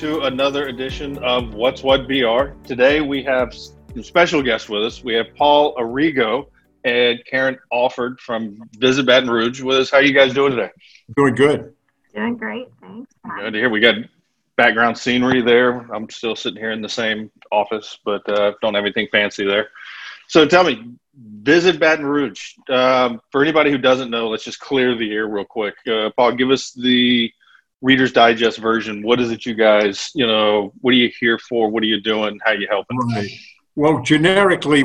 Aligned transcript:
welcome 0.00 0.20
to 0.20 0.26
another 0.26 0.68
edition 0.68 1.18
of 1.18 1.52
What's 1.52 1.82
What 1.82 2.08
BR. 2.08 2.54
Today 2.64 3.00
we 3.00 3.22
have 3.24 3.54
special 4.02 4.42
guests 4.42 4.68
with 4.68 4.82
us. 4.82 5.04
We 5.04 5.14
have 5.14 5.26
Paul 5.34 5.74
Arrigo 5.76 6.46
and 6.84 7.18
Karen 7.26 7.58
Alford 7.72 8.18
from 8.20 8.62
Visit 8.78 9.04
Baton 9.04 9.28
Rouge 9.28 9.60
with 9.60 9.76
us. 9.76 9.90
How 9.90 9.98
are 9.98 10.02
you 10.02 10.14
guys 10.14 10.32
doing 10.32 10.52
today? 10.52 10.70
Doing 11.16 11.34
good. 11.34 11.74
Doing 12.14 12.36
great, 12.36 12.68
thanks. 12.80 13.12
Good 13.38 13.52
to 13.52 13.58
hear. 13.58 13.68
We 13.68 13.80
got 13.80 13.96
background 14.56 14.96
scenery 14.96 15.42
there. 15.42 15.80
I'm 15.92 16.08
still 16.08 16.36
sitting 16.36 16.58
here 16.58 16.72
in 16.72 16.80
the 16.80 16.88
same 16.88 17.30
office, 17.52 17.98
but 18.04 18.26
uh, 18.28 18.52
don't 18.62 18.74
have 18.74 18.84
anything 18.84 19.08
fancy 19.12 19.44
there. 19.44 19.68
So 20.28 20.46
tell 20.46 20.64
me, 20.64 20.94
Visit 21.14 21.78
Baton 21.78 22.06
Rouge. 22.06 22.54
Um, 22.70 23.20
for 23.32 23.42
anybody 23.42 23.70
who 23.70 23.78
doesn't 23.78 24.10
know, 24.10 24.28
let's 24.28 24.44
just 24.44 24.60
clear 24.60 24.96
the 24.96 25.12
air 25.12 25.26
real 25.26 25.44
quick. 25.44 25.74
Uh, 25.86 26.10
Paul, 26.16 26.32
give 26.32 26.50
us 26.50 26.72
the 26.72 27.30
Reader's 27.82 28.12
Digest 28.12 28.58
version. 28.58 29.02
What 29.02 29.20
is 29.20 29.30
it 29.30 29.46
you 29.46 29.54
guys, 29.54 30.10
you 30.14 30.26
know, 30.26 30.72
what 30.80 30.92
are 30.92 30.98
you 30.98 31.10
here 31.18 31.38
for? 31.38 31.70
What 31.70 31.82
are 31.82 31.86
you 31.86 32.00
doing? 32.00 32.38
How 32.44 32.52
are 32.52 32.56
you 32.56 32.68
helping? 32.68 32.98
Right. 32.98 33.30
Well, 33.74 34.02
generically, 34.02 34.84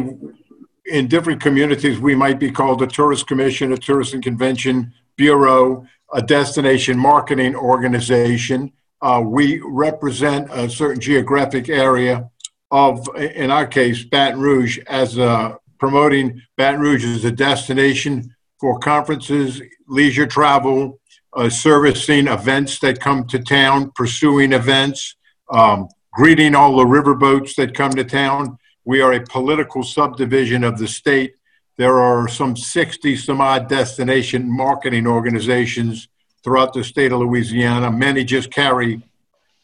in 0.85 1.07
different 1.07 1.41
communities, 1.41 1.99
we 1.99 2.15
might 2.15 2.39
be 2.39 2.51
called 2.51 2.81
a 2.81 2.87
tourist 2.87 3.27
commission, 3.27 3.73
a 3.73 3.77
tourist 3.77 4.13
and 4.13 4.23
convention 4.23 4.93
bureau, 5.17 5.85
a 6.13 6.21
destination 6.21 6.97
marketing 6.97 7.55
organization. 7.55 8.71
Uh, 9.01 9.21
we 9.25 9.59
represent 9.65 10.49
a 10.51 10.69
certain 10.69 11.01
geographic 11.01 11.67
area 11.69 12.29
of, 12.71 13.07
in 13.17 13.51
our 13.51 13.67
case, 13.67 14.03
Baton 14.03 14.39
Rouge, 14.39 14.79
as 14.87 15.17
a, 15.17 15.57
promoting 15.79 16.41
Baton 16.57 16.79
Rouge 16.79 17.03
as 17.05 17.25
a 17.25 17.31
destination 17.31 18.33
for 18.59 18.79
conferences, 18.79 19.61
leisure 19.87 20.25
travel, 20.25 20.99
uh, 21.35 21.49
servicing 21.49 22.27
events 22.27 22.79
that 22.79 22.99
come 22.99 23.25
to 23.27 23.39
town, 23.39 23.91
pursuing 23.93 24.53
events, 24.53 25.15
um, 25.51 25.87
greeting 26.13 26.55
all 26.55 26.77
the 26.77 26.85
riverboats 26.85 27.55
that 27.55 27.75
come 27.75 27.91
to 27.91 28.03
town. 28.03 28.57
We 28.85 29.01
are 29.01 29.13
a 29.13 29.23
political 29.23 29.83
subdivision 29.83 30.63
of 30.63 30.77
the 30.77 30.87
state. 30.87 31.35
There 31.77 31.99
are 31.99 32.27
some 32.27 32.55
60 32.55 33.17
some 33.17 33.41
odd 33.41 33.67
destination 33.67 34.49
marketing 34.49 35.07
organizations 35.07 36.07
throughout 36.43 36.73
the 36.73 36.83
state 36.83 37.11
of 37.11 37.19
Louisiana. 37.19 37.91
Many 37.91 38.23
just 38.23 38.51
carry 38.51 39.01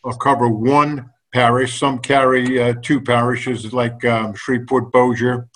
or 0.04 0.18
cover 0.18 0.50
one 0.50 1.10
parish. 1.34 1.80
Some 1.80 2.00
carry 2.00 2.62
uh, 2.62 2.74
two 2.82 3.00
parishes, 3.00 3.72
like 3.72 4.04
um, 4.04 4.34
Shreveport 4.34 4.92
Bossier 4.92 5.48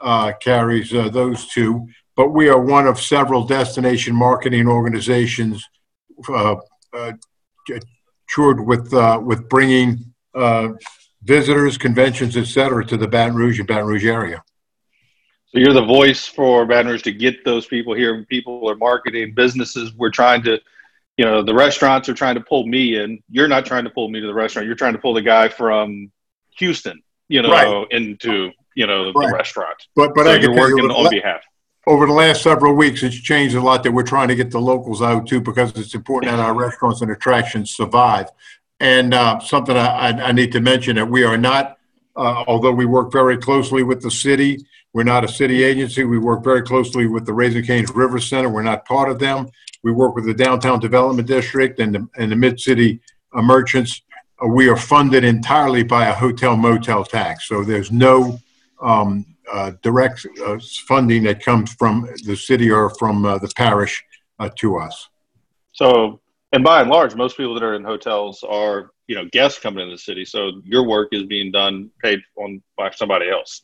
uh, 0.00 0.32
carries 0.40 0.92
uh, 0.92 1.08
those 1.08 1.46
two 1.46 1.86
but 2.16 2.28
we 2.28 2.48
are 2.48 2.60
one 2.60 2.86
of 2.86 3.00
several 3.00 3.44
destination 3.44 4.14
marketing 4.14 4.66
organizations 4.66 5.66
uh, 6.28 6.56
uh, 6.92 7.12
toured 8.28 8.60
with 8.64 8.92
uh, 8.92 9.20
with 9.22 9.48
bringing 9.48 10.12
uh, 10.34 10.68
visitors, 11.22 11.78
conventions, 11.78 12.36
etc., 12.36 12.84
to 12.86 12.96
the 12.96 13.08
Baton 13.08 13.34
Rouge 13.34 13.58
and 13.58 13.68
Baton 13.68 13.86
Rouge 13.86 14.04
area. 14.04 14.42
So 15.48 15.58
you're 15.58 15.72
the 15.72 15.84
voice 15.84 16.26
for 16.26 16.64
Baton 16.66 16.90
Rouge 16.90 17.02
to 17.02 17.12
get 17.12 17.44
those 17.44 17.66
people 17.66 17.94
here. 17.94 18.24
People 18.24 18.68
are 18.68 18.76
marketing 18.76 19.34
businesses. 19.34 19.92
We're 19.94 20.10
trying 20.10 20.42
to, 20.44 20.58
you 21.18 21.24
know, 21.24 21.42
the 21.42 21.54
restaurants 21.54 22.08
are 22.08 22.14
trying 22.14 22.36
to 22.36 22.40
pull 22.40 22.66
me 22.66 22.98
in. 22.98 23.22
You're 23.30 23.48
not 23.48 23.66
trying 23.66 23.84
to 23.84 23.90
pull 23.90 24.08
me 24.08 24.20
to 24.20 24.26
the 24.26 24.34
restaurant. 24.34 24.66
You're 24.66 24.76
trying 24.76 24.94
to 24.94 24.98
pull 24.98 25.14
the 25.14 25.22
guy 25.22 25.48
from 25.48 26.10
Houston, 26.58 27.02
you 27.28 27.42
know, 27.42 27.50
right. 27.50 27.86
into 27.90 28.50
you 28.74 28.86
know 28.86 29.12
the 29.12 29.30
restaurant. 29.32 29.76
But 29.94 30.14
but 30.14 30.24
so 30.24 30.32
I 30.32 30.36
you're 30.36 30.54
working 30.54 30.90
on 30.90 31.10
behalf 31.10 31.42
over 31.86 32.06
the 32.06 32.12
last 32.12 32.42
several 32.42 32.74
weeks, 32.74 33.02
it's 33.02 33.20
changed 33.20 33.56
a 33.56 33.60
lot 33.60 33.82
that 33.82 33.92
we're 33.92 34.02
trying 34.02 34.28
to 34.28 34.36
get 34.36 34.50
the 34.50 34.60
locals 34.60 35.02
out 35.02 35.26
too 35.26 35.40
because 35.40 35.76
it's 35.76 35.94
important 35.94 36.30
that 36.30 36.40
our 36.40 36.54
restaurants 36.54 37.00
and 37.00 37.10
attractions 37.10 37.74
survive. 37.74 38.30
And 38.78 39.14
uh, 39.14 39.40
something 39.40 39.76
I, 39.76 40.10
I, 40.10 40.32
need 40.32 40.52
to 40.52 40.60
mention 40.60 40.96
that 40.96 41.08
we 41.08 41.22
are 41.24 41.36
not, 41.36 41.78
uh, 42.16 42.44
although 42.46 42.72
we 42.72 42.84
work 42.84 43.12
very 43.12 43.36
closely 43.36 43.82
with 43.84 44.02
the 44.02 44.10
city, 44.10 44.58
we're 44.92 45.04
not 45.04 45.24
a 45.24 45.28
city 45.28 45.62
agency. 45.62 46.04
We 46.04 46.18
work 46.18 46.44
very 46.44 46.62
closely 46.62 47.06
with 47.06 47.24
the 47.24 47.32
Raising 47.32 47.64
Cane's 47.64 47.90
River 47.94 48.18
Center. 48.20 48.48
We're 48.48 48.62
not 48.62 48.84
part 48.84 49.10
of 49.10 49.18
them. 49.18 49.50
We 49.82 49.92
work 49.92 50.14
with 50.14 50.26
the 50.26 50.34
Downtown 50.34 50.80
Development 50.80 51.26
District 51.26 51.78
and 51.80 51.94
the, 51.94 52.08
and 52.16 52.30
the 52.30 52.36
Mid 52.36 52.60
City 52.60 53.00
uh, 53.32 53.42
merchants. 53.42 54.02
Uh, 54.42 54.48
we 54.48 54.68
are 54.68 54.76
funded 54.76 55.24
entirely 55.24 55.82
by 55.82 56.06
a 56.06 56.12
hotel 56.12 56.56
motel 56.56 57.04
tax. 57.04 57.48
So 57.48 57.64
there's 57.64 57.90
no 57.90 58.38
um, 58.80 59.24
uh, 59.50 59.72
direct 59.82 60.26
uh, 60.44 60.58
funding 60.86 61.22
that 61.24 61.42
comes 61.42 61.72
from 61.74 62.08
the 62.24 62.36
city 62.36 62.70
or 62.70 62.90
from 62.90 63.24
uh, 63.24 63.38
the 63.38 63.48
parish 63.56 64.02
uh, 64.38 64.48
to 64.58 64.76
us. 64.76 65.08
So, 65.72 66.20
and 66.52 66.62
by 66.62 66.80
and 66.80 66.90
large, 66.90 67.14
most 67.14 67.36
people 67.36 67.54
that 67.54 67.62
are 67.62 67.74
in 67.74 67.84
hotels 67.84 68.44
are 68.48 68.90
you 69.06 69.14
know 69.14 69.24
guests 69.32 69.58
coming 69.58 69.82
into 69.82 69.94
the 69.94 69.98
city. 69.98 70.24
So 70.24 70.60
your 70.64 70.86
work 70.86 71.08
is 71.12 71.24
being 71.24 71.50
done 71.50 71.90
paid 72.02 72.20
on 72.36 72.62
by 72.76 72.90
somebody 72.90 73.30
else. 73.30 73.62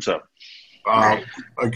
So. 0.00 0.20
Uh, 0.86 1.20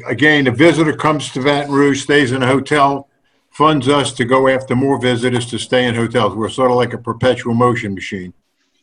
again, 0.07 0.47
a 0.47 0.51
visitor 0.51 0.95
comes 0.95 1.31
to 1.31 1.43
Baton 1.43 1.71
Rouge, 1.71 2.03
stays 2.03 2.33
in 2.33 2.43
a 2.43 2.47
hotel, 2.47 3.11
funds 3.51 3.87
us 3.87 4.15
to 4.15 4.25
go 4.25 4.49
after 4.49 4.75
more 4.75 4.99
visitors 4.99 5.45
to 5.47 5.59
stay 5.59 5.87
in 5.87 5.95
hotels. 5.95 6.35
We're 6.35 6.49
sort 6.49 6.71
of 6.71 6.79
like 6.79 6.95
a 6.95 6.99
perpetual 6.99 7.53
motion 7.53 7.95
machine. 7.95 8.33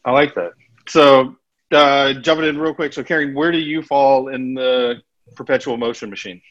I 0.06 0.12
like 0.12 0.36
that. 0.36 0.52
So 0.88 1.36
uh, 1.72 2.14
jumping 2.14 2.48
in 2.48 2.58
real 2.58 2.74
quick. 2.74 2.94
So, 2.94 3.04
Karen, 3.04 3.34
where 3.34 3.52
do 3.52 3.60
you 3.60 3.82
fall 3.82 4.30
in 4.30 4.54
the 4.54 5.02
perpetual 5.36 5.78
motion 5.78 6.10
machine? 6.10 6.42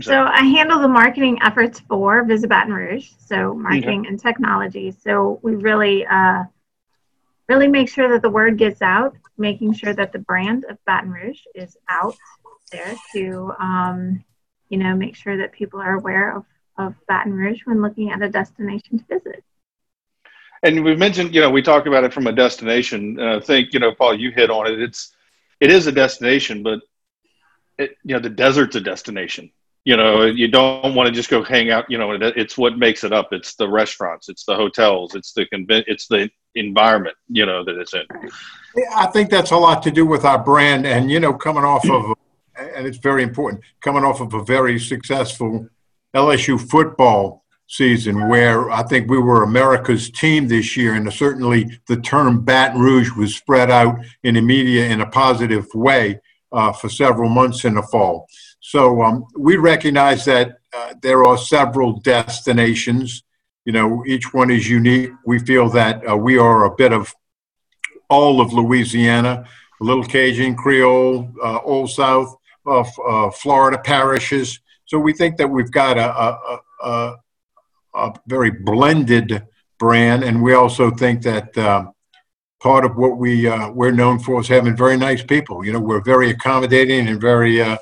So, 0.00 0.24
I 0.24 0.44
handle 0.44 0.80
the 0.80 0.88
marketing 0.88 1.38
efforts 1.42 1.80
for 1.80 2.24
Visit 2.24 2.48
Baton 2.48 2.72
Rouge, 2.72 3.10
so 3.18 3.54
marketing 3.54 4.00
okay. 4.00 4.08
and 4.08 4.20
technology. 4.20 4.92
So, 4.92 5.40
we 5.42 5.56
really, 5.56 6.06
uh, 6.06 6.44
really 7.48 7.68
make 7.68 7.88
sure 7.88 8.08
that 8.10 8.22
the 8.22 8.30
word 8.30 8.58
gets 8.58 8.82
out, 8.82 9.16
making 9.36 9.74
sure 9.74 9.94
that 9.94 10.12
the 10.12 10.18
brand 10.18 10.64
of 10.68 10.78
Baton 10.84 11.10
Rouge 11.10 11.40
is 11.54 11.76
out 11.88 12.16
there 12.70 12.94
to, 13.14 13.52
um, 13.58 14.24
you 14.68 14.78
know, 14.78 14.94
make 14.94 15.16
sure 15.16 15.38
that 15.38 15.52
people 15.52 15.80
are 15.80 15.94
aware 15.94 16.36
of, 16.36 16.44
of 16.76 16.94
Baton 17.08 17.32
Rouge 17.32 17.62
when 17.64 17.82
looking 17.82 18.10
at 18.10 18.22
a 18.22 18.28
destination 18.28 18.98
to 18.98 19.04
visit 19.06 19.42
and 20.62 20.84
we've 20.84 20.98
mentioned, 20.98 21.34
you 21.34 21.40
know, 21.40 21.50
we 21.50 21.62
talked 21.62 21.86
about 21.86 22.04
it 22.04 22.12
from 22.12 22.26
a 22.26 22.32
destination. 22.32 23.18
Uh, 23.18 23.36
I 23.36 23.40
think, 23.40 23.72
you 23.72 23.80
know, 23.80 23.94
Paul, 23.94 24.18
you 24.18 24.30
hit 24.30 24.50
on 24.50 24.66
it. 24.66 24.80
It's, 24.80 25.14
it 25.60 25.70
is 25.70 25.86
a 25.86 25.92
destination, 25.92 26.62
but 26.62 26.80
it, 27.78 27.96
you 28.04 28.14
know, 28.14 28.20
the 28.20 28.30
desert's 28.30 28.76
a 28.76 28.80
destination. 28.80 29.50
You 29.84 29.96
know, 29.96 30.24
you 30.24 30.48
don't 30.48 30.94
want 30.94 31.06
to 31.06 31.12
just 31.12 31.30
go 31.30 31.42
hang 31.42 31.70
out. 31.70 31.86
You 31.88 31.98
know, 31.98 32.12
it's 32.12 32.58
what 32.58 32.76
makes 32.76 33.04
it 33.04 33.12
up. 33.12 33.28
It's 33.32 33.54
the 33.54 33.68
restaurants, 33.68 34.28
it's 34.28 34.44
the 34.44 34.54
hotels, 34.54 35.14
it's 35.14 35.32
the 35.32 35.46
convent, 35.46 35.86
it's 35.88 36.08
the 36.08 36.28
environment. 36.54 37.16
You 37.28 37.46
know 37.46 37.64
that 37.64 37.76
it's 37.76 37.94
in. 37.94 38.04
I 38.94 39.06
think 39.06 39.30
that's 39.30 39.50
a 39.50 39.56
lot 39.56 39.82
to 39.84 39.90
do 39.90 40.04
with 40.04 40.24
our 40.26 40.42
brand, 40.42 40.86
and 40.86 41.10
you 41.10 41.20
know, 41.20 41.32
coming 41.32 41.64
off 41.64 41.88
of, 41.88 42.14
and 42.56 42.86
it's 42.86 42.98
very 42.98 43.22
important, 43.22 43.62
coming 43.80 44.04
off 44.04 44.20
of 44.20 44.34
a 44.34 44.42
very 44.42 44.78
successful 44.78 45.68
LSU 46.14 46.60
football 46.60 47.44
season 47.68 48.28
where 48.28 48.70
I 48.70 48.82
think 48.82 49.10
we 49.10 49.18
were 49.18 49.42
America's 49.42 50.10
team 50.10 50.48
this 50.48 50.76
year, 50.76 50.94
and 50.94 51.12
certainly 51.12 51.78
the 51.86 52.00
term 52.00 52.40
Baton 52.40 52.80
Rouge 52.80 53.12
was 53.12 53.36
spread 53.36 53.70
out 53.70 53.98
in 54.22 54.34
the 54.34 54.40
media 54.40 54.88
in 54.88 55.02
a 55.02 55.10
positive 55.10 55.66
way 55.74 56.20
uh, 56.50 56.72
for 56.72 56.88
several 56.88 57.28
months 57.28 57.64
in 57.64 57.74
the 57.74 57.82
fall. 57.82 58.26
So 58.60 59.02
um, 59.02 59.26
we 59.36 59.56
recognize 59.56 60.24
that 60.24 60.58
uh, 60.74 60.94
there 61.02 61.24
are 61.24 61.38
several 61.38 62.00
destinations. 62.00 63.22
You 63.66 63.72
know, 63.72 64.02
each 64.06 64.32
one 64.32 64.50
is 64.50 64.68
unique. 64.68 65.10
We 65.26 65.38
feel 65.38 65.68
that 65.70 66.08
uh, 66.08 66.16
we 66.16 66.38
are 66.38 66.64
a 66.64 66.74
bit 66.74 66.92
of 66.92 67.14
all 68.08 68.40
of 68.40 68.54
Louisiana, 68.54 69.44
a 69.80 69.84
little 69.84 70.04
Cajun, 70.04 70.56
Creole, 70.56 71.30
uh, 71.44 71.58
Old 71.58 71.90
South, 71.90 72.34
uh, 72.66 73.30
Florida 73.30 73.78
parishes. 73.78 74.58
So 74.86 74.98
we 74.98 75.12
think 75.12 75.36
that 75.36 75.48
we've 75.48 75.70
got 75.70 75.98
a, 75.98 76.08
a, 76.10 76.60
a 76.82 77.16
a 77.98 78.14
very 78.26 78.50
blended 78.50 79.46
brand, 79.78 80.22
and 80.24 80.42
we 80.42 80.54
also 80.54 80.90
think 80.90 81.22
that 81.22 81.56
uh, 81.56 81.86
part 82.60 82.84
of 82.84 82.96
what 82.96 83.18
we 83.18 83.48
uh, 83.48 83.70
we're 83.70 83.92
known 83.92 84.18
for 84.18 84.40
is 84.40 84.48
having 84.48 84.76
very 84.76 84.96
nice 84.96 85.22
people. 85.22 85.64
You 85.64 85.72
know, 85.72 85.80
we're 85.80 86.02
very 86.02 86.30
accommodating 86.30 87.08
and 87.08 87.20
very 87.20 87.60
uh, 87.60 87.76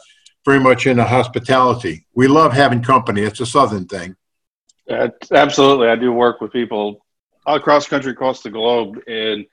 very 0.45 0.61
much 0.61 0.87
into 0.87 1.05
hospitality. 1.05 2.07
We 2.15 2.29
love 2.29 2.53
having 2.53 2.83
company. 2.83 3.23
It's 3.23 3.41
a 3.41 3.47
southern 3.47 3.87
thing. 3.87 4.17
absolutely, 4.89 5.89
I 5.89 5.97
do 5.97 6.13
work 6.13 6.41
with 6.41 6.53
people 6.53 7.05
across 7.47 7.85
the 7.85 7.91
country, 7.91 8.13
across 8.13 8.43
the 8.43 8.51
globe, 8.51 8.99
and 9.07 9.47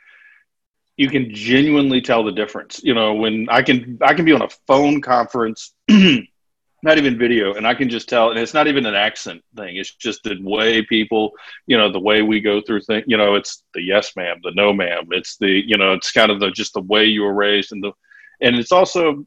you 0.97 1.09
can 1.09 1.33
genuinely 1.33 2.01
tell 2.01 2.23
the 2.23 2.31
difference. 2.31 2.81
You 2.83 2.93
know, 2.93 3.13
when 3.15 3.47
I 3.49 3.61
can 3.61 3.97
I 4.01 4.13
can 4.13 4.25
be 4.25 4.33
on 4.33 4.41
a 4.41 4.49
phone 4.67 5.01
conference 5.01 5.73
not 6.83 6.97
even 6.97 7.17
video 7.17 7.53
and 7.53 7.65
i 7.65 7.73
can 7.73 7.89
just 7.89 8.09
tell 8.09 8.29
and 8.29 8.39
it's 8.39 8.53
not 8.53 8.67
even 8.67 8.85
an 8.85 8.95
accent 8.95 9.41
thing 9.55 9.77
it's 9.77 9.95
just 9.95 10.23
the 10.23 10.37
way 10.41 10.81
people 10.83 11.31
you 11.67 11.77
know 11.77 11.91
the 11.91 11.99
way 11.99 12.21
we 12.21 12.39
go 12.39 12.61
through 12.61 12.81
things 12.81 13.03
you 13.07 13.17
know 13.17 13.35
it's 13.35 13.63
the 13.73 13.81
yes 13.81 14.15
ma'am 14.15 14.37
the 14.43 14.51
no 14.51 14.73
ma'am 14.73 15.07
it's 15.11 15.37
the 15.37 15.63
you 15.65 15.77
know 15.77 15.93
it's 15.93 16.11
kind 16.11 16.31
of 16.31 16.39
the 16.39 16.51
just 16.51 16.73
the 16.73 16.81
way 16.81 17.05
you 17.05 17.23
were 17.23 17.33
raised 17.33 17.71
and 17.71 17.83
the 17.83 17.91
and 18.41 18.55
it's 18.55 18.71
also 18.71 19.25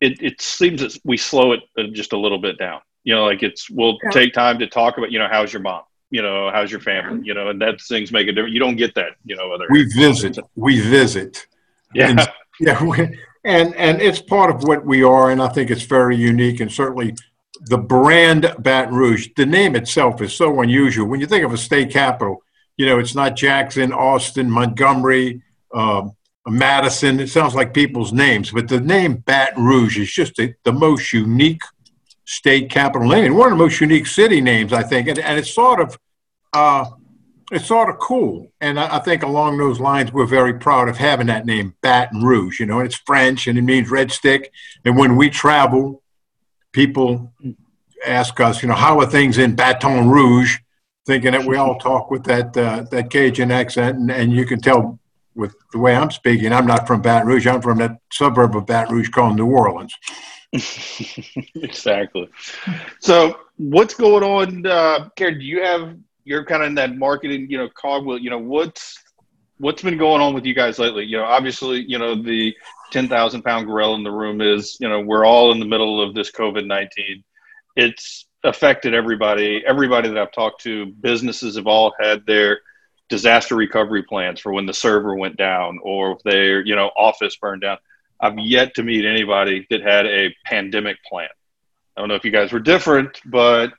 it, 0.00 0.20
it 0.22 0.40
seems 0.40 0.80
that 0.80 0.96
we 1.04 1.16
slow 1.16 1.52
it 1.52 1.60
uh, 1.78 1.84
just 1.92 2.12
a 2.12 2.18
little 2.18 2.38
bit 2.38 2.58
down 2.58 2.80
you 3.04 3.14
know 3.14 3.24
like 3.24 3.42
it's 3.42 3.70
we'll 3.70 3.98
yeah. 4.04 4.10
take 4.10 4.32
time 4.32 4.58
to 4.58 4.66
talk 4.66 4.98
about 4.98 5.12
you 5.12 5.18
know 5.18 5.28
how's 5.30 5.52
your 5.52 5.62
mom 5.62 5.82
You 6.12 6.22
know, 6.22 6.50
how's 6.50 6.72
your 6.72 6.80
family? 6.80 7.20
You 7.22 7.34
know, 7.34 7.50
and 7.50 7.60
that 7.62 7.80
things 7.80 8.10
make 8.10 8.26
a 8.26 8.32
difference. 8.32 8.52
You 8.52 8.58
don't 8.58 8.74
get 8.74 8.92
that, 8.96 9.12
you 9.24 9.36
know, 9.36 9.52
other. 9.54 9.66
We 9.70 9.84
visit. 9.84 10.38
We 10.56 10.80
visit. 10.80 11.46
Yeah. 11.94 12.08
And, 12.10 12.20
yeah. 12.58 12.82
we- 12.90 13.16
And, 13.44 13.74
and 13.76 14.02
it's 14.02 14.20
part 14.20 14.54
of 14.54 14.64
what 14.64 14.84
we 14.84 15.02
are, 15.02 15.30
and 15.30 15.40
I 15.40 15.48
think 15.48 15.70
it's 15.70 15.84
very 15.84 16.16
unique, 16.16 16.60
and 16.60 16.70
certainly 16.70 17.14
the 17.62 17.78
brand 17.78 18.54
Baton 18.58 18.94
Rouge, 18.94 19.28
the 19.36 19.46
name 19.46 19.76
itself 19.76 20.20
is 20.20 20.34
so 20.34 20.60
unusual. 20.60 21.06
When 21.06 21.20
you 21.20 21.26
think 21.26 21.44
of 21.44 21.52
a 21.52 21.58
state 21.58 21.90
capital, 21.90 22.42
you 22.76 22.86
know, 22.86 22.98
it's 22.98 23.14
not 23.14 23.36
Jackson, 23.36 23.92
Austin, 23.92 24.50
Montgomery, 24.50 25.42
um, 25.74 26.12
Madison. 26.46 27.20
It 27.20 27.28
sounds 27.28 27.54
like 27.54 27.74
people's 27.74 28.12
names, 28.12 28.50
but 28.50 28.68
the 28.68 28.80
name 28.80 29.16
Baton 29.16 29.64
Rouge 29.64 29.98
is 29.98 30.10
just 30.10 30.36
the, 30.36 30.54
the 30.64 30.72
most 30.72 31.12
unique 31.12 31.62
state 32.24 32.70
capital 32.70 33.08
name, 33.08 33.24
and 33.24 33.36
one 33.36 33.52
of 33.52 33.58
the 33.58 33.64
most 33.64 33.80
unique 33.80 34.06
city 34.06 34.40
names, 34.40 34.72
I 34.72 34.82
think. 34.82 35.08
And, 35.08 35.18
and 35.18 35.38
it's 35.38 35.52
sort 35.52 35.80
of, 35.80 35.98
uh, 36.52 36.84
it's 37.50 37.66
sort 37.66 37.88
of 37.88 37.98
cool. 37.98 38.50
And 38.60 38.78
I, 38.78 38.96
I 38.96 38.98
think 39.00 39.22
along 39.22 39.58
those 39.58 39.80
lines, 39.80 40.12
we're 40.12 40.26
very 40.26 40.54
proud 40.54 40.88
of 40.88 40.96
having 40.96 41.26
that 41.26 41.46
name, 41.46 41.74
Baton 41.82 42.22
Rouge. 42.22 42.60
You 42.60 42.66
know, 42.66 42.80
it's 42.80 42.94
French 42.94 43.46
and 43.46 43.58
it 43.58 43.62
means 43.62 43.90
red 43.90 44.10
stick. 44.10 44.52
And 44.84 44.96
when 44.96 45.16
we 45.16 45.30
travel, 45.30 46.02
people 46.72 47.32
ask 48.06 48.38
us, 48.40 48.62
you 48.62 48.68
know, 48.68 48.74
how 48.74 49.00
are 49.00 49.06
things 49.06 49.38
in 49.38 49.54
Baton 49.54 50.08
Rouge? 50.08 50.58
Thinking 51.06 51.32
that 51.32 51.44
we 51.44 51.56
all 51.56 51.78
talk 51.78 52.10
with 52.10 52.24
that 52.24 52.56
uh, 52.56 52.84
that 52.90 53.10
Cajun 53.10 53.50
accent, 53.50 53.96
and, 53.96 54.10
and 54.10 54.32
you 54.32 54.44
can 54.44 54.60
tell 54.60 55.00
with 55.34 55.54
the 55.72 55.78
way 55.78 55.96
I'm 55.96 56.10
speaking, 56.10 56.52
I'm 56.52 56.66
not 56.66 56.86
from 56.86 57.00
Baton 57.00 57.26
Rouge. 57.26 57.46
I'm 57.46 57.62
from 57.62 57.78
that 57.78 57.98
suburb 58.12 58.54
of 58.54 58.66
Baton 58.66 58.94
Rouge 58.94 59.08
called 59.08 59.36
New 59.36 59.46
Orleans. 59.46 59.94
exactly. 61.54 62.28
So, 63.00 63.38
what's 63.56 63.94
going 63.94 64.22
on, 64.22 64.66
uh, 64.66 65.08
Karen? 65.16 65.38
Do 65.38 65.44
you 65.44 65.62
have 65.62 65.96
you're 66.30 66.44
kind 66.44 66.62
of 66.62 66.68
in 66.68 66.76
that 66.76 66.96
marketing, 66.96 67.48
you 67.50 67.58
know, 67.58 67.68
cogwheel. 67.74 68.18
You 68.18 68.30
know, 68.30 68.38
what's 68.38 68.96
what's 69.58 69.82
been 69.82 69.98
going 69.98 70.22
on 70.22 70.32
with 70.32 70.46
you 70.46 70.54
guys 70.54 70.78
lately? 70.78 71.04
You 71.04 71.16
know, 71.16 71.24
obviously, 71.24 71.80
you 71.80 71.98
know, 71.98 72.14
the 72.14 72.54
ten 72.92 73.08
thousand 73.08 73.42
pound 73.42 73.66
gorilla 73.66 73.96
in 73.96 74.04
the 74.04 74.12
room 74.12 74.40
is, 74.40 74.76
you 74.80 74.88
know, 74.88 75.00
we're 75.00 75.26
all 75.26 75.50
in 75.50 75.58
the 75.58 75.66
middle 75.66 76.00
of 76.00 76.14
this 76.14 76.30
COVID 76.30 76.66
nineteen. 76.66 77.24
It's 77.74 78.28
affected 78.44 78.94
everybody. 78.94 79.64
Everybody 79.66 80.08
that 80.08 80.16
I've 80.16 80.30
talked 80.30 80.62
to, 80.62 80.86
businesses 80.86 81.56
have 81.56 81.66
all 81.66 81.92
had 82.00 82.24
their 82.26 82.60
disaster 83.08 83.56
recovery 83.56 84.04
plans 84.04 84.38
for 84.38 84.52
when 84.52 84.66
the 84.66 84.72
server 84.72 85.16
went 85.16 85.36
down 85.36 85.80
or 85.82 86.12
if 86.12 86.22
their 86.22 86.64
you 86.64 86.76
know 86.76 86.92
office 86.96 87.36
burned 87.36 87.62
down. 87.62 87.78
I've 88.20 88.38
yet 88.38 88.74
to 88.76 88.84
meet 88.84 89.04
anybody 89.04 89.66
that 89.70 89.80
had 89.80 90.06
a 90.06 90.32
pandemic 90.44 90.98
plan. 91.08 91.28
I 91.96 92.00
don't 92.00 92.08
know 92.08 92.14
if 92.14 92.24
you 92.24 92.30
guys 92.30 92.52
were 92.52 92.60
different, 92.60 93.20
but 93.24 93.72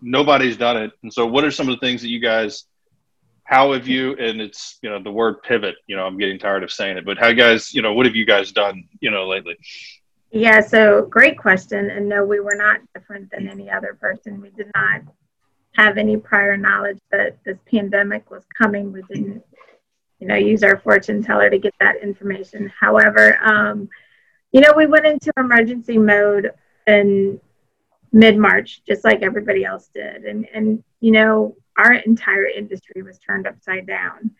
nobody's 0.00 0.56
done 0.56 0.76
it. 0.76 0.92
And 1.02 1.12
so, 1.12 1.26
what 1.26 1.44
are 1.44 1.50
some 1.50 1.68
of 1.68 1.78
the 1.78 1.86
things 1.86 2.02
that 2.02 2.08
you 2.08 2.20
guys? 2.20 2.64
How 3.44 3.72
have 3.74 3.86
you? 3.86 4.16
And 4.16 4.40
it's 4.40 4.78
you 4.82 4.90
know 4.90 5.00
the 5.02 5.10
word 5.10 5.42
pivot. 5.42 5.76
You 5.86 5.96
know, 5.96 6.04
I'm 6.04 6.18
getting 6.18 6.38
tired 6.38 6.64
of 6.64 6.72
saying 6.72 6.96
it, 6.96 7.04
but 7.04 7.18
how 7.18 7.28
you 7.28 7.34
guys? 7.34 7.72
You 7.74 7.82
know, 7.82 7.94
what 7.94 8.06
have 8.06 8.16
you 8.16 8.26
guys 8.26 8.52
done? 8.52 8.84
You 9.00 9.10
know, 9.10 9.26
lately. 9.26 9.56
Yeah, 10.30 10.60
so 10.60 11.06
great 11.06 11.38
question. 11.38 11.90
And 11.90 12.08
no, 12.08 12.24
we 12.24 12.40
were 12.40 12.56
not 12.56 12.80
different 12.94 13.30
than 13.30 13.48
any 13.48 13.70
other 13.70 13.94
person. 13.94 14.40
We 14.40 14.50
did 14.50 14.70
not 14.74 15.02
have 15.76 15.98
any 15.98 16.16
prior 16.16 16.56
knowledge 16.56 16.98
that 17.10 17.38
this 17.44 17.58
pandemic 17.70 18.30
was 18.30 18.44
coming. 18.56 18.92
We 18.92 19.02
didn't, 19.02 19.42
you 20.18 20.26
know, 20.26 20.34
use 20.34 20.62
our 20.62 20.78
fortune 20.78 21.22
teller 21.22 21.48
to 21.48 21.58
get 21.58 21.74
that 21.80 22.02
information. 22.02 22.72
However, 22.78 23.38
um, 23.42 23.88
you 24.52 24.60
know, 24.60 24.72
we 24.76 24.86
went 24.86 25.06
into 25.06 25.32
emergency 25.36 25.98
mode 25.98 26.52
in 26.86 27.40
mid 28.16 28.38
March, 28.38 28.82
just 28.86 29.04
like 29.04 29.22
everybody 29.22 29.62
else 29.62 29.90
did. 29.94 30.24
And, 30.24 30.48
and, 30.54 30.82
you 31.00 31.12
know, 31.12 31.54
our 31.76 31.92
entire 31.92 32.46
industry 32.46 33.02
was 33.02 33.18
turned 33.18 33.46
upside 33.46 33.86
down 33.86 34.30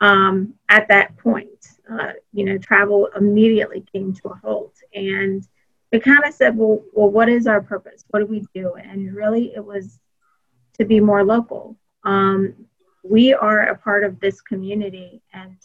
um, 0.00 0.54
at 0.70 0.88
that 0.88 1.18
point. 1.18 1.66
Uh, 1.90 2.12
you 2.32 2.44
know, 2.46 2.56
travel 2.56 3.10
immediately 3.14 3.84
came 3.92 4.14
to 4.14 4.28
a 4.28 4.34
halt. 4.42 4.74
And 4.94 5.46
we 5.92 6.00
kind 6.00 6.24
of 6.24 6.32
said, 6.32 6.56
well, 6.56 6.80
well, 6.94 7.10
what 7.10 7.28
is 7.28 7.46
our 7.46 7.60
purpose? 7.60 8.04
What 8.08 8.20
do 8.20 8.26
we 8.26 8.46
do? 8.54 8.72
And 8.74 9.14
really, 9.14 9.52
it 9.54 9.64
was 9.64 10.00
to 10.78 10.86
be 10.86 10.98
more 10.98 11.22
local. 11.22 11.76
Um, 12.04 12.54
we 13.02 13.34
are 13.34 13.66
a 13.66 13.76
part 13.76 14.04
of 14.04 14.18
this 14.18 14.40
community, 14.40 15.20
and 15.34 15.56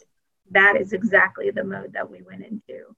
that 0.50 0.76
is 0.76 0.92
exactly 0.92 1.50
the 1.50 1.64
mode 1.64 1.94
that 1.94 2.10
we 2.10 2.20
went 2.20 2.44
into. 2.44 2.94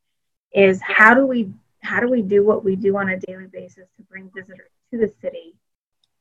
Is 0.52 0.81
how 0.82 1.14
do 1.14 1.26
we 1.26 1.52
how 1.88 2.00
do 2.00 2.08
we 2.08 2.20
do 2.20 2.44
what 2.44 2.62
we 2.62 2.76
do 2.76 2.99
on 2.99 3.08
a 3.08 3.19
daily 3.19 3.46
basis 3.46 3.88
to 3.96 4.02
bring 4.11 4.31
visitors 4.37 4.70
to 4.90 4.99
the 4.99 5.11
city, 5.23 5.55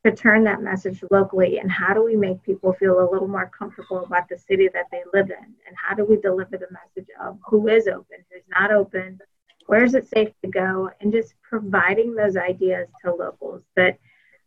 to 0.02 0.10
turn 0.10 0.42
that 0.44 0.62
message 0.62 1.04
locally, 1.10 1.58
and 1.58 1.70
how 1.70 1.92
do 1.92 2.02
we 2.02 2.16
make 2.16 2.42
people 2.42 2.72
feel 2.72 3.00
a 3.00 3.10
little 3.12 3.28
more 3.28 3.50
comfortable 3.56 4.02
about 4.02 4.26
the 4.30 4.38
city 4.38 4.70
that 4.72 4.86
they 4.90 5.02
live 5.12 5.28
in, 5.28 5.44
and 5.66 5.76
how 5.76 5.94
do 5.94 6.06
we 6.06 6.16
deliver 6.16 6.56
the 6.56 6.68
message 6.70 7.10
of 7.20 7.38
who 7.46 7.68
is 7.68 7.86
open, 7.86 8.16
who's 8.32 8.48
not 8.48 8.72
open, 8.72 9.18
where 9.66 9.84
is 9.84 9.94
it 9.94 10.08
safe 10.08 10.30
to 10.42 10.48
go, 10.48 10.88
and 11.02 11.12
just 11.12 11.34
providing 11.42 12.14
those 12.14 12.38
ideas 12.38 12.88
to 13.04 13.14
locals 13.14 13.60
that 13.76 13.98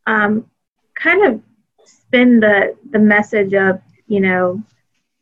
um, 0.08 0.50
kind 0.96 1.24
of 1.24 1.40
spin 1.86 2.40
the 2.40 2.76
the 2.90 3.00
message 3.00 3.54
of 3.54 3.80
you 4.08 4.20
know 4.20 4.62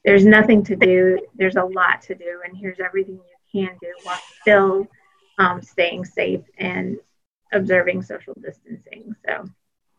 there's 0.06 0.25
nothing 0.25 0.63
to 0.63 0.75
do 0.75 1.19
there's 1.36 1.56
a 1.56 1.63
lot 1.63 2.02
to 2.02 2.16
do 2.16 2.42
and 2.45 2.57
here's 2.57 2.80
everything 2.80 3.16
you 3.16 3.66
can 3.66 3.78
do 3.81 3.94
while 4.04 4.19
still 4.42 4.88
um, 5.39 5.62
staying 5.62 6.06
safe 6.06 6.41
and 6.57 6.97
observing 7.51 8.03
social 8.03 8.36
distancing 8.41 9.15
so 9.25 9.50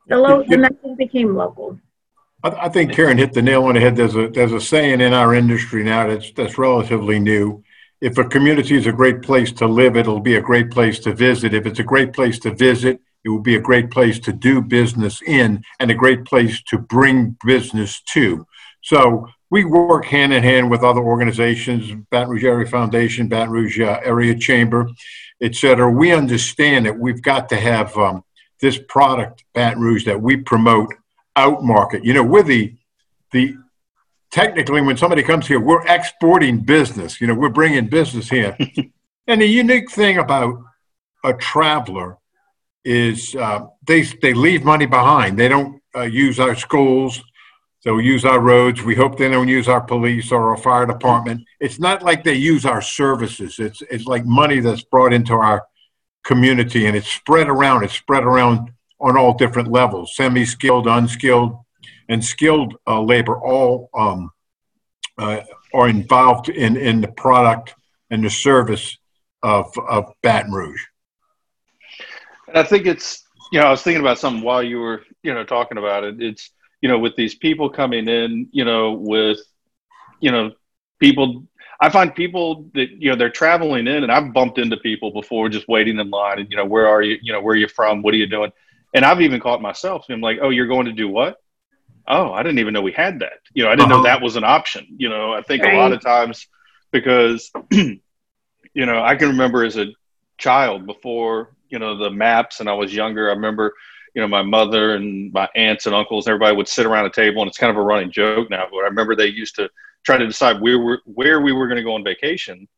the, 0.06 0.16
lo- 0.16 0.44
the 0.46 0.56
message 0.56 0.96
became 0.96 1.34
local 1.34 1.78
I, 2.42 2.48
I 2.48 2.68
think 2.68 2.92
Karen 2.92 3.18
hit 3.18 3.32
the 3.32 3.42
nail 3.42 3.64
on 3.64 3.74
the 3.74 3.80
head. 3.80 3.96
There's 3.96 4.16
a 4.16 4.28
there's 4.28 4.52
a 4.52 4.60
saying 4.60 5.00
in 5.00 5.12
our 5.12 5.34
industry 5.34 5.82
now 5.82 6.06
that's 6.06 6.32
that's 6.32 6.58
relatively 6.58 7.18
new. 7.18 7.62
If 8.00 8.16
a 8.16 8.24
community 8.24 8.76
is 8.76 8.86
a 8.86 8.92
great 8.92 9.20
place 9.22 9.52
to 9.52 9.66
live, 9.66 9.96
it'll 9.96 10.20
be 10.20 10.36
a 10.36 10.40
great 10.40 10.70
place 10.70 10.98
to 11.00 11.14
visit. 11.14 11.52
If 11.52 11.66
it's 11.66 11.80
a 11.80 11.84
great 11.84 12.14
place 12.14 12.38
to 12.40 12.54
visit, 12.54 13.00
it 13.24 13.28
will 13.28 13.40
be 13.40 13.56
a 13.56 13.60
great 13.60 13.90
place 13.90 14.18
to 14.20 14.32
do 14.32 14.62
business 14.62 15.20
in 15.22 15.62
and 15.78 15.90
a 15.90 15.94
great 15.94 16.24
place 16.24 16.62
to 16.68 16.78
bring 16.78 17.36
business 17.44 18.00
to. 18.12 18.46
So 18.82 19.28
we 19.50 19.64
work 19.66 20.06
hand 20.06 20.32
in 20.32 20.42
hand 20.42 20.70
with 20.70 20.82
other 20.82 21.02
organizations, 21.02 21.92
Baton 22.10 22.30
Rouge 22.30 22.44
Area 22.44 22.66
Foundation, 22.66 23.28
Baton 23.28 23.50
Rouge 23.50 23.80
uh, 23.80 24.00
Area 24.02 24.34
Chamber, 24.34 24.88
et 25.40 25.54
cetera. 25.54 25.90
We 25.90 26.12
understand 26.12 26.86
that 26.86 26.98
we've 26.98 27.22
got 27.22 27.48
to 27.50 27.56
have 27.56 27.96
um, 27.96 28.24
this 28.60 28.78
product, 28.88 29.44
Baton 29.54 29.80
Rouge, 29.80 30.04
that 30.04 30.20
we 30.20 30.36
promote 30.36 30.92
out 31.36 31.62
market. 31.62 32.04
You 32.04 32.14
know, 32.14 32.24
we're 32.24 32.42
the, 32.42 32.74
the, 33.32 33.56
technically 34.30 34.80
when 34.82 34.96
somebody 34.96 35.22
comes 35.22 35.46
here, 35.46 35.60
we're 35.60 35.86
exporting 35.86 36.58
business. 36.60 37.20
You 37.20 37.26
know, 37.26 37.34
we're 37.34 37.48
bringing 37.48 37.88
business 37.88 38.28
here. 38.28 38.56
and 39.26 39.40
the 39.40 39.46
unique 39.46 39.90
thing 39.90 40.18
about 40.18 40.62
a 41.24 41.34
traveler 41.34 42.18
is 42.84 43.34
uh, 43.34 43.66
they 43.86 44.02
they 44.02 44.32
leave 44.32 44.64
money 44.64 44.86
behind. 44.86 45.38
They 45.38 45.48
don't 45.48 45.82
uh, 45.94 46.02
use 46.02 46.40
our 46.40 46.54
schools. 46.54 47.22
They'll 47.82 48.00
use 48.00 48.24
our 48.24 48.40
roads. 48.40 48.82
We 48.82 48.94
hope 48.94 49.16
they 49.16 49.28
don't 49.30 49.48
use 49.48 49.68
our 49.68 49.80
police 49.80 50.32
or 50.32 50.50
our 50.50 50.56
fire 50.56 50.86
department. 50.86 51.42
It's 51.60 51.78
not 51.78 52.02
like 52.02 52.24
they 52.24 52.34
use 52.34 52.66
our 52.66 52.82
services. 52.82 53.58
It's 53.58 53.82
it's 53.90 54.06
like 54.06 54.24
money 54.26 54.60
that's 54.60 54.82
brought 54.82 55.12
into 55.12 55.32
our 55.34 55.64
community 56.22 56.86
and 56.86 56.96
it's 56.96 57.10
spread 57.10 57.48
around. 57.48 57.84
It's 57.84 57.94
spread 57.94 58.24
around 58.24 58.70
on 59.00 59.16
all 59.16 59.32
different 59.32 59.70
levels: 59.70 60.14
semi-skilled, 60.14 60.86
unskilled, 60.86 61.58
and 62.08 62.22
skilled 62.22 62.74
uh, 62.86 63.00
labor. 63.00 63.40
All 63.40 63.88
um, 63.94 64.30
uh, 65.16 65.40
are 65.72 65.88
involved 65.88 66.50
in 66.50 66.76
in 66.76 67.00
the 67.00 67.12
product 67.12 67.74
and 68.10 68.22
the 68.22 68.30
service 68.30 68.98
of 69.42 69.72
of 69.88 70.12
Baton 70.22 70.52
Rouge. 70.52 70.82
And 72.48 72.58
I 72.58 72.62
think 72.64 72.86
it's, 72.86 73.22
you 73.52 73.60
know, 73.60 73.66
I 73.66 73.70
was 73.70 73.82
thinking 73.82 74.00
about 74.00 74.18
something 74.18 74.42
while 74.42 74.62
you 74.62 74.80
were, 74.80 75.02
you 75.22 75.32
know, 75.32 75.44
talking 75.44 75.78
about 75.78 76.02
it. 76.04 76.20
It's, 76.20 76.50
you 76.80 76.88
know, 76.88 76.98
with 76.98 77.16
these 77.16 77.34
people 77.34 77.70
coming 77.70 78.08
in, 78.08 78.48
you 78.52 78.64
know, 78.64 78.92
with, 78.92 79.40
you 80.20 80.30
know, 80.30 80.52
people, 80.98 81.46
I 81.80 81.90
find 81.90 82.14
people 82.14 82.70
that, 82.74 82.90
you 82.90 83.10
know, 83.10 83.16
they're 83.16 83.30
traveling 83.30 83.86
in 83.86 84.02
and 84.02 84.12
I've 84.12 84.32
bumped 84.32 84.58
into 84.58 84.76
people 84.78 85.12
before 85.12 85.48
just 85.48 85.68
waiting 85.68 85.98
in 85.98 86.10
line 86.10 86.38
and, 86.38 86.50
you 86.50 86.56
know, 86.56 86.64
where 86.64 86.88
are 86.88 87.02
you, 87.02 87.18
you 87.22 87.32
know, 87.32 87.40
where 87.40 87.54
are 87.54 87.58
you 87.58 87.68
from? 87.68 88.02
What 88.02 88.14
are 88.14 88.18
you 88.18 88.26
doing? 88.26 88.52
And 88.94 89.04
I've 89.04 89.20
even 89.20 89.40
caught 89.40 89.62
myself. 89.62 90.06
I'm 90.08 90.20
like, 90.20 90.38
oh, 90.42 90.50
you're 90.50 90.66
going 90.66 90.86
to 90.86 90.92
do 90.92 91.08
what? 91.08 91.36
Oh, 92.08 92.32
I 92.32 92.42
didn't 92.42 92.58
even 92.58 92.74
know 92.74 92.82
we 92.82 92.92
had 92.92 93.20
that. 93.20 93.38
You 93.54 93.64
know, 93.64 93.70
I 93.70 93.76
didn't 93.76 93.92
uh-huh. 93.92 94.02
know 94.02 94.08
that 94.08 94.22
was 94.22 94.36
an 94.36 94.44
option. 94.44 94.86
You 94.96 95.08
know, 95.08 95.32
I 95.32 95.42
think 95.42 95.62
right. 95.62 95.74
a 95.74 95.76
lot 95.76 95.92
of 95.92 96.00
times 96.00 96.46
because, 96.90 97.50
you 97.70 98.00
know, 98.74 99.02
I 99.02 99.16
can 99.16 99.28
remember 99.28 99.64
as 99.64 99.76
a 99.76 99.86
child 100.38 100.86
before 100.86 101.54
you 101.68 101.78
know 101.78 101.96
the 101.96 102.10
maps 102.10 102.60
and 102.60 102.68
I 102.68 102.72
was 102.72 102.92
younger, 102.92 103.30
I 103.30 103.34
remember 103.34 103.74
you 104.14 104.22
know 104.22 104.28
my 104.28 104.42
mother 104.42 104.94
and 104.94 105.32
my 105.32 105.48
aunts 105.54 105.86
and 105.86 105.94
uncles, 105.94 106.28
everybody 106.28 106.56
would 106.56 106.68
sit 106.68 106.86
around 106.86 107.06
a 107.06 107.10
table, 107.10 107.42
and 107.42 107.48
it's 107.48 107.58
kind 107.58 107.70
of 107.70 107.76
a 107.76 107.82
running 107.82 108.10
joke 108.10 108.50
now. 108.50 108.66
But 108.70 108.78
I 108.78 108.84
remember 108.84 109.14
they 109.14 109.26
used 109.26 109.56
to 109.56 109.68
try 110.04 110.16
to 110.16 110.26
decide 110.26 110.60
where 110.60 110.78
we 110.78 110.98
where 111.04 111.40
we 111.40 111.52
were 111.52 111.66
going 111.66 111.76
to 111.76 111.84
go 111.84 111.94
on 111.94 112.04
vacation, 112.04 112.68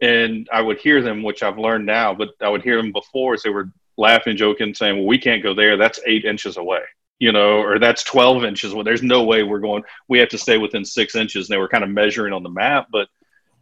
and 0.00 0.48
I 0.52 0.60
would 0.60 0.78
hear 0.78 1.02
them, 1.02 1.22
which 1.22 1.42
I've 1.42 1.58
learned 1.58 1.86
now, 1.86 2.14
but 2.14 2.30
I 2.40 2.48
would 2.48 2.62
hear 2.62 2.76
them 2.76 2.92
before 2.92 3.34
as 3.34 3.42
they 3.42 3.50
were 3.50 3.70
laughing, 3.96 4.36
joking, 4.36 4.74
saying, 4.74 4.96
"Well, 4.96 5.06
we 5.06 5.18
can't 5.18 5.42
go 5.42 5.54
there. 5.54 5.76
That's 5.76 6.00
eight 6.06 6.24
inches 6.24 6.56
away." 6.56 6.82
you 7.20 7.32
know, 7.32 7.60
or 7.60 7.78
that's 7.78 8.04
12 8.04 8.44
inches. 8.44 8.72
Well, 8.72 8.84
there's 8.84 9.02
no 9.02 9.24
way 9.24 9.42
we're 9.42 9.58
going, 9.58 9.82
we 10.08 10.18
have 10.20 10.28
to 10.30 10.38
stay 10.38 10.56
within 10.56 10.84
six 10.84 11.16
inches. 11.16 11.48
And 11.48 11.54
they 11.54 11.58
were 11.58 11.68
kind 11.68 11.84
of 11.84 11.90
measuring 11.90 12.32
on 12.32 12.42
the 12.42 12.48
map. 12.48 12.88
But 12.90 13.08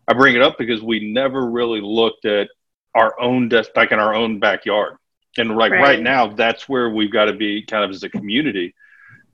I 0.06 0.12
bring 0.12 0.36
it 0.36 0.42
up 0.42 0.58
because 0.58 0.82
we 0.82 1.12
never 1.12 1.46
really 1.46 1.80
looked 1.80 2.26
at 2.26 2.48
our 2.94 3.18
own 3.20 3.48
desk, 3.48 3.70
like 3.74 3.92
in 3.92 3.98
our 3.98 4.14
own 4.14 4.38
backyard. 4.38 4.96
And 5.38 5.56
like 5.56 5.72
right. 5.72 5.82
right 5.82 6.02
now, 6.02 6.28
that's 6.28 6.68
where 6.68 6.90
we've 6.90 7.12
got 7.12 7.26
to 7.26 7.32
be 7.32 7.62
kind 7.62 7.84
of 7.84 7.90
as 7.90 8.02
a 8.02 8.08
community. 8.08 8.74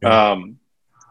Um, 0.05 0.59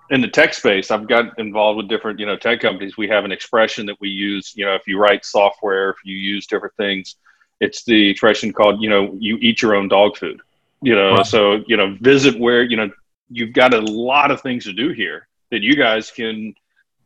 in 0.09 0.19
the 0.19 0.27
tech 0.27 0.53
space, 0.53 0.91
I've 0.91 1.07
got 1.07 1.39
involved 1.39 1.77
with 1.77 1.87
different, 1.87 2.19
you 2.19 2.25
know, 2.25 2.35
tech 2.35 2.59
companies. 2.59 2.97
We 2.97 3.07
have 3.07 3.23
an 3.23 3.31
expression 3.31 3.85
that 3.85 3.95
we 4.01 4.09
use, 4.09 4.53
you 4.55 4.65
know, 4.65 4.75
if 4.75 4.85
you 4.85 4.99
write 4.99 5.23
software, 5.23 5.89
if 5.91 5.97
you 6.03 6.17
use 6.17 6.45
different 6.45 6.75
things, 6.75 7.15
it's 7.61 7.85
the 7.85 8.09
expression 8.09 8.51
called, 8.51 8.81
you 8.81 8.89
know, 8.89 9.15
you 9.17 9.37
eat 9.39 9.61
your 9.61 9.75
own 9.75 9.87
dog 9.87 10.17
food. 10.17 10.41
You 10.81 10.95
know, 10.95 11.15
right. 11.15 11.25
so, 11.25 11.63
you 11.67 11.77
know, 11.77 11.95
visit 12.01 12.37
where, 12.37 12.63
you 12.63 12.75
know, 12.75 12.89
you've 13.29 13.53
got 13.53 13.73
a 13.73 13.79
lot 13.79 14.31
of 14.31 14.41
things 14.41 14.65
to 14.65 14.73
do 14.73 14.89
here 14.89 15.27
that 15.51 15.61
you 15.61 15.75
guys 15.75 16.11
can, 16.11 16.53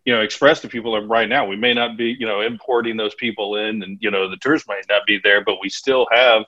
you 0.05 0.13
know, 0.13 0.21
express 0.21 0.61
to 0.61 0.67
people 0.67 0.99
right 1.05 1.29
now. 1.29 1.45
We 1.45 1.57
may 1.57 1.73
not 1.73 1.97
be, 1.97 2.15
you 2.17 2.25
know, 2.25 2.41
importing 2.41 2.97
those 2.97 3.13
people 3.15 3.57
in 3.57 3.83
and, 3.83 3.97
you 4.01 4.09
know, 4.09 4.29
the 4.29 4.37
tourists 4.37 4.67
might 4.67 4.85
not 4.89 5.05
be 5.05 5.19
there, 5.23 5.43
but 5.43 5.57
we 5.61 5.69
still 5.69 6.07
have 6.11 6.43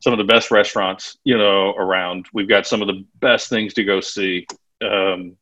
some 0.00 0.12
of 0.12 0.18
the 0.18 0.24
best 0.24 0.50
restaurants, 0.50 1.18
you 1.24 1.36
know, 1.36 1.70
around. 1.70 2.26
We've 2.32 2.48
got 2.48 2.66
some 2.66 2.82
of 2.82 2.88
the 2.88 3.04
best 3.20 3.48
things 3.48 3.74
to 3.74 3.84
go 3.84 4.00
see. 4.00 4.46
Um, 4.82 5.36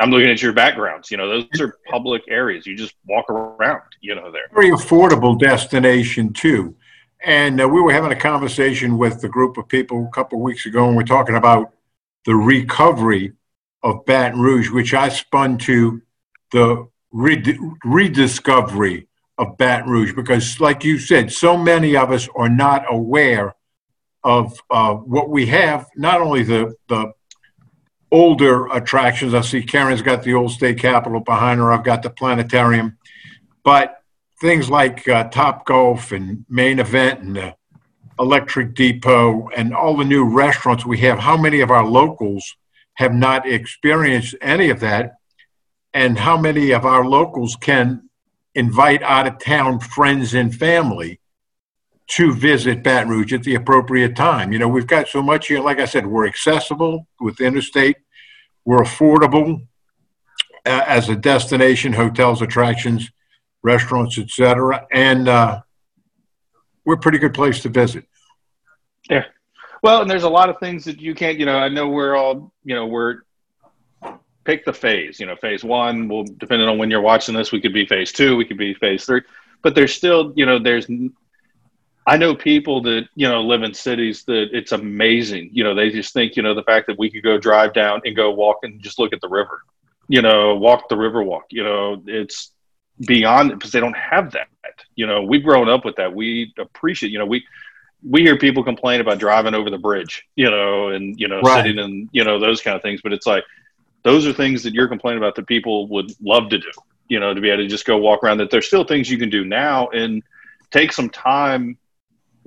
I'm 0.00 0.10
looking 0.10 0.30
at 0.30 0.40
your 0.40 0.52
backgrounds. 0.52 1.10
You 1.10 1.16
know, 1.16 1.28
those 1.28 1.60
are 1.60 1.78
public 1.90 2.22
areas. 2.28 2.66
You 2.66 2.76
just 2.76 2.94
walk 3.06 3.28
around. 3.30 3.82
You 4.00 4.14
know, 4.14 4.30
there. 4.30 4.48
Very 4.54 4.70
affordable 4.70 5.38
destination 5.38 6.32
too. 6.32 6.76
And 7.24 7.60
uh, 7.60 7.68
we 7.68 7.80
were 7.80 7.92
having 7.92 8.12
a 8.12 8.16
conversation 8.16 8.96
with 8.96 9.22
a 9.24 9.28
group 9.28 9.56
of 9.56 9.68
people 9.68 10.06
a 10.06 10.14
couple 10.14 10.38
of 10.38 10.42
weeks 10.42 10.66
ago, 10.66 10.86
and 10.86 10.96
we're 10.96 11.02
talking 11.02 11.36
about 11.36 11.72
the 12.24 12.34
recovery 12.34 13.32
of 13.82 14.04
Baton 14.06 14.40
Rouge, 14.40 14.70
which 14.70 14.94
I 14.94 15.08
spun 15.08 15.58
to 15.58 16.00
the 16.52 16.88
rediscovery 17.12 19.08
of 19.36 19.56
Baton 19.56 19.90
Rouge, 19.90 20.12
because, 20.14 20.60
like 20.60 20.84
you 20.84 20.98
said, 20.98 21.32
so 21.32 21.56
many 21.56 21.96
of 21.96 22.12
us 22.12 22.28
are 22.36 22.48
not 22.48 22.84
aware 22.88 23.54
of 24.28 24.62
uh, 24.70 24.92
what 24.94 25.30
we 25.30 25.46
have. 25.46 25.88
Not 25.96 26.20
only 26.20 26.42
the 26.42 26.74
the 26.88 27.12
older 28.10 28.66
attractions. 28.68 29.34
I 29.34 29.40
see 29.40 29.62
Karen's 29.62 30.02
got 30.02 30.22
the 30.22 30.34
old 30.34 30.52
state 30.52 30.78
capitol 30.78 31.20
behind 31.20 31.60
her. 31.60 31.72
I've 31.72 31.84
got 31.84 32.02
the 32.02 32.10
planetarium, 32.10 32.96
but 33.64 34.02
things 34.40 34.70
like 34.70 35.06
uh, 35.08 35.24
Top 35.24 35.66
Golf 35.66 36.12
and 36.12 36.44
Main 36.48 36.78
Event 36.78 37.20
and 37.20 37.36
the 37.36 37.54
Electric 38.18 38.74
Depot 38.74 39.48
and 39.56 39.74
all 39.74 39.96
the 39.96 40.04
new 40.04 40.24
restaurants 40.24 40.86
we 40.86 40.98
have. 40.98 41.18
How 41.18 41.36
many 41.36 41.60
of 41.60 41.70
our 41.70 41.86
locals 41.86 42.56
have 42.94 43.14
not 43.14 43.46
experienced 43.46 44.34
any 44.40 44.70
of 44.70 44.80
that? 44.80 45.14
And 45.92 46.18
how 46.18 46.36
many 46.38 46.70
of 46.72 46.84
our 46.84 47.04
locals 47.04 47.56
can 47.56 48.08
invite 48.54 49.02
out 49.02 49.26
of 49.26 49.38
town 49.38 49.80
friends 49.80 50.34
and 50.34 50.54
family 50.54 51.20
to 52.08 52.32
visit 52.32 52.82
Baton 52.82 53.10
Rouge 53.10 53.32
at 53.32 53.42
the 53.42 53.54
appropriate 53.54 54.16
time. 54.16 54.52
You 54.52 54.58
know, 54.58 54.68
we've 54.68 54.86
got 54.86 55.08
so 55.08 55.22
much 55.22 55.48
here. 55.48 55.60
Like 55.60 55.78
I 55.78 55.84
said, 55.84 56.06
we're 56.06 56.26
accessible 56.26 57.06
with 57.20 57.36
the 57.36 57.44
interstate, 57.44 57.96
we're 58.64 58.78
affordable 58.78 59.66
uh, 60.66 60.84
as 60.86 61.08
a 61.08 61.16
destination, 61.16 61.92
hotels, 61.92 62.42
attractions, 62.42 63.10
restaurants, 63.62 64.18
etc., 64.18 64.86
and 64.92 65.28
uh, 65.28 65.60
we're 66.84 66.94
a 66.94 66.98
pretty 66.98 67.18
good 67.18 67.34
place 67.34 67.62
to 67.62 67.68
visit. 67.68 68.04
Yeah. 69.10 69.24
Well, 69.82 70.02
and 70.02 70.10
there's 70.10 70.24
a 70.24 70.28
lot 70.28 70.48
of 70.48 70.58
things 70.58 70.84
that 70.86 71.00
you 71.00 71.14
can't. 71.14 71.38
You 71.38 71.46
know, 71.46 71.58
I 71.58 71.68
know 71.68 71.88
we're 71.88 72.16
all. 72.16 72.52
You 72.64 72.74
know, 72.74 72.86
we're 72.86 73.22
pick 74.44 74.64
the 74.64 74.72
phase. 74.72 75.20
You 75.20 75.26
know, 75.26 75.36
phase 75.36 75.62
one 75.62 76.08
will 76.08 76.24
depending 76.24 76.68
on 76.68 76.78
when 76.78 76.90
you're 76.90 77.02
watching 77.02 77.34
this. 77.34 77.52
We 77.52 77.60
could 77.60 77.74
be 77.74 77.86
phase 77.86 78.10
two. 78.10 78.36
We 78.36 78.44
could 78.44 78.58
be 78.58 78.74
phase 78.74 79.04
three. 79.04 79.22
But 79.62 79.74
there's 79.74 79.94
still, 79.94 80.32
you 80.36 80.46
know, 80.46 80.58
there's 80.58 80.86
I 82.08 82.16
know 82.16 82.34
people 82.34 82.80
that 82.84 83.06
you 83.16 83.28
know 83.28 83.42
live 83.42 83.62
in 83.62 83.74
cities 83.74 84.24
that 84.24 84.48
it's 84.52 84.72
amazing. 84.72 85.50
You 85.52 85.62
know, 85.62 85.74
they 85.74 85.90
just 85.90 86.14
think 86.14 86.36
you 86.36 86.42
know 86.42 86.54
the 86.54 86.62
fact 86.62 86.86
that 86.86 86.98
we 86.98 87.10
could 87.10 87.22
go 87.22 87.36
drive 87.36 87.74
down 87.74 88.00
and 88.06 88.16
go 88.16 88.30
walk 88.30 88.60
and 88.62 88.82
just 88.82 88.98
look 88.98 89.12
at 89.12 89.20
the 89.20 89.28
river. 89.28 89.60
You 90.08 90.22
know, 90.22 90.56
walk 90.56 90.88
the 90.88 90.96
river 90.96 91.22
walk. 91.22 91.44
You 91.50 91.64
know, 91.64 92.02
it's 92.06 92.52
beyond 93.06 93.50
because 93.50 93.72
they 93.72 93.80
don't 93.80 93.96
have 93.96 94.32
that. 94.32 94.48
You 94.94 95.06
know, 95.06 95.22
we've 95.22 95.44
grown 95.44 95.68
up 95.68 95.84
with 95.84 95.96
that. 95.96 96.14
We 96.14 96.54
appreciate. 96.58 97.12
You 97.12 97.18
know, 97.18 97.26
we 97.26 97.44
we 98.02 98.22
hear 98.22 98.38
people 98.38 98.64
complain 98.64 99.02
about 99.02 99.18
driving 99.18 99.52
over 99.52 99.68
the 99.68 99.76
bridge. 99.76 100.24
You 100.34 100.50
know, 100.50 100.88
and 100.88 101.20
you 101.20 101.28
know 101.28 101.42
right. 101.42 101.62
sitting 101.62 101.78
in 101.78 102.08
you 102.12 102.24
know 102.24 102.40
those 102.40 102.62
kind 102.62 102.74
of 102.74 102.80
things. 102.80 103.02
But 103.02 103.12
it's 103.12 103.26
like 103.26 103.44
those 104.02 104.26
are 104.26 104.32
things 104.32 104.62
that 104.62 104.72
you're 104.72 104.88
complaining 104.88 105.22
about 105.22 105.34
that 105.34 105.46
people 105.46 105.86
would 105.88 106.10
love 106.22 106.48
to 106.48 106.58
do. 106.58 106.70
You 107.08 107.20
know, 107.20 107.34
to 107.34 107.40
be 107.42 107.50
able 107.50 107.64
to 107.64 107.68
just 107.68 107.84
go 107.84 107.98
walk 107.98 108.24
around. 108.24 108.38
That 108.38 108.50
there's 108.50 108.66
still 108.66 108.84
things 108.84 109.10
you 109.10 109.18
can 109.18 109.28
do 109.28 109.44
now 109.44 109.88
and 109.88 110.22
take 110.70 110.94
some 110.94 111.10
time 111.10 111.76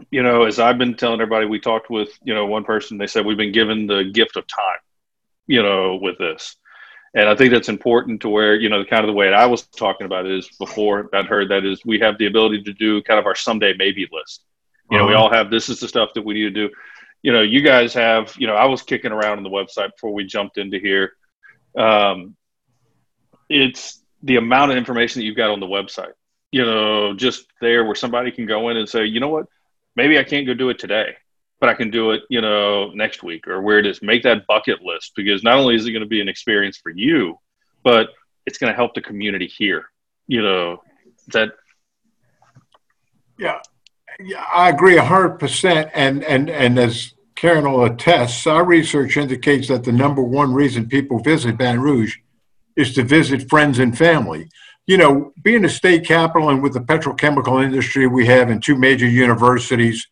you 0.09 0.23
know, 0.23 0.43
as 0.43 0.59
I've 0.59 0.77
been 0.77 0.95
telling 0.95 1.21
everybody, 1.21 1.45
we 1.45 1.59
talked 1.59 1.89
with, 1.89 2.09
you 2.23 2.33
know, 2.33 2.45
one 2.45 2.63
person, 2.63 2.97
they 2.97 3.07
said 3.07 3.25
we've 3.25 3.37
been 3.37 3.51
given 3.51 3.87
the 3.87 4.03
gift 4.03 4.37
of 4.37 4.47
time, 4.47 4.79
you 5.47 5.61
know, 5.61 5.99
with 6.01 6.17
this. 6.17 6.55
And 7.13 7.27
I 7.27 7.35
think 7.35 7.51
that's 7.51 7.69
important 7.69 8.21
to 8.21 8.29
where, 8.29 8.55
you 8.55 8.69
know, 8.69 8.79
the 8.79 8.89
kind 8.89 9.03
of 9.03 9.07
the 9.07 9.13
way 9.13 9.33
I 9.33 9.45
was 9.45 9.63
talking 9.67 10.05
about 10.05 10.25
it 10.25 10.31
is 10.31 10.47
before 10.57 11.09
I'd 11.13 11.25
heard 11.25 11.49
that 11.49 11.65
is 11.65 11.85
we 11.85 11.99
have 11.99 12.17
the 12.17 12.27
ability 12.27 12.63
to 12.63 12.73
do 12.73 13.03
kind 13.03 13.19
of 13.19 13.25
our 13.25 13.35
someday 13.35 13.73
maybe 13.77 14.07
list. 14.11 14.45
You 14.89 14.97
know, 14.97 15.03
uh-huh. 15.03 15.09
we 15.09 15.15
all 15.15 15.31
have 15.31 15.51
this 15.51 15.69
is 15.69 15.79
the 15.79 15.87
stuff 15.87 16.13
that 16.15 16.23
we 16.23 16.33
need 16.33 16.53
to 16.53 16.67
do. 16.67 16.69
You 17.21 17.33
know, 17.33 17.41
you 17.41 17.61
guys 17.61 17.93
have, 17.93 18.33
you 18.37 18.47
know, 18.47 18.55
I 18.55 18.65
was 18.65 18.81
kicking 18.81 19.11
around 19.11 19.37
on 19.37 19.43
the 19.43 19.49
website 19.49 19.91
before 19.91 20.13
we 20.13 20.25
jumped 20.25 20.57
into 20.57 20.79
here. 20.79 21.11
Um, 21.77 22.35
it's 23.49 24.01
the 24.23 24.37
amount 24.37 24.71
of 24.71 24.77
information 24.77 25.19
that 25.19 25.25
you've 25.25 25.37
got 25.37 25.49
on 25.49 25.59
the 25.59 25.67
website, 25.67 26.13
you 26.51 26.63
know, 26.63 27.13
just 27.13 27.45
there 27.59 27.83
where 27.83 27.95
somebody 27.95 28.31
can 28.31 28.45
go 28.45 28.69
in 28.69 28.77
and 28.77 28.87
say, 28.87 29.05
you 29.05 29.19
know 29.19 29.29
what, 29.29 29.47
maybe 29.95 30.17
I 30.17 30.23
can't 30.23 30.47
go 30.47 30.53
do 30.53 30.69
it 30.69 30.79
today, 30.79 31.15
but 31.59 31.69
I 31.69 31.73
can 31.73 31.89
do 31.89 32.11
it, 32.11 32.21
you 32.29 32.41
know, 32.41 32.91
next 32.91 33.23
week 33.23 33.47
or 33.47 33.61
where 33.61 33.79
it 33.79 33.85
is. 33.85 34.01
Make 34.01 34.23
that 34.23 34.47
bucket 34.47 34.81
list 34.81 35.13
because 35.15 35.43
not 35.43 35.57
only 35.57 35.75
is 35.75 35.85
it 35.85 35.91
going 35.91 36.01
to 36.01 36.07
be 36.09 36.21
an 36.21 36.29
experience 36.29 36.77
for 36.77 36.89
you, 36.89 37.37
but 37.83 38.09
it's 38.45 38.57
going 38.57 38.71
to 38.71 38.75
help 38.75 38.93
the 38.93 39.01
community 39.01 39.47
here. 39.47 39.85
You 40.27 40.41
know, 40.41 40.81
that. 41.29 41.49
Yeah, 43.37 43.59
yeah, 44.19 44.45
I 44.53 44.69
agree 44.69 44.97
hundred 44.97 45.39
percent. 45.39 45.89
And 45.93 46.23
and 46.23 46.49
and 46.49 46.77
as 46.77 47.13
Karen 47.35 47.69
will 47.71 47.85
attest, 47.85 48.45
our 48.45 48.63
research 48.63 49.17
indicates 49.17 49.67
that 49.67 49.83
the 49.83 49.91
number 49.91 50.21
one 50.21 50.53
reason 50.53 50.87
people 50.87 51.19
visit 51.19 51.57
Baton 51.57 51.81
Rouge 51.81 52.17
is 52.75 52.93
to 52.93 53.03
visit 53.03 53.49
friends 53.49 53.79
and 53.79 53.97
family 53.97 54.47
you 54.91 54.97
know, 54.97 55.31
being 55.41 55.63
a 55.63 55.69
state 55.69 56.03
capital 56.05 56.49
and 56.49 56.61
with 56.61 56.73
the 56.73 56.81
petrochemical 56.81 57.63
industry 57.63 58.07
we 58.07 58.25
have 58.25 58.49
in 58.49 58.59
two 58.59 58.75
major 58.75 59.07
universities, 59.07 60.05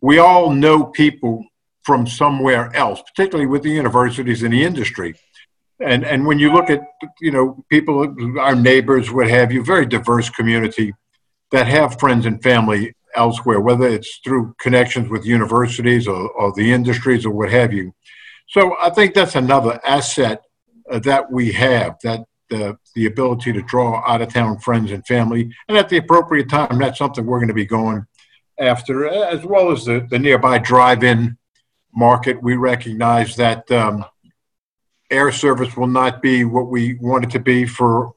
we 0.00 0.16
all 0.18 0.48
know 0.50 0.86
people 0.86 1.44
from 1.82 2.06
somewhere 2.06 2.74
else, 2.74 3.02
particularly 3.02 3.46
with 3.46 3.62
the 3.62 3.70
universities 3.70 4.42
and 4.42 4.54
the 4.54 4.64
industry. 4.64 5.14
And 5.78 6.06
and 6.06 6.24
when 6.24 6.38
you 6.38 6.54
look 6.54 6.70
at 6.70 6.80
you 7.20 7.32
know 7.32 7.62
people, 7.68 8.16
our 8.40 8.56
neighbors, 8.56 9.10
what 9.10 9.28
have 9.28 9.52
you, 9.52 9.62
very 9.62 9.84
diverse 9.84 10.30
community 10.30 10.94
that 11.50 11.66
have 11.66 12.00
friends 12.00 12.24
and 12.24 12.42
family 12.42 12.94
elsewhere, 13.14 13.60
whether 13.60 13.86
it's 13.86 14.20
through 14.24 14.54
connections 14.58 15.10
with 15.10 15.26
universities 15.26 16.08
or, 16.08 16.30
or 16.30 16.50
the 16.54 16.72
industries 16.72 17.26
or 17.26 17.32
what 17.32 17.50
have 17.50 17.74
you. 17.74 17.92
So 18.48 18.74
I 18.80 18.88
think 18.88 19.12
that's 19.12 19.36
another 19.36 19.78
asset 19.84 20.40
uh, 20.90 21.00
that 21.00 21.30
we 21.30 21.52
have 21.52 21.96
that 22.04 22.20
the, 22.50 22.76
the 22.94 23.06
ability 23.06 23.52
to 23.52 23.62
draw 23.62 24.02
out 24.06 24.22
of 24.22 24.32
town 24.32 24.58
friends 24.58 24.90
and 24.90 25.06
family. 25.06 25.52
And 25.68 25.76
at 25.76 25.88
the 25.88 25.96
appropriate 25.96 26.48
time, 26.48 26.78
that's 26.78 26.98
something 26.98 27.24
we're 27.24 27.38
going 27.38 27.48
to 27.48 27.54
be 27.54 27.66
going 27.66 28.06
after, 28.58 29.06
as 29.06 29.44
well 29.44 29.72
as 29.72 29.84
the, 29.84 30.06
the 30.10 30.18
nearby 30.18 30.58
drive 30.58 31.02
in 31.04 31.36
market. 31.94 32.42
We 32.42 32.56
recognize 32.56 33.36
that 33.36 33.70
um, 33.70 34.04
air 35.10 35.32
service 35.32 35.76
will 35.76 35.86
not 35.86 36.22
be 36.22 36.44
what 36.44 36.68
we 36.68 36.94
want 36.94 37.24
it 37.24 37.30
to 37.30 37.40
be 37.40 37.66
for 37.66 38.14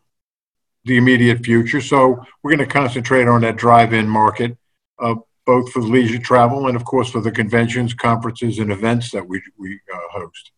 the 0.86 0.98
immediate 0.98 1.44
future. 1.44 1.82
So 1.82 2.24
we're 2.42 2.56
going 2.56 2.68
to 2.68 2.74
concentrate 2.74 3.28
on 3.28 3.42
that 3.42 3.58
drive 3.58 3.94
in 3.94 4.08
market. 4.08 4.58
Uh, 5.00 5.16
both 5.48 5.72
for 5.72 5.82
leisure 5.82 6.20
travel 6.20 6.68
and, 6.68 6.76
of 6.76 6.84
course, 6.84 7.10
for 7.10 7.22
the 7.22 7.32
conventions, 7.32 7.94
conferences, 7.94 8.60
and 8.60 8.70
events 8.70 9.10
that 9.12 9.26
we, 9.26 9.42
we 9.58 9.80
uh, 9.92 9.98
host. 10.12 10.52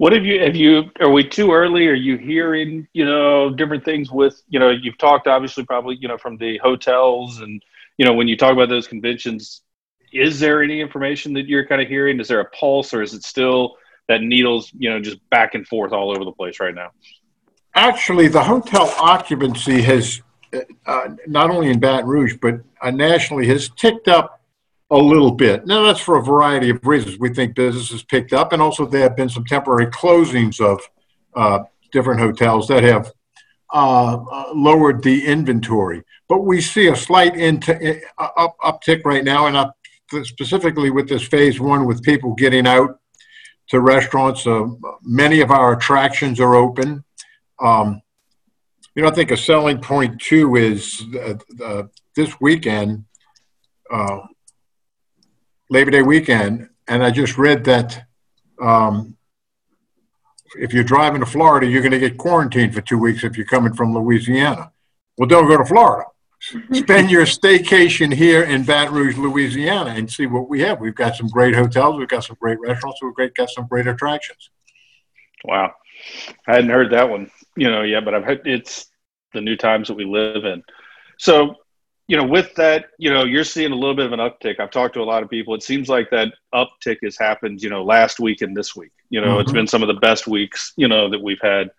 What 0.00 0.14
have 0.14 0.24
you 0.24 0.42
have 0.42 0.56
you 0.56 0.90
are 0.98 1.10
we 1.10 1.28
too 1.28 1.52
early? 1.52 1.86
Are 1.86 1.92
you 1.92 2.16
hearing, 2.16 2.88
you 2.94 3.04
know, 3.04 3.50
different 3.50 3.84
things 3.84 4.10
with, 4.10 4.42
you 4.48 4.58
know, 4.58 4.70
you've 4.70 4.96
talked 4.96 5.26
obviously 5.26 5.62
probably, 5.62 5.98
you 6.00 6.08
know, 6.08 6.16
from 6.16 6.38
the 6.38 6.56
hotels 6.56 7.40
and 7.40 7.62
you 7.98 8.06
know, 8.06 8.14
when 8.14 8.26
you 8.26 8.34
talk 8.34 8.54
about 8.54 8.70
those 8.70 8.88
conventions, 8.88 9.60
is 10.10 10.40
there 10.40 10.62
any 10.62 10.80
information 10.80 11.34
that 11.34 11.48
you're 11.48 11.66
kind 11.66 11.82
of 11.82 11.88
hearing? 11.88 12.18
Is 12.18 12.28
there 12.28 12.40
a 12.40 12.46
pulse 12.46 12.94
or 12.94 13.02
is 13.02 13.12
it 13.12 13.24
still 13.24 13.76
that 14.08 14.22
needles, 14.22 14.72
you 14.72 14.88
know, 14.88 15.00
just 15.00 15.18
back 15.28 15.54
and 15.54 15.68
forth 15.68 15.92
all 15.92 16.10
over 16.10 16.24
the 16.24 16.32
place 16.32 16.60
right 16.60 16.74
now? 16.74 16.92
Actually, 17.74 18.28
the 18.28 18.42
hotel 18.42 18.94
occupancy 18.98 19.82
has 19.82 20.22
uh, 20.86 21.08
not 21.26 21.50
only 21.50 21.68
in 21.68 21.78
Baton 21.78 22.08
Rouge, 22.08 22.36
but 22.40 22.60
uh, 22.80 22.90
nationally 22.90 23.46
has 23.48 23.68
ticked 23.76 24.08
up 24.08 24.39
a 24.90 24.96
little 24.96 25.30
bit. 25.30 25.66
Now, 25.66 25.84
that's 25.84 26.00
for 26.00 26.16
a 26.16 26.22
variety 26.22 26.70
of 26.70 26.84
reasons. 26.84 27.18
We 27.18 27.32
think 27.32 27.54
business 27.54 27.90
has 27.90 28.02
picked 28.02 28.32
up, 28.32 28.52
and 28.52 28.60
also 28.60 28.86
there 28.86 29.02
have 29.02 29.16
been 29.16 29.28
some 29.28 29.44
temporary 29.44 29.86
closings 29.86 30.60
of 30.60 30.80
uh, 31.34 31.64
different 31.92 32.20
hotels 32.20 32.66
that 32.68 32.82
have 32.82 33.12
uh, 33.72 34.16
uh, 34.16 34.52
lowered 34.54 35.02
the 35.02 35.24
inventory. 35.26 36.02
But 36.28 36.40
we 36.40 36.60
see 36.60 36.88
a 36.88 36.96
slight 36.96 37.36
into, 37.36 38.00
uh, 38.18 38.28
up, 38.36 38.56
uptick 38.64 39.04
right 39.04 39.24
now, 39.24 39.46
and 39.46 39.56
up, 39.56 39.76
specifically 40.22 40.90
with 40.90 41.08
this 41.08 41.22
phase 41.22 41.60
one, 41.60 41.86
with 41.86 42.02
people 42.02 42.34
getting 42.34 42.66
out 42.66 42.98
to 43.68 43.80
restaurants. 43.80 44.44
Uh, 44.46 44.66
many 45.02 45.40
of 45.40 45.52
our 45.52 45.72
attractions 45.72 46.40
are 46.40 46.56
open. 46.56 47.04
Um, 47.60 48.02
you 48.96 49.02
know, 49.02 49.08
I 49.08 49.14
think 49.14 49.30
a 49.30 49.36
selling 49.36 49.78
point 49.78 50.20
too 50.20 50.56
is 50.56 51.04
uh, 51.64 51.84
this 52.16 52.40
weekend, 52.40 53.04
uh, 53.90 54.18
Labor 55.70 55.92
Day 55.92 56.02
weekend, 56.02 56.68
and 56.88 57.04
I 57.04 57.12
just 57.12 57.38
read 57.38 57.64
that 57.64 58.06
um, 58.60 59.16
if 60.56 60.74
you're 60.74 60.82
driving 60.82 61.20
to 61.20 61.26
Florida, 61.26 61.66
you're 61.66 61.80
going 61.80 61.92
to 61.92 61.98
get 62.00 62.18
quarantined 62.18 62.74
for 62.74 62.80
two 62.80 62.98
weeks 62.98 63.22
if 63.22 63.36
you're 63.36 63.46
coming 63.46 63.72
from 63.72 63.94
Louisiana. 63.94 64.72
Well, 65.16 65.28
don't 65.28 65.46
go 65.46 65.56
to 65.56 65.64
Florida. 65.64 66.06
Spend 66.72 67.10
your 67.10 67.24
staycation 67.24 68.12
here 68.12 68.42
in 68.42 68.64
Baton 68.64 68.94
Rouge, 68.94 69.16
Louisiana, 69.16 69.90
and 69.90 70.10
see 70.10 70.26
what 70.26 70.48
we 70.48 70.60
have. 70.60 70.80
We've 70.80 70.94
got 70.94 71.14
some 71.14 71.28
great 71.28 71.54
hotels, 71.54 71.96
we've 71.96 72.08
got 72.08 72.24
some 72.24 72.36
great 72.40 72.58
restaurants, 72.60 73.00
we've 73.02 73.34
got 73.34 73.50
some 73.50 73.68
great 73.68 73.86
attractions. 73.86 74.50
Wow, 75.44 75.72
I 76.48 76.54
hadn't 76.54 76.70
heard 76.70 76.90
that 76.90 77.08
one, 77.08 77.30
you 77.56 77.70
know, 77.70 77.82
yet, 77.82 78.04
but 78.04 78.14
I've 78.14 78.24
heard 78.24 78.44
it's 78.44 78.86
the 79.34 79.40
new 79.40 79.56
times 79.56 79.86
that 79.88 79.94
we 79.94 80.04
live 80.04 80.44
in. 80.44 80.64
So 81.18 81.54
you 82.10 82.16
know, 82.16 82.24
with 82.24 82.52
that, 82.56 82.86
you 82.98 83.08
know, 83.08 83.22
you're 83.22 83.44
seeing 83.44 83.70
a 83.70 83.74
little 83.76 83.94
bit 83.94 84.04
of 84.04 84.12
an 84.12 84.18
uptick. 84.18 84.58
I've 84.58 84.72
talked 84.72 84.94
to 84.94 85.00
a 85.00 85.04
lot 85.04 85.22
of 85.22 85.30
people. 85.30 85.54
It 85.54 85.62
seems 85.62 85.88
like 85.88 86.10
that 86.10 86.34
uptick 86.52 86.96
has 87.04 87.16
happened, 87.16 87.62
you 87.62 87.70
know, 87.70 87.84
last 87.84 88.18
week 88.18 88.42
and 88.42 88.56
this 88.56 88.74
week. 88.74 88.90
You 89.10 89.20
know, 89.20 89.28
mm-hmm. 89.28 89.42
it's 89.42 89.52
been 89.52 89.68
some 89.68 89.80
of 89.80 89.86
the 89.86 89.94
best 89.94 90.26
weeks, 90.26 90.72
you 90.74 90.88
know, 90.88 91.08
that 91.08 91.22
we've 91.22 91.40
had. 91.40 91.70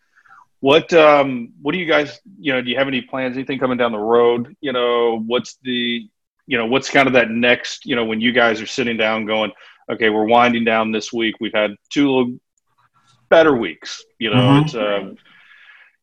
What 0.62 0.94
um 0.94 1.52
what 1.62 1.74
do 1.74 1.80
you 1.80 1.86
guys, 1.86 2.22
you 2.40 2.54
know, 2.54 2.62
do 2.62 2.70
you 2.70 2.78
have 2.78 2.88
any 2.88 3.02
plans, 3.02 3.36
anything 3.36 3.60
coming 3.60 3.78
down 3.78 3.92
the 3.92 4.00
road? 4.00 4.56
You 4.62 4.72
know, 4.72 5.20
what's 5.20 5.58
the 5.64 6.08
you 6.48 6.58
know, 6.58 6.66
what's 6.66 6.90
kind 6.90 7.08
of 7.08 7.14
that 7.14 7.30
next, 7.30 7.86
you 7.86 7.98
know, 7.98 8.06
when 8.06 8.22
you 8.22 8.32
guys 8.32 8.62
are 8.62 8.68
sitting 8.68 8.96
down 8.96 9.26
going, 9.26 9.52
okay, 9.92 10.10
we're 10.10 10.24
winding 10.24 10.64
down 10.64 10.94
this 10.94 11.12
week. 11.12 11.36
We've 11.42 11.54
had 11.54 11.76
two 11.90 12.40
better 13.30 13.54
weeks. 13.54 14.02
You 14.18 14.30
know, 14.30 14.38
mm-hmm. 14.38 14.66
it's 14.66 14.76
um 14.76 15.18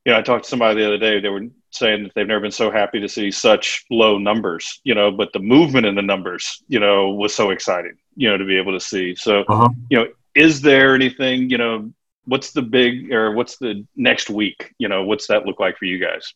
you 0.04 0.12
know, 0.12 0.18
I 0.18 0.22
talked 0.22 0.44
to 0.44 0.50
somebody 0.50 0.80
the 0.80 0.86
other 0.86 0.98
day. 0.98 1.18
They 1.18 1.30
were 1.30 1.46
saying 1.78 2.02
that 2.04 2.12
they've 2.14 2.26
never 2.26 2.40
been 2.40 2.50
so 2.50 2.70
happy 2.70 3.00
to 3.00 3.08
see 3.08 3.30
such 3.30 3.84
low 3.90 4.18
numbers, 4.18 4.80
you 4.84 4.94
know, 4.94 5.10
but 5.10 5.32
the 5.32 5.38
movement 5.38 5.86
in 5.86 5.94
the 5.94 6.02
numbers, 6.02 6.62
you 6.68 6.80
know, 6.80 7.10
was 7.10 7.34
so 7.34 7.50
exciting, 7.50 7.96
you 8.16 8.28
know, 8.28 8.36
to 8.36 8.44
be 8.44 8.56
able 8.56 8.72
to 8.72 8.80
see. 8.80 9.14
So, 9.14 9.42
uh-huh. 9.48 9.70
you 9.90 9.98
know, 9.98 10.06
is 10.34 10.60
there 10.60 10.94
anything, 10.94 11.50
you 11.50 11.58
know, 11.58 11.90
what's 12.24 12.52
the 12.52 12.62
big 12.62 13.12
or 13.12 13.32
what's 13.32 13.56
the 13.56 13.86
next 13.96 14.30
week, 14.30 14.74
you 14.78 14.88
know, 14.88 15.04
what's 15.04 15.26
that 15.28 15.46
look 15.46 15.60
like 15.60 15.78
for 15.78 15.86
you 15.86 15.98
guys? 15.98 16.34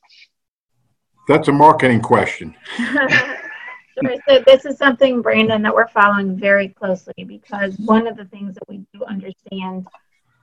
That's 1.29 1.49
a 1.49 1.53
marketing 1.53 2.01
question. 2.01 2.55
so 4.29 4.43
this 4.47 4.65
is 4.65 4.79
something, 4.79 5.23
Brandon, 5.23 5.63
that 5.63 5.75
we're 5.75 5.89
following 5.89 6.37
very 6.37 6.69
closely 6.69 7.25
because 7.25 7.77
one 7.79 8.07
of 8.07 8.17
the 8.17 8.25
things 8.27 8.55
that 8.55 8.69
we 8.69 8.79
do 8.93 9.05
understand 9.05 9.87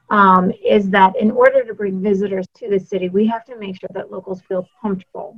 um, 0.10 0.52
is 0.66 0.90
that 0.90 1.16
in 1.18 1.32
order 1.32 1.64
to 1.64 1.74
bring 1.74 2.02
visitors 2.02 2.48
to 2.56 2.70
the 2.70 2.80
city, 2.80 3.10
we 3.10 3.28
have 3.28 3.46
to 3.46 3.58
make 3.58 3.80
sure 3.80 3.90
that 3.94 4.12
locals 4.12 4.42
feel 4.42 4.68
comfortable 4.82 5.38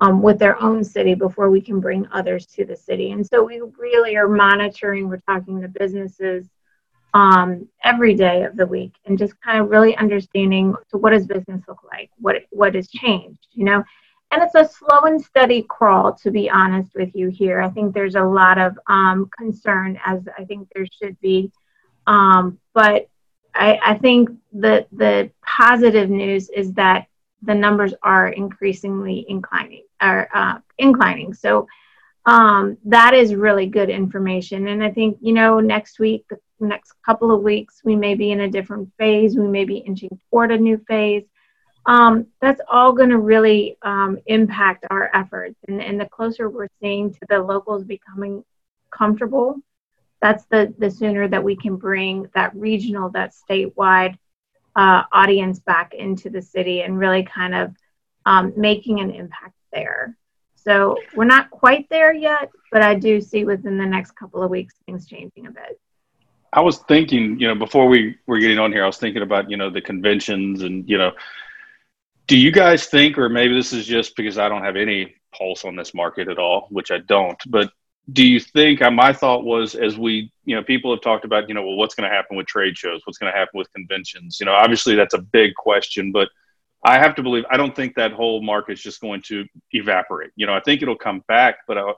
um, 0.00 0.22
with 0.22 0.38
their 0.38 0.60
own 0.62 0.82
city 0.82 1.14
before 1.14 1.50
we 1.50 1.60
can 1.60 1.80
bring 1.80 2.06
others 2.12 2.46
to 2.46 2.64
the 2.64 2.76
city. 2.76 3.12
And 3.12 3.26
so 3.26 3.44
we 3.44 3.60
really 3.78 4.16
are 4.16 4.28
monitoring, 4.28 5.08
we're 5.08 5.18
talking 5.18 5.60
to 5.60 5.68
businesses 5.68 6.48
um, 7.12 7.68
every 7.84 8.14
day 8.14 8.44
of 8.44 8.56
the 8.56 8.66
week 8.66 8.92
and 9.04 9.18
just 9.18 9.38
kind 9.42 9.60
of 9.60 9.68
really 9.68 9.96
understanding 9.96 10.74
so 10.88 10.96
what 10.96 11.10
does 11.10 11.26
business 11.26 11.62
look 11.68 11.82
like? 11.92 12.10
What, 12.18 12.36
what 12.50 12.74
has 12.74 12.88
changed, 12.88 13.48
you 13.52 13.64
know? 13.64 13.84
And 14.32 14.42
it's 14.42 14.54
a 14.54 14.64
slow 14.64 15.00
and 15.00 15.20
steady 15.20 15.62
crawl, 15.62 16.14
to 16.14 16.30
be 16.30 16.48
honest 16.48 16.92
with 16.94 17.10
you 17.14 17.28
here. 17.28 17.60
I 17.60 17.68
think 17.68 17.92
there's 17.92 18.14
a 18.14 18.22
lot 18.22 18.58
of 18.58 18.78
um, 18.86 19.28
concern, 19.36 19.98
as 20.06 20.22
I 20.38 20.44
think 20.44 20.68
there 20.72 20.86
should 20.86 21.20
be. 21.20 21.50
Um, 22.06 22.58
but 22.72 23.08
I, 23.54 23.78
I 23.84 23.94
think 23.98 24.30
the 24.52 24.86
the 24.92 25.30
positive 25.42 26.10
news 26.10 26.48
is 26.50 26.72
that 26.74 27.06
the 27.42 27.54
numbers 27.54 27.94
are 28.02 28.28
increasingly 28.28 29.24
inclining 29.28 29.84
or 30.02 30.28
uh, 30.34 30.58
inclining. 30.78 31.34
So 31.34 31.66
um, 32.26 32.76
that 32.84 33.14
is 33.14 33.34
really 33.34 33.66
good 33.66 33.88
information. 33.88 34.68
And 34.68 34.84
I 34.84 34.90
think 34.90 35.18
you 35.20 35.32
know 35.32 35.60
next 35.60 35.98
week, 35.98 36.26
the 36.28 36.38
next 36.66 36.92
couple 37.04 37.30
of 37.30 37.42
weeks, 37.42 37.80
we 37.84 37.96
may 37.96 38.14
be 38.14 38.30
in 38.30 38.40
a 38.40 38.50
different 38.50 38.90
phase. 38.98 39.36
We 39.36 39.48
may 39.48 39.64
be 39.64 39.78
inching 39.78 40.18
toward 40.30 40.52
a 40.52 40.58
new 40.58 40.78
phase. 40.86 41.24
Um, 41.86 42.26
that's 42.42 42.60
all 42.70 42.92
going 42.92 43.08
to 43.08 43.18
really 43.18 43.78
um, 43.82 44.18
impact 44.26 44.84
our 44.90 45.10
efforts. 45.14 45.56
And, 45.66 45.80
and 45.80 45.98
the 45.98 46.04
closer 46.04 46.50
we're 46.50 46.68
seeing 46.80 47.12
to 47.12 47.20
the 47.28 47.38
locals 47.38 47.84
becoming 47.84 48.44
comfortable 48.90 49.56
that's 50.20 50.44
the 50.46 50.74
the 50.78 50.90
sooner 50.90 51.28
that 51.28 51.42
we 51.42 51.56
can 51.56 51.76
bring 51.76 52.28
that 52.34 52.54
regional, 52.54 53.10
that 53.10 53.32
statewide 53.32 54.16
uh, 54.76 55.02
audience 55.12 55.58
back 55.60 55.94
into 55.94 56.30
the 56.30 56.42
city 56.42 56.82
and 56.82 56.98
really 56.98 57.22
kind 57.22 57.54
of 57.54 57.74
um, 58.26 58.52
making 58.56 59.00
an 59.00 59.10
impact 59.10 59.54
there. 59.72 60.16
So 60.54 60.96
we're 61.14 61.24
not 61.24 61.50
quite 61.50 61.88
there 61.88 62.12
yet, 62.12 62.50
but 62.70 62.82
I 62.82 62.94
do 62.94 63.20
see 63.20 63.44
within 63.44 63.78
the 63.78 63.86
next 63.86 64.12
couple 64.12 64.42
of 64.42 64.50
weeks 64.50 64.74
things 64.86 65.06
changing 65.06 65.46
a 65.46 65.50
bit. 65.50 65.80
I 66.52 66.60
was 66.60 66.78
thinking, 66.78 67.38
you 67.38 67.48
know, 67.48 67.54
before 67.54 67.86
we 67.86 68.16
were 68.26 68.38
getting 68.38 68.58
on 68.58 68.72
here, 68.72 68.82
I 68.82 68.86
was 68.86 68.98
thinking 68.98 69.22
about, 69.22 69.50
you 69.50 69.56
know, 69.56 69.70
the 69.70 69.80
conventions 69.80 70.62
and, 70.62 70.88
you 70.88 70.98
know, 70.98 71.12
do 72.26 72.36
you 72.36 72.50
guys 72.50 72.86
think, 72.86 73.18
or 73.18 73.28
maybe 73.28 73.54
this 73.54 73.72
is 73.72 73.86
just 73.86 74.16
because 74.16 74.36
I 74.36 74.48
don't 74.48 74.62
have 74.62 74.76
any 74.76 75.14
pulse 75.36 75.64
on 75.64 75.76
this 75.76 75.94
market 75.94 76.28
at 76.28 76.38
all, 76.38 76.66
which 76.70 76.90
I 76.90 76.98
don't, 76.98 77.38
but 77.46 77.72
do 78.12 78.26
you 78.26 78.40
think 78.40 78.82
uh, 78.82 78.90
my 78.90 79.12
thought 79.12 79.44
was 79.44 79.74
as 79.74 79.98
we 79.98 80.32
you 80.44 80.56
know 80.56 80.62
people 80.62 80.92
have 80.92 81.02
talked 81.02 81.24
about 81.24 81.48
you 81.48 81.54
know 81.54 81.62
well 81.62 81.76
what's 81.76 81.94
going 81.94 82.08
to 82.08 82.14
happen 82.14 82.36
with 82.36 82.46
trade 82.46 82.76
shows? 82.76 83.00
What's 83.04 83.18
going 83.18 83.32
to 83.32 83.38
happen 83.38 83.58
with 83.58 83.72
conventions? 83.72 84.38
You 84.40 84.46
know 84.46 84.52
obviously 84.52 84.94
that's 84.94 85.14
a 85.14 85.18
big 85.18 85.54
question 85.54 86.12
but 86.12 86.28
i 86.84 86.98
have 86.98 87.14
to 87.14 87.22
believe 87.22 87.44
i 87.50 87.56
don't 87.56 87.76
think 87.76 87.94
that 87.94 88.12
whole 88.12 88.42
market 88.42 88.72
is 88.72 88.82
just 88.82 89.00
going 89.00 89.22
to 89.22 89.44
evaporate. 89.72 90.30
You 90.36 90.46
know 90.46 90.54
i 90.54 90.60
think 90.60 90.82
it'll 90.82 90.96
come 90.96 91.22
back 91.28 91.58
but 91.68 91.78
I, 91.78 91.92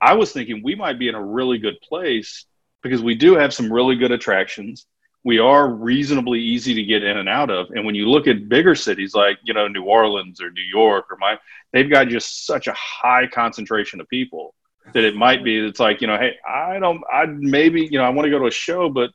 I 0.00 0.14
was 0.14 0.32
thinking 0.32 0.62
we 0.62 0.74
might 0.74 0.98
be 0.98 1.08
in 1.08 1.14
a 1.14 1.24
really 1.24 1.58
good 1.58 1.80
place 1.80 2.44
because 2.82 3.02
we 3.02 3.14
do 3.14 3.34
have 3.34 3.52
some 3.52 3.72
really 3.72 3.96
good 3.96 4.12
attractions. 4.12 4.86
We 5.24 5.40
are 5.40 5.68
reasonably 5.68 6.40
easy 6.40 6.74
to 6.74 6.84
get 6.84 7.02
in 7.02 7.16
and 7.16 7.28
out 7.28 7.50
of 7.50 7.70
and 7.70 7.84
when 7.84 7.96
you 7.96 8.08
look 8.08 8.28
at 8.28 8.48
bigger 8.48 8.76
cities 8.76 9.14
like 9.14 9.38
you 9.42 9.54
know 9.54 9.66
new 9.66 9.82
orleans 9.82 10.40
or 10.40 10.50
new 10.50 10.62
york 10.62 11.06
or 11.10 11.16
my 11.18 11.36
they've 11.72 11.90
got 11.90 12.06
just 12.06 12.46
such 12.46 12.68
a 12.68 12.74
high 12.74 13.26
concentration 13.26 14.00
of 14.00 14.08
people 14.08 14.54
that 14.92 15.04
it 15.04 15.16
might 15.16 15.44
be. 15.44 15.58
It's 15.58 15.80
like 15.80 16.00
you 16.00 16.06
know, 16.06 16.16
hey, 16.16 16.36
I 16.48 16.78
don't, 16.78 17.02
I 17.12 17.26
maybe 17.26 17.82
you 17.82 17.98
know, 17.98 18.04
I 18.04 18.08
want 18.10 18.26
to 18.26 18.30
go 18.30 18.38
to 18.38 18.46
a 18.46 18.50
show, 18.50 18.88
but 18.88 19.10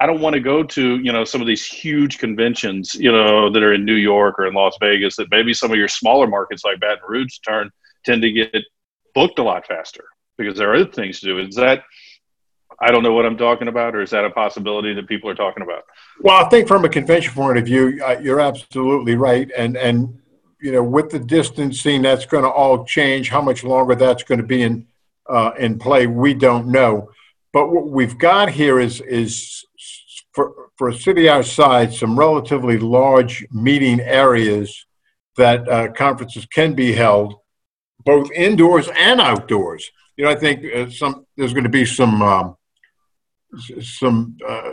I 0.00 0.06
don't 0.06 0.20
want 0.20 0.34
to 0.34 0.40
go 0.40 0.62
to 0.62 0.98
you 0.98 1.12
know 1.12 1.24
some 1.24 1.40
of 1.40 1.46
these 1.46 1.64
huge 1.64 2.18
conventions, 2.18 2.94
you 2.94 3.12
know, 3.12 3.50
that 3.50 3.62
are 3.62 3.72
in 3.72 3.84
New 3.84 3.94
York 3.94 4.38
or 4.38 4.46
in 4.46 4.54
Las 4.54 4.76
Vegas. 4.80 5.16
That 5.16 5.30
maybe 5.30 5.54
some 5.54 5.70
of 5.70 5.76
your 5.76 5.88
smaller 5.88 6.26
markets 6.26 6.64
like 6.64 6.80
Baton 6.80 7.04
Rouge 7.08 7.38
turn 7.46 7.70
tend 8.04 8.22
to 8.22 8.32
get 8.32 8.54
booked 9.14 9.38
a 9.38 9.42
lot 9.42 9.66
faster 9.66 10.04
because 10.36 10.58
there 10.58 10.70
are 10.70 10.76
other 10.76 10.90
things 10.90 11.20
to 11.20 11.26
do. 11.26 11.38
Is 11.38 11.54
that 11.56 11.84
I 12.80 12.90
don't 12.90 13.04
know 13.04 13.12
what 13.12 13.26
I'm 13.26 13.36
talking 13.36 13.68
about, 13.68 13.94
or 13.94 14.02
is 14.02 14.10
that 14.10 14.24
a 14.24 14.30
possibility 14.30 14.92
that 14.94 15.06
people 15.06 15.30
are 15.30 15.36
talking 15.36 15.62
about? 15.62 15.84
Well, 16.20 16.44
I 16.44 16.48
think 16.48 16.66
from 16.66 16.84
a 16.84 16.88
convention 16.88 17.32
point 17.32 17.58
of 17.58 17.64
view, 17.64 18.02
uh, 18.04 18.18
you're 18.20 18.40
absolutely 18.40 19.14
right, 19.14 19.50
and 19.56 19.76
and 19.76 20.18
you 20.60 20.72
know, 20.72 20.82
with 20.82 21.10
the 21.10 21.18
distancing, 21.18 22.02
that's 22.02 22.24
going 22.24 22.44
to 22.44 22.50
all 22.50 22.84
change. 22.84 23.28
How 23.28 23.40
much 23.40 23.64
longer 23.64 23.94
that's 23.94 24.22
going 24.22 24.40
to 24.40 24.46
be 24.46 24.62
in 24.62 24.86
uh, 25.28 25.52
in 25.58 25.78
play, 25.78 26.06
we 26.06 26.34
don't 26.34 26.68
know. 26.68 27.10
But 27.52 27.70
what 27.70 27.88
we've 27.88 28.18
got 28.18 28.50
here 28.50 28.80
is 28.80 29.00
is 29.00 29.64
for 30.32 30.52
for 30.76 30.88
a 30.88 30.94
city 30.94 31.28
our 31.28 31.42
size, 31.42 31.98
some 31.98 32.18
relatively 32.18 32.78
large 32.78 33.46
meeting 33.52 34.00
areas 34.00 34.86
that 35.36 35.68
uh, 35.68 35.92
conferences 35.92 36.46
can 36.46 36.74
be 36.74 36.92
held, 36.92 37.34
both 38.04 38.30
indoors 38.32 38.88
and 38.96 39.20
outdoors. 39.20 39.90
You 40.16 40.24
know, 40.24 40.30
I 40.30 40.34
think 40.34 40.64
uh, 40.64 40.90
some 40.90 41.26
there's 41.36 41.52
going 41.52 41.64
to 41.64 41.70
be 41.70 41.84
some 41.84 42.22
um, 42.22 42.56
some 43.80 44.36
uh, 44.46 44.72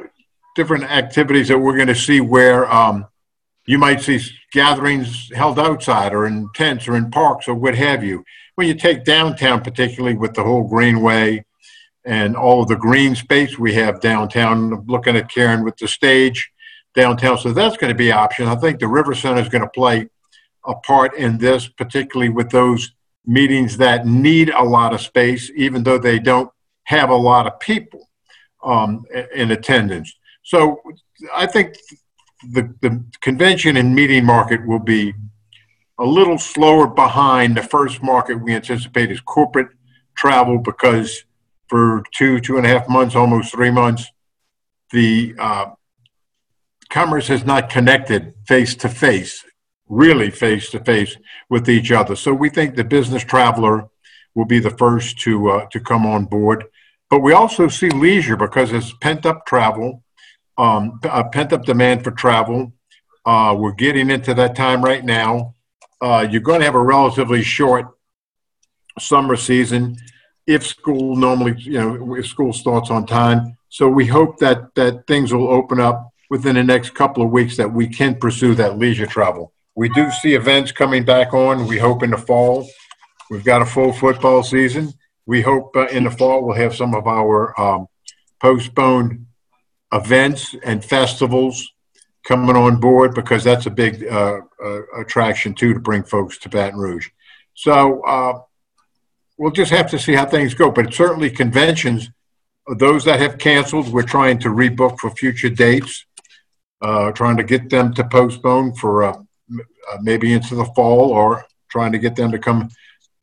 different 0.55 0.85
activities 0.85 1.49
that 1.49 1.59
we're 1.59 1.75
going 1.75 1.87
to 1.87 1.95
see 1.95 2.21
where 2.21 2.71
um, 2.71 3.05
you 3.65 3.77
might 3.77 4.01
see 4.01 4.19
gatherings 4.51 5.31
held 5.33 5.59
outside 5.59 6.13
or 6.13 6.25
in 6.25 6.49
tents 6.55 6.87
or 6.87 6.95
in 6.95 7.11
parks 7.11 7.47
or 7.47 7.55
what 7.55 7.75
have 7.75 8.03
you 8.03 8.23
when 8.55 8.67
you 8.67 8.73
take 8.73 9.05
downtown, 9.05 9.61
particularly 9.61 10.17
with 10.17 10.33
the 10.33 10.43
whole 10.43 10.67
Greenway 10.67 11.45
and 12.05 12.35
all 12.35 12.61
of 12.61 12.67
the 12.67 12.75
green 12.75 13.15
space 13.15 13.59
we 13.59 13.73
have 13.73 14.01
downtown, 14.01 14.85
looking 14.87 15.15
at 15.15 15.29
Karen 15.29 15.63
with 15.63 15.77
the 15.77 15.87
stage 15.87 16.51
downtown. 16.95 17.37
So 17.37 17.53
that's 17.53 17.77
going 17.77 17.91
to 17.91 17.97
be 17.97 18.09
an 18.09 18.17
option. 18.17 18.47
I 18.47 18.55
think 18.55 18.79
the 18.79 18.87
River 18.87 19.13
Center 19.13 19.41
is 19.41 19.49
going 19.49 19.61
to 19.61 19.69
play 19.69 20.09
a 20.65 20.75
part 20.75 21.15
in 21.15 21.37
this, 21.37 21.67
particularly 21.67 22.29
with 22.29 22.49
those 22.49 22.91
meetings 23.25 23.77
that 23.77 24.05
need 24.05 24.49
a 24.49 24.63
lot 24.63 24.93
of 24.93 25.01
space, 25.01 25.51
even 25.55 25.83
though 25.83 25.97
they 25.97 26.19
don't 26.19 26.51
have 26.83 27.09
a 27.09 27.15
lot 27.15 27.47
of 27.47 27.59
people 27.59 28.09
um, 28.63 29.05
in 29.35 29.51
attendance. 29.51 30.13
So 30.43 30.81
I 31.33 31.45
think 31.45 31.75
the, 32.43 32.73
the 32.81 33.03
convention 33.21 33.77
and 33.77 33.93
meeting 33.93 34.25
market 34.25 34.65
will 34.65 34.79
be 34.79 35.13
a 35.97 36.05
little 36.05 36.37
slower 36.37 36.87
behind. 36.87 37.57
The 37.57 37.63
first 37.63 38.01
market 38.01 38.41
we 38.41 38.55
anticipate 38.55 39.11
is 39.11 39.19
corporate 39.19 39.69
travel 40.15 40.57
because 40.57 41.23
for 41.67 42.03
two, 42.13 42.39
two 42.39 42.57
and 42.57 42.65
a 42.65 42.69
half 42.69 42.89
months, 42.89 43.15
almost 43.15 43.51
three 43.51 43.71
months, 43.71 44.09
the 44.91 45.35
uh, 45.37 45.65
commerce 46.89 47.27
has 47.27 47.45
not 47.45 47.69
connected 47.69 48.33
face 48.47 48.75
to 48.75 48.89
face, 48.89 49.45
really 49.87 50.31
face 50.31 50.71
to 50.71 50.83
face 50.83 51.15
with 51.49 51.69
each 51.69 51.91
other. 51.91 52.15
So 52.15 52.33
we 52.33 52.49
think 52.49 52.75
the 52.75 52.83
business 52.83 53.23
traveler 53.23 53.87
will 54.33 54.45
be 54.45 54.59
the 54.59 54.71
first 54.71 55.19
to 55.19 55.49
uh, 55.49 55.65
to 55.67 55.79
come 55.79 56.05
on 56.05 56.25
board. 56.25 56.65
But 57.09 57.19
we 57.19 57.33
also 57.33 57.67
see 57.67 57.89
leisure 57.89 58.35
because 58.35 58.71
there's 58.71 58.93
pent 58.93 59.25
up 59.25 59.45
travel, 59.45 60.03
um, 60.59 60.99
a 61.03 61.23
pent 61.23 61.53
up 61.53 61.63
demand 61.63 62.03
for 62.03 62.11
travel. 62.11 62.73
Uh, 63.25 63.55
we're 63.57 63.71
getting 63.71 64.09
into 64.09 64.33
that 64.33 64.55
time 64.55 64.83
right 64.83 65.03
now. 65.05 65.55
Uh, 66.01 66.27
you're 66.29 66.41
going 66.41 66.59
to 66.59 66.65
have 66.65 66.75
a 66.75 66.81
relatively 66.81 67.41
short 67.41 67.87
summer 68.99 69.37
season 69.37 69.95
if 70.45 70.65
school 70.65 71.15
normally, 71.15 71.55
you 71.59 71.73
know, 71.73 72.15
if 72.15 72.27
school 72.27 72.51
starts 72.51 72.91
on 72.91 73.05
time. 73.05 73.57
So 73.69 73.87
we 73.87 74.05
hope 74.05 74.39
that 74.39 74.73
that 74.75 75.07
things 75.07 75.33
will 75.33 75.49
open 75.49 75.79
up 75.79 76.11
within 76.29 76.55
the 76.55 76.63
next 76.63 76.93
couple 76.93 77.23
of 77.23 77.31
weeks 77.31 77.55
that 77.57 77.71
we 77.71 77.87
can 77.87 78.15
pursue 78.15 78.53
that 78.55 78.77
leisure 78.77 79.05
travel. 79.05 79.53
We 79.75 79.89
do 79.89 80.11
see 80.11 80.33
events 80.33 80.71
coming 80.71 81.05
back 81.05 81.33
on. 81.33 81.67
We 81.67 81.77
hope 81.77 82.03
in 82.03 82.11
the 82.11 82.17
fall. 82.17 82.67
We've 83.29 83.45
got 83.45 83.61
a 83.61 83.65
full 83.65 83.93
football 83.93 84.43
season. 84.43 84.93
We 85.25 85.41
hope 85.41 85.75
uh, 85.75 85.87
in 85.87 86.03
the 86.03 86.11
fall 86.11 86.43
we'll 86.43 86.57
have 86.57 86.75
some 86.75 86.95
of 86.95 87.07
our 87.07 87.59
um, 87.59 87.87
postponed 88.41 89.27
events 89.91 90.55
and 90.63 90.83
festivals 90.83 91.71
coming 92.25 92.55
on 92.55 92.79
board 92.79 93.15
because 93.15 93.43
that's 93.43 93.65
a 93.65 93.71
big 93.71 94.05
uh, 94.05 94.41
uh, 94.63 94.81
attraction 94.99 95.53
too 95.53 95.73
to 95.73 95.79
bring 95.79 96.03
folks 96.03 96.37
to 96.39 96.49
Baton 96.49 96.79
Rouge. 96.79 97.09
So 97.53 98.01
uh, 98.03 98.41
we'll 99.37 99.51
just 99.51 99.71
have 99.71 99.89
to 99.91 99.99
see 99.99 100.13
how 100.13 100.25
things 100.25 100.53
go. 100.53 100.69
But 100.71 100.93
certainly 100.93 101.29
conventions, 101.29 102.09
those 102.77 103.03
that 103.05 103.19
have 103.19 103.37
canceled, 103.37 103.91
we're 103.91 104.03
trying 104.03 104.39
to 104.39 104.49
rebook 104.49 104.99
for 104.99 105.09
future 105.11 105.49
dates, 105.49 106.05
uh, 106.81 107.11
trying 107.11 107.37
to 107.37 107.43
get 107.43 107.69
them 107.69 107.93
to 107.95 108.03
postpone 108.03 108.75
for 108.75 109.03
uh, 109.03 109.13
uh, 109.13 109.97
maybe 110.01 110.33
into 110.33 110.55
the 110.55 110.65
fall 110.75 111.11
or 111.11 111.45
trying 111.69 111.91
to 111.91 111.99
get 111.99 112.15
them 112.15 112.31
to 112.31 112.39
come 112.39 112.69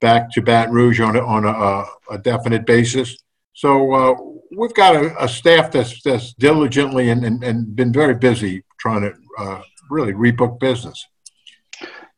back 0.00 0.30
to 0.32 0.42
Baton 0.42 0.74
Rouge 0.74 1.00
on 1.00 1.16
on 1.16 1.44
a, 1.44 1.84
a 2.12 2.18
definite 2.18 2.66
basis. 2.66 3.16
So 3.56 3.92
uh, 3.94 4.14
we've 4.54 4.74
got 4.74 4.96
a, 4.96 5.24
a, 5.24 5.26
staff 5.26 5.72
that's, 5.72 6.02
that's 6.02 6.34
diligently 6.34 7.08
and, 7.08 7.24
and, 7.24 7.42
and 7.42 7.74
been 7.74 7.90
very 7.90 8.14
busy 8.14 8.62
trying 8.78 9.00
to 9.00 9.14
uh, 9.38 9.62
really 9.90 10.12
rebook 10.12 10.60
business. 10.60 11.06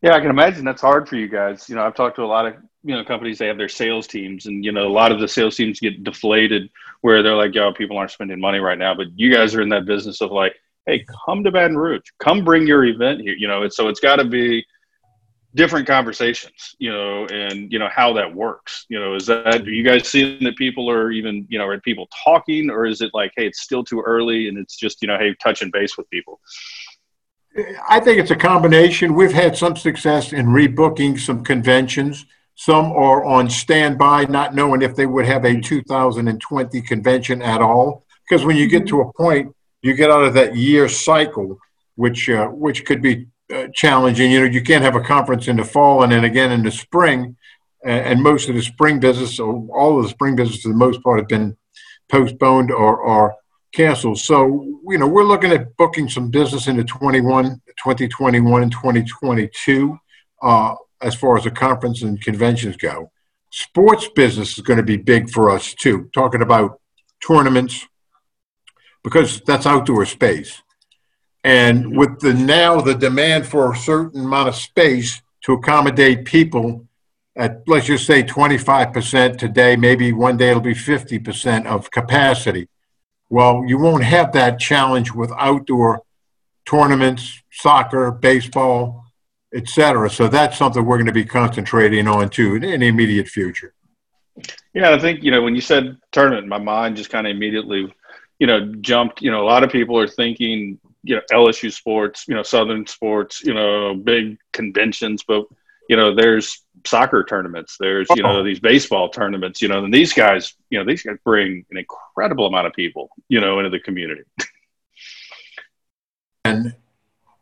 Yeah, 0.02 0.14
I 0.14 0.20
can 0.20 0.30
imagine 0.30 0.64
that's 0.64 0.82
hard 0.82 1.08
for 1.08 1.14
you 1.14 1.28
guys. 1.28 1.68
You 1.68 1.76
know, 1.76 1.82
I've 1.86 1.94
talked 1.94 2.16
to 2.16 2.22
a 2.22 2.26
lot 2.26 2.46
of 2.46 2.54
you 2.82 2.94
know 2.96 3.04
companies. 3.04 3.38
They 3.38 3.46
have 3.46 3.56
their 3.56 3.68
sales 3.68 4.08
teams, 4.08 4.46
and 4.46 4.64
you 4.64 4.72
know, 4.72 4.86
a 4.86 4.90
lot 4.90 5.12
of 5.12 5.20
the 5.20 5.28
sales 5.28 5.56
teams 5.56 5.78
get 5.78 6.02
deflated 6.02 6.70
where 7.02 7.22
they're 7.22 7.34
like, 7.34 7.54
"Yo, 7.54 7.72
people 7.72 7.98
aren't 7.98 8.12
spending 8.12 8.40
money 8.40 8.58
right 8.58 8.78
now." 8.78 8.94
But 8.94 9.06
you 9.16 9.32
guys 9.32 9.56
are 9.56 9.62
in 9.62 9.68
that 9.70 9.86
business 9.86 10.20
of 10.20 10.30
like, 10.30 10.54
"Hey, 10.86 11.04
come 11.24 11.42
to 11.42 11.50
Baton 11.50 11.76
Rouge. 11.76 12.02
Come 12.20 12.44
bring 12.44 12.64
your 12.64 12.84
event 12.84 13.20
here." 13.20 13.34
You 13.34 13.48
know, 13.48 13.68
so 13.68 13.88
it's 13.88 13.98
got 13.98 14.16
to 14.16 14.24
be 14.24 14.64
different 15.54 15.86
conversations, 15.86 16.74
you 16.78 16.90
know, 16.92 17.26
and 17.26 17.72
you 17.72 17.78
know 17.78 17.88
how 17.94 18.12
that 18.12 18.34
works. 18.34 18.84
You 18.88 19.00
know, 19.00 19.14
is 19.14 19.26
that 19.26 19.62
are 19.62 19.70
you 19.70 19.84
guys 19.84 20.08
seeing 20.08 20.42
that 20.44 20.56
people 20.56 20.90
are 20.90 21.10
even, 21.10 21.46
you 21.48 21.58
know, 21.58 21.66
are 21.66 21.80
people 21.80 22.08
talking, 22.24 22.70
or 22.70 22.86
is 22.86 23.00
it 23.00 23.10
like, 23.14 23.32
hey, 23.36 23.46
it's 23.46 23.60
still 23.60 23.82
too 23.82 24.00
early, 24.00 24.48
and 24.48 24.58
it's 24.58 24.76
just, 24.76 25.00
you 25.02 25.08
know, 25.08 25.18
hey, 25.18 25.34
touching 25.42 25.70
base 25.70 25.96
with 25.96 26.08
people? 26.10 26.40
I 27.88 28.00
think 28.00 28.18
it's 28.18 28.30
a 28.30 28.36
combination. 28.36 29.14
We've 29.14 29.32
had 29.32 29.56
some 29.56 29.76
success 29.76 30.32
in 30.32 30.46
rebooking 30.46 31.18
some 31.18 31.42
conventions. 31.42 32.26
Some 32.54 32.86
are 32.92 33.24
on 33.24 33.48
standby, 33.48 34.24
not 34.24 34.54
knowing 34.54 34.82
if 34.82 34.96
they 34.96 35.06
would 35.06 35.26
have 35.26 35.44
a 35.44 35.60
2020 35.60 36.82
convention 36.82 37.40
at 37.40 37.60
all. 37.60 38.04
Because 38.28 38.44
when 38.44 38.56
you 38.56 38.68
get 38.68 38.86
to 38.88 39.00
a 39.00 39.12
point, 39.12 39.54
you 39.80 39.94
get 39.94 40.10
out 40.10 40.24
of 40.24 40.34
that 40.34 40.56
year 40.56 40.88
cycle, 40.88 41.58
which 41.94 42.28
uh, 42.28 42.48
which 42.48 42.84
could 42.84 43.00
be 43.00 43.28
uh, 43.54 43.68
challenging. 43.74 44.30
You 44.30 44.40
know, 44.40 44.46
you 44.46 44.62
can't 44.62 44.84
have 44.84 44.96
a 44.96 45.00
conference 45.00 45.48
in 45.48 45.56
the 45.56 45.64
fall 45.64 46.02
and 46.02 46.12
then 46.12 46.24
again 46.24 46.52
in 46.52 46.62
the 46.62 46.70
spring. 46.70 47.36
And, 47.84 48.06
and 48.06 48.22
most 48.22 48.48
of 48.48 48.54
the 48.54 48.62
spring 48.62 49.00
business, 49.00 49.38
or 49.38 49.66
all 49.72 49.98
of 49.98 50.04
the 50.04 50.10
spring 50.10 50.36
business 50.36 50.62
for 50.62 50.68
the 50.68 50.74
most 50.74 51.02
part, 51.02 51.18
have 51.18 51.28
been 51.28 51.56
postponed 52.08 52.70
or, 52.70 52.96
or 52.96 53.36
canceled. 53.72 54.18
So, 54.18 54.80
you 54.88 54.98
know, 54.98 55.06
we're 55.06 55.24
looking 55.24 55.52
at 55.52 55.76
booking 55.76 56.08
some 56.08 56.30
business 56.30 56.66
into 56.66 56.84
21, 56.84 57.60
2021 57.84 58.62
and 58.62 58.72
2022 58.72 59.98
uh, 60.42 60.74
as 61.00 61.14
far 61.14 61.36
as 61.36 61.44
the 61.44 61.50
conference 61.50 62.02
and 62.02 62.20
conventions 62.20 62.76
go. 62.76 63.10
Sports 63.50 64.08
business 64.14 64.58
is 64.58 64.64
going 64.64 64.76
to 64.76 64.82
be 64.82 64.96
big 64.96 65.30
for 65.30 65.50
us 65.50 65.74
too, 65.74 66.10
talking 66.12 66.42
about 66.42 66.80
tournaments, 67.26 67.86
because 69.02 69.40
that's 69.46 69.66
outdoor 69.66 70.04
space. 70.04 70.62
And 71.44 71.96
with 71.96 72.20
the 72.20 72.34
now 72.34 72.80
the 72.80 72.94
demand 72.94 73.46
for 73.46 73.72
a 73.72 73.76
certain 73.76 74.24
amount 74.24 74.48
of 74.48 74.54
space 74.54 75.22
to 75.44 75.52
accommodate 75.54 76.24
people 76.24 76.86
at 77.36 77.62
let's 77.68 77.86
just 77.86 78.04
say 78.04 78.22
25% 78.24 79.38
today, 79.38 79.76
maybe 79.76 80.12
one 80.12 80.36
day 80.36 80.50
it'll 80.50 80.60
be 80.60 80.74
50% 80.74 81.66
of 81.66 81.90
capacity. 81.90 82.68
Well, 83.30 83.64
you 83.66 83.78
won't 83.78 84.02
have 84.02 84.32
that 84.32 84.58
challenge 84.58 85.12
with 85.12 85.30
outdoor 85.38 86.02
tournaments, 86.66 87.42
soccer, 87.52 88.10
baseball, 88.10 89.04
etc. 89.54 90.10
So 90.10 90.28
that's 90.28 90.58
something 90.58 90.84
we're 90.84 90.96
going 90.96 91.06
to 91.06 91.12
be 91.12 91.24
concentrating 91.24 92.08
on 92.08 92.28
too 92.28 92.56
in 92.56 92.80
the 92.80 92.86
immediate 92.86 93.28
future. 93.28 93.72
Yeah, 94.74 94.92
I 94.92 94.98
think 94.98 95.22
you 95.22 95.30
know 95.30 95.42
when 95.42 95.54
you 95.54 95.60
said 95.60 95.96
tournament, 96.12 96.46
my 96.46 96.58
mind 96.58 96.96
just 96.96 97.10
kind 97.10 97.26
of 97.26 97.30
immediately, 97.30 97.92
you 98.38 98.46
know, 98.46 98.72
jumped. 98.80 99.22
You 99.22 99.30
know, 99.30 99.42
a 99.42 99.48
lot 99.48 99.64
of 99.64 99.70
people 99.70 99.98
are 99.98 100.06
thinking 100.08 100.78
you 101.02 101.14
know 101.14 101.22
LSU 101.30 101.72
sports, 101.72 102.24
you 102.28 102.34
know 102.34 102.42
Southern 102.42 102.86
sports, 102.86 103.44
you 103.44 103.54
know 103.54 103.94
big 103.94 104.38
conventions, 104.52 105.22
but 105.26 105.44
you 105.88 105.96
know 105.96 106.14
there's 106.14 106.62
soccer 106.86 107.24
tournaments, 107.24 107.76
there's 107.78 108.08
you 108.14 108.22
know 108.22 108.42
these 108.42 108.60
baseball 108.60 109.08
tournaments, 109.08 109.60
you 109.62 109.68
know, 109.68 109.84
and 109.84 109.92
these 109.92 110.12
guys, 110.12 110.54
you 110.70 110.78
know, 110.78 110.84
these 110.84 111.02
guys 111.02 111.16
bring 111.24 111.64
an 111.70 111.76
incredible 111.76 112.46
amount 112.46 112.66
of 112.66 112.72
people, 112.72 113.10
you 113.28 113.40
know, 113.40 113.58
into 113.58 113.70
the 113.70 113.80
community. 113.80 114.22
and 116.44 116.74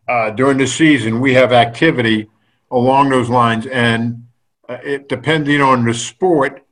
uh, 0.08 0.30
during 0.30 0.58
the 0.58 0.66
season, 0.66 1.20
we 1.20 1.34
have 1.34 1.52
activity 1.52 2.28
along 2.70 3.10
those 3.10 3.28
lines, 3.28 3.66
and 3.66 4.26
uh, 4.68 4.78
it 4.82 5.08
depending 5.08 5.60
on 5.60 5.84
the 5.84 5.94
sport, 5.94 6.64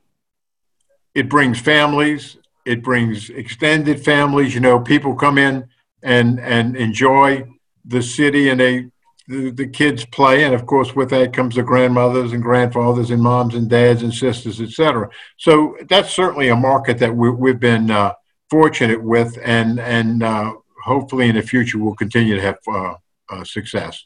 it 1.13 1.29
brings 1.29 1.59
families, 1.59 2.37
it 2.65 2.83
brings 2.83 3.29
extended 3.29 4.03
families. 4.03 4.53
You 4.53 4.61
know, 4.61 4.79
people 4.79 5.15
come 5.15 5.37
in 5.37 5.69
and 6.05 6.39
and 6.39 6.77
enjoy 6.77 7.45
the 7.83 8.01
city 8.01 8.49
and 8.49 8.59
they 8.59 8.85
the, 9.27 9.49
the 9.49 9.67
kids 9.67 10.05
play. 10.05 10.43
And 10.43 10.53
of 10.53 10.65
course 10.65 10.95
with 10.95 11.09
that 11.09 11.33
comes 11.33 11.55
the 11.55 11.63
grandmothers 11.63 12.31
and 12.31 12.41
grandfathers 12.41 13.11
and 13.11 13.21
moms 13.21 13.55
and 13.55 13.69
dads 13.69 14.03
and 14.03 14.13
sisters 14.13 14.61
etc 14.61 15.09
so 15.37 15.75
that's 15.89 16.11
certainly 16.13 16.49
a 16.49 16.55
market 16.55 16.99
that 16.99 17.15
we, 17.15 17.29
we've 17.31 17.59
been 17.59 17.89
uh, 17.91 18.13
fortunate 18.49 19.01
with 19.03 19.37
and 19.43 19.79
and 19.79 20.23
uh, 20.23 20.53
hopefully 20.83 21.27
in 21.27 21.35
the 21.35 21.41
future 21.41 21.79
we'll 21.79 21.95
continue 21.95 22.35
to 22.35 22.41
have 22.41 22.57
uh, 22.67 22.93
uh 23.31 23.43
success. 23.43 24.05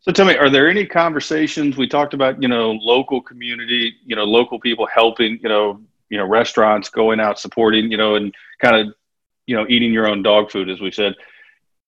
So 0.00 0.10
tell 0.10 0.26
me, 0.26 0.36
are 0.36 0.50
there 0.50 0.68
any 0.68 0.84
conversations? 0.84 1.76
We 1.76 1.86
talked 1.86 2.12
about? 2.12 2.42
You 2.42 2.48
know, 2.48 2.72
local 2.72 3.22
community, 3.22 3.94
you 4.04 4.16
know, 4.16 4.24
local 4.24 4.58
people 4.58 4.84
helping, 4.86 5.38
you 5.40 5.48
know, 5.48 5.80
you 6.10 6.18
know, 6.18 6.26
restaurants 6.26 6.90
going 6.90 7.20
out 7.20 7.38
supporting, 7.38 7.88
you 7.88 7.96
know, 7.96 8.16
and 8.16 8.34
kind 8.60 8.76
of 8.76 8.94
you 9.46 9.56
know 9.56 9.66
eating 9.68 9.92
your 9.92 10.08
own 10.08 10.22
dog 10.22 10.50
food 10.50 10.68
as 10.68 10.80
we 10.80 10.90
said. 10.90 11.14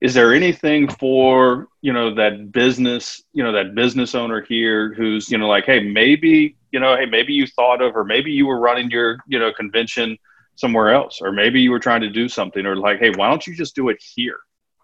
Is 0.01 0.13
there 0.13 0.35
anything 0.35 0.89
for 0.89 1.69
you 1.81 1.93
know 1.93 2.15
that 2.15 2.53
business 2.53 3.23
you 3.33 3.43
know 3.43 3.53
that 3.53 3.75
business 3.75 4.15
owner 4.15 4.43
here 4.43 4.93
who's 4.95 5.31
you 5.31 5.39
know 5.39 5.49
like 5.49 5.65
hey 5.65 5.81
maybe 5.81 6.57
you 6.73 6.81
know 6.81 6.97
hey 6.97 7.07
maybe 7.07 7.33
you 7.33 7.47
thought 7.47 7.81
of 7.81 7.97
or 7.97 8.05
maybe 8.05 8.31
you 8.31 8.47
were 8.47 8.59
running 8.59 8.91
your 8.91 9.19
you 9.27 9.39
know 9.39 9.53
convention 9.53 10.19
somewhere 10.57 10.93
else 10.93 11.21
or 11.23 11.33
maybe 11.33 11.61
you 11.61 11.71
were 11.71 11.81
trying 11.81 12.01
to 12.01 12.11
do 12.11 12.29
something 12.29 12.67
or 12.67 12.77
like 12.77 12.99
hey 12.99 13.11
why 13.17 13.29
don't 13.29 13.47
you 13.47 13.55
just 13.55 13.75
do 13.75 13.89
it 13.89 13.97
here 14.15 14.39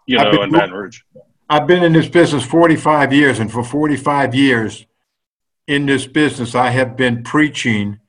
you 0.06 0.16
know 0.16 0.30
been, 0.30 0.42
in 0.42 0.50
Baton 0.50 0.74
Rouge? 0.74 1.00
I've 1.48 1.66
been 1.66 1.83
in 1.83 1.92
this 1.92 2.09
business 2.09 2.44
45 2.44 3.12
years 3.12 3.38
and 3.38 3.52
for 3.52 3.62
45 3.62 4.35
years 4.35 4.87
in 5.66 5.87
this 5.87 6.06
business 6.06 6.54
I 6.54 6.70
have 6.70 6.96
been 6.96 7.22
preaching 7.22 7.99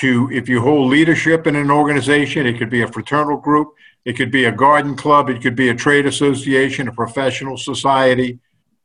to 0.00 0.30
if 0.32 0.48
you 0.48 0.60
hold 0.60 0.90
leadership 0.90 1.46
in 1.46 1.56
an 1.56 1.70
organization, 1.70 2.46
it 2.46 2.58
could 2.58 2.70
be 2.70 2.82
a 2.82 2.88
fraternal 2.88 3.36
group, 3.36 3.68
it 4.04 4.14
could 4.14 4.30
be 4.30 4.46
a 4.46 4.52
garden 4.52 4.96
club, 4.96 5.28
it 5.28 5.42
could 5.42 5.56
be 5.56 5.68
a 5.68 5.74
trade 5.74 6.06
association, 6.06 6.88
a 6.88 6.92
professional 6.92 7.56
society. 7.56 8.38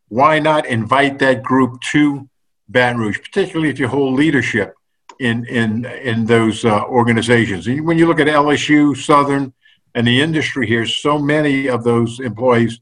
Why 0.10 0.39
not 0.39 0.65
invite 0.65 1.20
that 1.20 1.43
group 1.43 1.82
to 1.91 2.30
Baton 2.70 3.00
Rouge, 3.00 3.20
particularly 3.20 3.70
if 3.70 3.80
you 3.80 3.88
hold 3.88 4.15
leadership 4.15 4.76
in 5.20 5.46
in 5.46 5.86
in 5.86 6.26
those 6.26 6.65
uh, 6.65 6.84
organizations. 6.84 7.67
And 7.67 7.86
when 7.86 7.98
you 7.98 8.08
look 8.08 8.20
at 8.20 8.28
LSU, 8.28 8.96
Southern, 8.96 9.54
and 9.96 10.06
the 10.06 10.22
industry 10.22 10.67
here, 10.67 10.86
so 10.86 11.17
many 11.17 11.67
of 11.67 11.84
those 11.84 12.20
employees 12.20 12.80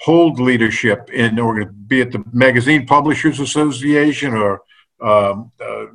hold 0.00 0.40
leadership 0.40 1.10
in, 1.10 1.38
or 1.38 1.64
be 1.64 2.00
it 2.00 2.12
the 2.12 2.24
Magazine 2.32 2.86
Publishers 2.86 3.40
Association 3.40 4.34
or 4.34 4.62
uh, 5.00 5.42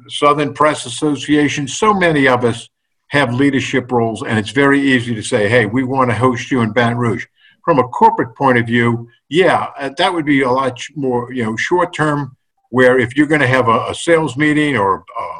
Southern 0.07 0.53
Press 0.53 0.85
Association. 0.85 1.67
So 1.67 1.93
many 1.93 2.27
of 2.27 2.43
us 2.43 2.69
have 3.07 3.33
leadership 3.33 3.91
roles, 3.91 4.23
and 4.23 4.37
it's 4.39 4.51
very 4.51 4.81
easy 4.81 5.13
to 5.15 5.21
say, 5.21 5.47
"Hey, 5.47 5.65
we 5.65 5.83
want 5.83 6.09
to 6.09 6.15
host 6.15 6.51
you 6.51 6.61
in 6.61 6.71
Baton 6.71 6.97
Rouge." 6.97 7.25
From 7.63 7.79
a 7.79 7.87
corporate 7.87 8.35
point 8.35 8.57
of 8.57 8.67
view, 8.67 9.09
yeah, 9.29 9.67
uh, 9.79 9.89
that 9.97 10.13
would 10.13 10.25
be 10.25 10.41
a 10.41 10.51
lot 10.51 10.79
more, 10.95 11.31
you 11.33 11.43
know, 11.43 11.55
short 11.55 11.93
term. 11.93 12.35
Where 12.69 12.99
if 12.99 13.15
you're 13.15 13.27
going 13.27 13.41
to 13.41 13.47
have 13.47 13.67
a, 13.69 13.87
a 13.89 13.95
sales 13.95 14.35
meeting 14.35 14.75
or 14.75 15.05
uh, 15.17 15.39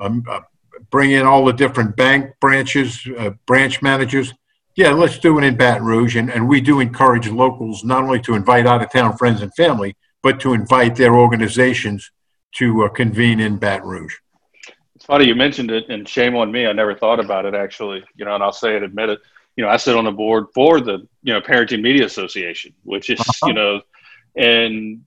um, 0.00 0.24
uh, 0.28 0.40
bring 0.90 1.12
in 1.12 1.26
all 1.26 1.44
the 1.44 1.52
different 1.52 1.96
bank 1.96 2.32
branches, 2.40 3.06
uh, 3.18 3.30
branch 3.46 3.82
managers. 3.82 4.32
Yeah, 4.76 4.92
let's 4.92 5.18
do 5.18 5.38
it 5.38 5.44
in 5.44 5.56
Baton 5.56 5.84
Rouge. 5.84 6.16
And, 6.16 6.30
and 6.30 6.48
we 6.48 6.60
do 6.60 6.80
encourage 6.80 7.28
locals 7.28 7.84
not 7.84 8.02
only 8.02 8.20
to 8.20 8.34
invite 8.34 8.66
out 8.66 8.82
of 8.82 8.90
town 8.90 9.16
friends 9.16 9.42
and 9.42 9.54
family, 9.54 9.96
but 10.22 10.40
to 10.40 10.54
invite 10.54 10.96
their 10.96 11.14
organizations 11.14 12.10
to 12.56 12.84
uh, 12.84 12.88
convene 12.88 13.40
in 13.40 13.56
Baton 13.56 13.88
Rouge. 13.88 14.14
It's 14.94 15.04
funny 15.06 15.26
you 15.26 15.34
mentioned 15.34 15.70
it, 15.70 15.88
and 15.88 16.08
shame 16.08 16.36
on 16.36 16.52
me. 16.52 16.66
I 16.66 16.72
never 16.72 16.94
thought 16.94 17.20
about 17.20 17.46
it 17.46 17.54
actually. 17.54 18.04
You 18.16 18.24
know, 18.24 18.34
and 18.34 18.42
I'll 18.42 18.52
say 18.52 18.76
it, 18.76 18.82
admit 18.82 19.08
it. 19.08 19.20
You 19.56 19.64
know, 19.64 19.70
I 19.70 19.76
sit 19.76 19.96
on 19.96 20.04
the 20.04 20.12
board 20.12 20.46
for 20.54 20.80
the 20.80 21.06
you 21.22 21.32
know 21.32 21.40
Parenting 21.40 21.82
Media 21.82 22.04
Association, 22.04 22.74
which 22.84 23.10
is 23.10 23.20
uh-huh. 23.20 23.46
you 23.46 23.54
know, 23.54 23.80
and 24.36 25.04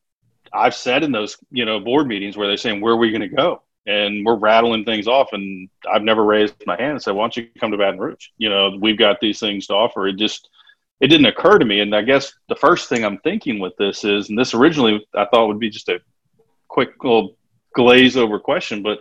I've 0.52 0.76
said 0.76 1.04
in 1.04 1.12
those 1.12 1.38
you 1.52 1.66
know 1.66 1.80
board 1.80 2.08
meetings 2.08 2.38
where 2.38 2.48
they're 2.48 2.58
saying 2.58 2.82
where 2.82 2.94
are 2.94 2.98
we 2.98 3.12
going 3.12 3.22
to 3.22 3.36
go, 3.36 3.62
and 3.86 4.26
we're 4.26 4.36
rattling 4.36 4.86
things 4.86 5.08
off. 5.08 5.30
And 5.32 5.70
I've 5.92 6.04
never 6.04 6.24
raised 6.24 6.56
my 6.66 6.76
hand 6.76 6.94
and 6.94 7.02
said, 7.02 7.12
"Why 7.12 7.24
don't 7.24 7.38
you 7.38 7.48
come 7.60 7.72
to 7.72 7.78
Baton 7.78 8.00
Rouge?" 8.00 8.30
You 8.38 8.50
know, 8.50 8.78
we've 8.80 8.98
got 8.98 9.20
these 9.20 9.40
things 9.40 9.68
to 9.68 9.74
offer. 9.74 10.08
It 10.08 10.18
just 10.18 10.50
it 11.00 11.08
didn't 11.08 11.26
occur 11.26 11.60
to 11.60 11.66
me. 11.66 11.82
And 11.82 11.96
I 11.96 12.02
guess 12.02 12.34
the 12.50 12.56
first 12.56 12.90
thing 12.90 13.04
I'm 13.04 13.18
thinking 13.20 13.60
with 13.60 13.76
this 13.78 14.04
is, 14.04 14.30
and 14.30 14.38
this 14.38 14.54
originally 14.54 15.06
I 15.14 15.26
thought 15.26 15.48
would 15.48 15.60
be 15.60 15.70
just 15.70 15.90
a 15.90 16.00
quick 16.74 17.04
little 17.04 17.38
glaze 17.76 18.18
over 18.18 18.40
question, 18.40 18.82
but 18.82 19.00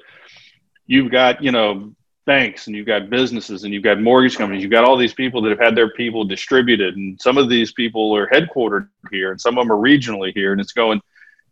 you've 0.86 1.10
got 1.10 1.42
you 1.42 1.50
know 1.50 1.92
banks 2.24 2.66
and 2.68 2.76
you've 2.76 2.86
got 2.86 3.10
businesses 3.10 3.64
and 3.64 3.74
you've 3.74 3.82
got 3.82 4.00
mortgage 4.00 4.36
companies 4.36 4.62
you've 4.62 4.70
got 4.70 4.84
all 4.84 4.96
these 4.96 5.12
people 5.12 5.42
that 5.42 5.50
have 5.50 5.58
had 5.58 5.74
their 5.74 5.90
people 5.94 6.24
distributed 6.24 6.94
and 6.94 7.20
some 7.20 7.36
of 7.36 7.48
these 7.48 7.72
people 7.72 8.16
are 8.16 8.28
headquartered 8.28 8.88
here 9.10 9.32
and 9.32 9.40
some 9.40 9.58
of 9.58 9.64
them 9.64 9.72
are 9.72 9.82
regionally 9.82 10.32
here 10.32 10.52
and 10.52 10.60
it's 10.60 10.72
going 10.72 11.00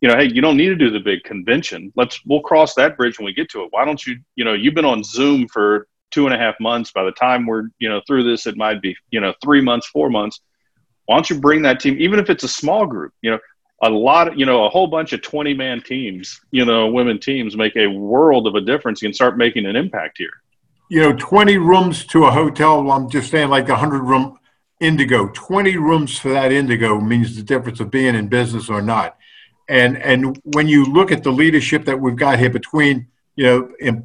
you 0.00 0.08
know, 0.08 0.16
hey, 0.16 0.30
you 0.32 0.40
don't 0.40 0.56
need 0.56 0.68
to 0.68 0.76
do 0.76 0.90
the 0.90 0.98
big 0.98 1.24
convention. 1.24 1.92
Let's 1.94 2.24
we'll 2.24 2.40
cross 2.40 2.74
that 2.74 2.96
bridge 2.96 3.18
when 3.18 3.26
we 3.26 3.34
get 3.34 3.50
to 3.50 3.64
it. 3.64 3.68
Why 3.70 3.84
don't 3.84 4.04
you, 4.06 4.16
you 4.34 4.44
know, 4.44 4.54
you've 4.54 4.74
been 4.74 4.84
on 4.84 5.04
Zoom 5.04 5.46
for 5.48 5.86
two 6.10 6.26
and 6.26 6.34
a 6.34 6.38
half 6.38 6.54
months. 6.58 6.90
By 6.90 7.04
the 7.04 7.12
time 7.12 7.46
we're, 7.46 7.64
you 7.78 7.88
know, 7.88 8.00
through 8.06 8.24
this, 8.24 8.46
it 8.46 8.56
might 8.56 8.80
be, 8.80 8.96
you 9.10 9.20
know, 9.20 9.34
three 9.42 9.60
months, 9.60 9.88
four 9.88 10.08
months. 10.08 10.40
Why 11.04 11.16
don't 11.16 11.28
you 11.28 11.38
bring 11.38 11.62
that 11.62 11.80
team, 11.80 11.96
even 11.98 12.18
if 12.18 12.30
it's 12.30 12.44
a 12.44 12.48
small 12.48 12.86
group, 12.86 13.12
you 13.20 13.30
know, 13.32 13.38
a 13.82 13.88
lot 13.88 14.28
of, 14.28 14.38
you 14.38 14.46
know, 14.46 14.64
a 14.64 14.68
whole 14.68 14.86
bunch 14.86 15.12
of 15.12 15.22
20 15.22 15.54
man 15.54 15.82
teams, 15.82 16.40
you 16.50 16.64
know, 16.64 16.88
women 16.88 17.18
teams 17.18 17.56
make 17.56 17.76
a 17.76 17.86
world 17.86 18.46
of 18.46 18.54
a 18.54 18.60
difference. 18.60 19.00
You 19.00 19.08
can 19.08 19.14
start 19.14 19.38
making 19.38 19.66
an 19.66 19.76
impact 19.76 20.18
here. 20.18 20.42
You 20.90 21.02
know, 21.02 21.12
20 21.16 21.56
rooms 21.58 22.04
to 22.06 22.24
a 22.24 22.30
hotel, 22.30 22.90
I'm 22.90 23.08
just 23.08 23.30
saying 23.30 23.48
like 23.48 23.68
a 23.68 23.72
100 23.72 24.02
room 24.02 24.38
indigo, 24.80 25.28
20 25.28 25.76
rooms 25.76 26.18
for 26.18 26.30
that 26.30 26.52
indigo 26.52 27.00
means 27.00 27.36
the 27.36 27.42
difference 27.42 27.80
of 27.80 27.90
being 27.90 28.14
in 28.14 28.28
business 28.28 28.68
or 28.68 28.82
not 28.82 29.16
and 29.70 29.96
and 29.98 30.38
when 30.42 30.68
you 30.68 30.84
look 30.84 31.12
at 31.12 31.22
the 31.22 31.30
leadership 31.30 31.84
that 31.84 31.98
we've 31.98 32.16
got 32.16 32.38
here 32.38 32.50
between 32.50 33.06
you 33.36 33.46
know 33.46 33.96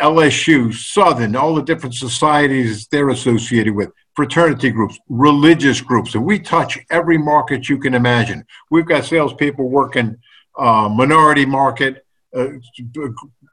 LSU, 0.00 0.72
Southern, 0.72 1.34
all 1.34 1.56
the 1.56 1.62
different 1.62 1.96
societies 1.96 2.86
they're 2.86 3.08
associated 3.08 3.74
with, 3.74 3.90
fraternity 4.18 4.68
groups, 4.68 4.98
religious 5.08 5.80
groups, 5.80 6.16
and 6.16 6.24
we 6.24 6.40
touch 6.40 6.76
every 6.90 7.16
market 7.16 7.68
you 7.68 7.78
can 7.78 7.94
imagine. 7.94 8.44
We've 8.68 8.84
got 8.84 9.04
salespeople 9.04 9.68
working 9.68 10.16
uh, 10.58 10.88
minority 10.88 11.46
market, 11.46 12.04
uh, 12.36 12.48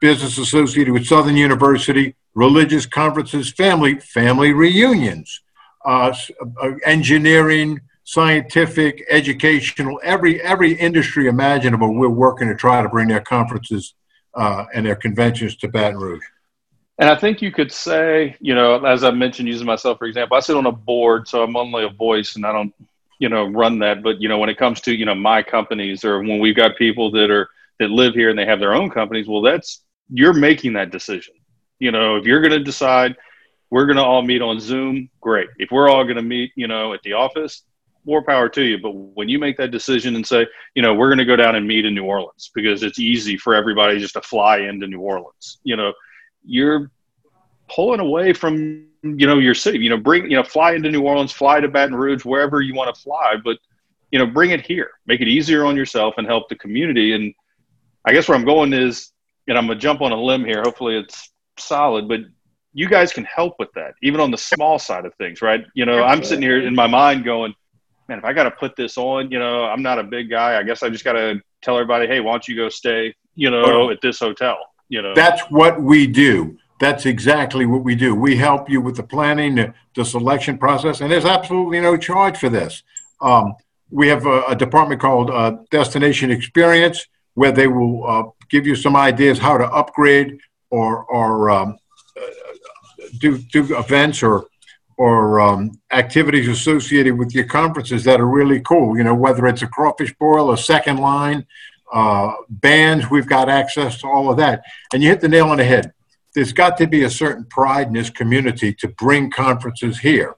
business 0.00 0.38
associated 0.38 0.92
with 0.92 1.06
Southern 1.06 1.36
University, 1.36 2.16
religious 2.34 2.84
conferences, 2.84 3.52
family 3.52 4.00
family 4.00 4.52
reunions, 4.52 5.40
uh, 5.84 6.12
uh 6.60 6.70
engineering 6.84 7.80
scientific, 8.02 9.04
educational, 9.08 10.00
every 10.02 10.42
every 10.42 10.72
industry 10.72 11.28
imaginable. 11.28 11.94
We're 11.94 12.08
working 12.08 12.48
to 12.48 12.56
try 12.56 12.82
to 12.82 12.88
bring 12.88 13.06
their 13.06 13.20
conferences 13.20 13.94
uh, 14.34 14.64
and 14.74 14.84
their 14.84 14.96
conventions 14.96 15.54
to 15.58 15.68
Baton 15.68 16.00
Rouge. 16.00 16.24
And 16.98 17.10
I 17.10 17.14
think 17.14 17.42
you 17.42 17.52
could 17.52 17.70
say, 17.70 18.36
you 18.40 18.54
know, 18.54 18.84
as 18.84 19.04
I 19.04 19.10
mentioned, 19.10 19.48
using 19.48 19.66
myself 19.66 19.98
for 19.98 20.06
example, 20.06 20.36
I 20.36 20.40
sit 20.40 20.56
on 20.56 20.66
a 20.66 20.72
board, 20.72 21.28
so 21.28 21.42
I'm 21.42 21.56
only 21.56 21.84
a 21.84 21.90
voice, 21.90 22.36
and 22.36 22.46
I 22.46 22.52
don't, 22.52 22.74
you 23.18 23.28
know, 23.28 23.46
run 23.46 23.78
that. 23.80 24.02
But 24.02 24.20
you 24.20 24.28
know, 24.28 24.38
when 24.38 24.48
it 24.48 24.58
comes 24.58 24.80
to 24.82 24.94
you 24.94 25.04
know 25.04 25.14
my 25.14 25.42
companies, 25.42 26.04
or 26.04 26.20
when 26.20 26.38
we've 26.38 26.56
got 26.56 26.76
people 26.76 27.10
that 27.12 27.30
are 27.30 27.48
that 27.80 27.90
live 27.90 28.14
here 28.14 28.30
and 28.30 28.38
they 28.38 28.46
have 28.46 28.60
their 28.60 28.74
own 28.74 28.90
companies, 28.90 29.28
well, 29.28 29.42
that's 29.42 29.82
you're 30.10 30.32
making 30.32 30.72
that 30.74 30.90
decision. 30.90 31.34
You 31.78 31.92
know, 31.92 32.16
if 32.16 32.24
you're 32.24 32.40
going 32.40 32.52
to 32.52 32.64
decide 32.64 33.16
we're 33.70 33.86
going 33.86 33.96
to 33.96 34.04
all 34.04 34.22
meet 34.22 34.42
on 34.42 34.60
Zoom, 34.60 35.10
great. 35.20 35.48
If 35.58 35.70
we're 35.70 35.88
all 35.88 36.04
going 36.04 36.16
to 36.16 36.22
meet, 36.22 36.52
you 36.56 36.68
know, 36.68 36.94
at 36.94 37.02
the 37.02 37.14
office, 37.14 37.62
more 38.04 38.22
power 38.22 38.48
to 38.50 38.62
you. 38.62 38.78
But 38.78 38.92
when 38.92 39.28
you 39.28 39.38
make 39.38 39.56
that 39.56 39.72
decision 39.72 40.14
and 40.14 40.26
say, 40.26 40.46
you 40.74 40.82
know, 40.82 40.94
we're 40.94 41.08
going 41.08 41.18
to 41.18 41.24
go 41.24 41.36
down 41.36 41.56
and 41.56 41.66
meet 41.66 41.84
in 41.84 41.94
New 41.94 42.04
Orleans 42.04 42.50
because 42.54 42.82
it's 42.82 42.98
easy 42.98 43.36
for 43.36 43.54
everybody 43.54 43.98
just 43.98 44.14
to 44.14 44.22
fly 44.22 44.58
into 44.58 44.86
New 44.86 45.00
Orleans, 45.00 45.58
you 45.64 45.76
know, 45.76 45.92
you're 46.46 46.90
pulling 47.68 48.00
away 48.00 48.32
from, 48.32 48.86
you 49.02 49.26
know, 49.26 49.38
your 49.38 49.54
city, 49.54 49.78
you 49.78 49.90
know, 49.90 49.96
bring, 49.96 50.30
you 50.30 50.36
know, 50.36 50.42
fly 50.42 50.72
into 50.72 50.90
New 50.90 51.02
Orleans, 51.02 51.32
fly 51.32 51.60
to 51.60 51.68
Baton 51.68 51.94
Rouge, 51.94 52.24
wherever 52.24 52.60
you 52.60 52.74
want 52.74 52.94
to 52.94 53.00
fly, 53.00 53.34
but, 53.42 53.58
you 54.10 54.18
know, 54.18 54.26
bring 54.26 54.50
it 54.50 54.64
here, 54.64 54.90
make 55.06 55.20
it 55.20 55.28
easier 55.28 55.64
on 55.64 55.76
yourself 55.76 56.14
and 56.16 56.26
help 56.26 56.48
the 56.48 56.54
community. 56.54 57.12
And 57.12 57.34
I 58.04 58.12
guess 58.12 58.28
where 58.28 58.38
I'm 58.38 58.44
going 58.44 58.72
is, 58.72 59.12
and 59.48 59.58
I'm 59.58 59.68
to 59.68 59.74
jump 59.74 60.00
on 60.00 60.12
a 60.12 60.20
limb 60.20 60.44
here. 60.44 60.62
Hopefully 60.62 60.96
it's 60.96 61.30
solid, 61.58 62.08
but 62.08 62.20
you 62.72 62.88
guys 62.88 63.12
can 63.12 63.24
help 63.24 63.54
with 63.58 63.72
that, 63.74 63.94
even 64.02 64.20
on 64.20 64.30
the 64.30 64.38
small 64.38 64.78
side 64.78 65.06
of 65.06 65.14
things, 65.14 65.40
right? 65.40 65.64
You 65.74 65.86
know. 65.86 66.02
I'm 66.02 66.22
sitting 66.22 66.42
here 66.42 66.66
in 66.66 66.74
my 66.74 66.86
mind 66.86 67.24
going, 67.24 67.54
man, 68.08 68.18
if 68.18 68.24
I 68.24 68.32
got 68.32 68.44
to 68.44 68.50
put 68.50 68.76
this 68.76 68.98
on, 68.98 69.30
you 69.30 69.38
know, 69.38 69.64
I'm 69.64 69.82
not 69.82 69.98
a 69.98 70.04
big 70.04 70.30
guy. 70.30 70.58
I 70.58 70.62
guess 70.62 70.82
I 70.82 70.90
just 70.90 71.04
got 71.04 71.14
to 71.14 71.40
tell 71.62 71.76
everybody, 71.76 72.06
hey, 72.06 72.20
why 72.20 72.32
don't 72.32 72.46
you 72.46 72.54
go 72.54 72.68
stay, 72.68 73.14
you 73.34 73.50
know, 73.50 73.90
at 73.90 74.00
this 74.02 74.18
hotel? 74.20 74.58
You 74.88 75.02
know, 75.02 75.14
that's 75.14 75.42
what 75.50 75.80
we 75.80 76.06
do. 76.06 76.58
That's 76.78 77.06
exactly 77.06 77.64
what 77.64 77.82
we 77.82 77.94
do. 77.94 78.14
We 78.14 78.36
help 78.36 78.68
you 78.68 78.80
with 78.80 78.96
the 78.96 79.02
planning, 79.02 79.72
the, 79.94 80.04
selection 80.04 80.58
process, 80.58 81.00
and 81.00 81.10
there's 81.10 81.24
absolutely 81.24 81.80
no 81.80 81.96
charge 81.96 82.36
for 82.36 82.50
this. 82.50 82.82
Um, 83.20 83.54
we 83.90 84.08
have 84.08 84.26
a, 84.26 84.42
a, 84.42 84.54
department 84.54 85.00
called 85.00 85.30
uh, 85.30 85.56
Destination 85.70 86.30
Experience 86.30 87.06
where 87.34 87.52
they 87.52 87.66
will 87.66 88.06
uh, 88.06 88.24
give 88.50 88.66
you 88.66 88.74
some 88.74 88.94
ideas 88.94 89.38
how 89.38 89.56
to 89.56 89.64
upgrade 89.64 90.38
or 90.70 91.04
or 91.04 91.50
um, 91.50 91.78
do 93.20 93.38
do 93.38 93.78
events 93.78 94.22
or 94.22 94.46
or 94.98 95.40
um, 95.40 95.78
activities 95.92 96.48
associated 96.48 97.16
with 97.18 97.34
your 97.34 97.44
conferences 97.44 98.04
that 98.04 98.20
are 98.20 98.26
really 98.26 98.60
cool. 98.60 98.96
You 98.96 99.04
know, 99.04 99.14
whether 99.14 99.46
it's 99.46 99.62
a 99.62 99.66
crawfish 99.66 100.14
boil, 100.18 100.52
a 100.52 100.58
second 100.58 100.98
line, 100.98 101.46
uh, 101.92 102.32
bands, 102.48 103.10
we've 103.10 103.28
got 103.28 103.48
access 103.48 104.00
to 104.00 104.06
all 104.06 104.30
of 104.30 104.36
that. 104.38 104.62
And 104.92 105.02
you 105.02 105.08
hit 105.08 105.20
the 105.20 105.28
nail 105.28 105.48
on 105.48 105.58
the 105.58 105.64
head. 105.64 105.92
There's 106.34 106.52
got 106.52 106.76
to 106.78 106.86
be 106.86 107.04
a 107.04 107.10
certain 107.10 107.44
pride 107.44 107.86
in 107.88 107.94
this 107.94 108.10
community 108.10 108.74
to 108.74 108.88
bring 108.88 109.30
conferences 109.30 109.98
here. 109.98 110.36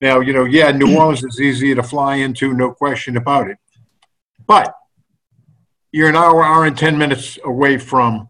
Now, 0.00 0.20
you 0.20 0.32
know, 0.32 0.44
yeah, 0.44 0.70
New 0.70 0.96
Orleans 0.98 1.24
is 1.24 1.40
easier 1.40 1.74
to 1.76 1.82
fly 1.82 2.16
into, 2.16 2.52
no 2.52 2.72
question 2.72 3.16
about 3.16 3.48
it. 3.48 3.58
But 4.46 4.74
you're 5.92 6.08
an 6.08 6.16
hour, 6.16 6.44
hour 6.44 6.66
and 6.66 6.76
10 6.76 6.98
minutes 6.98 7.38
away 7.44 7.78
from 7.78 8.28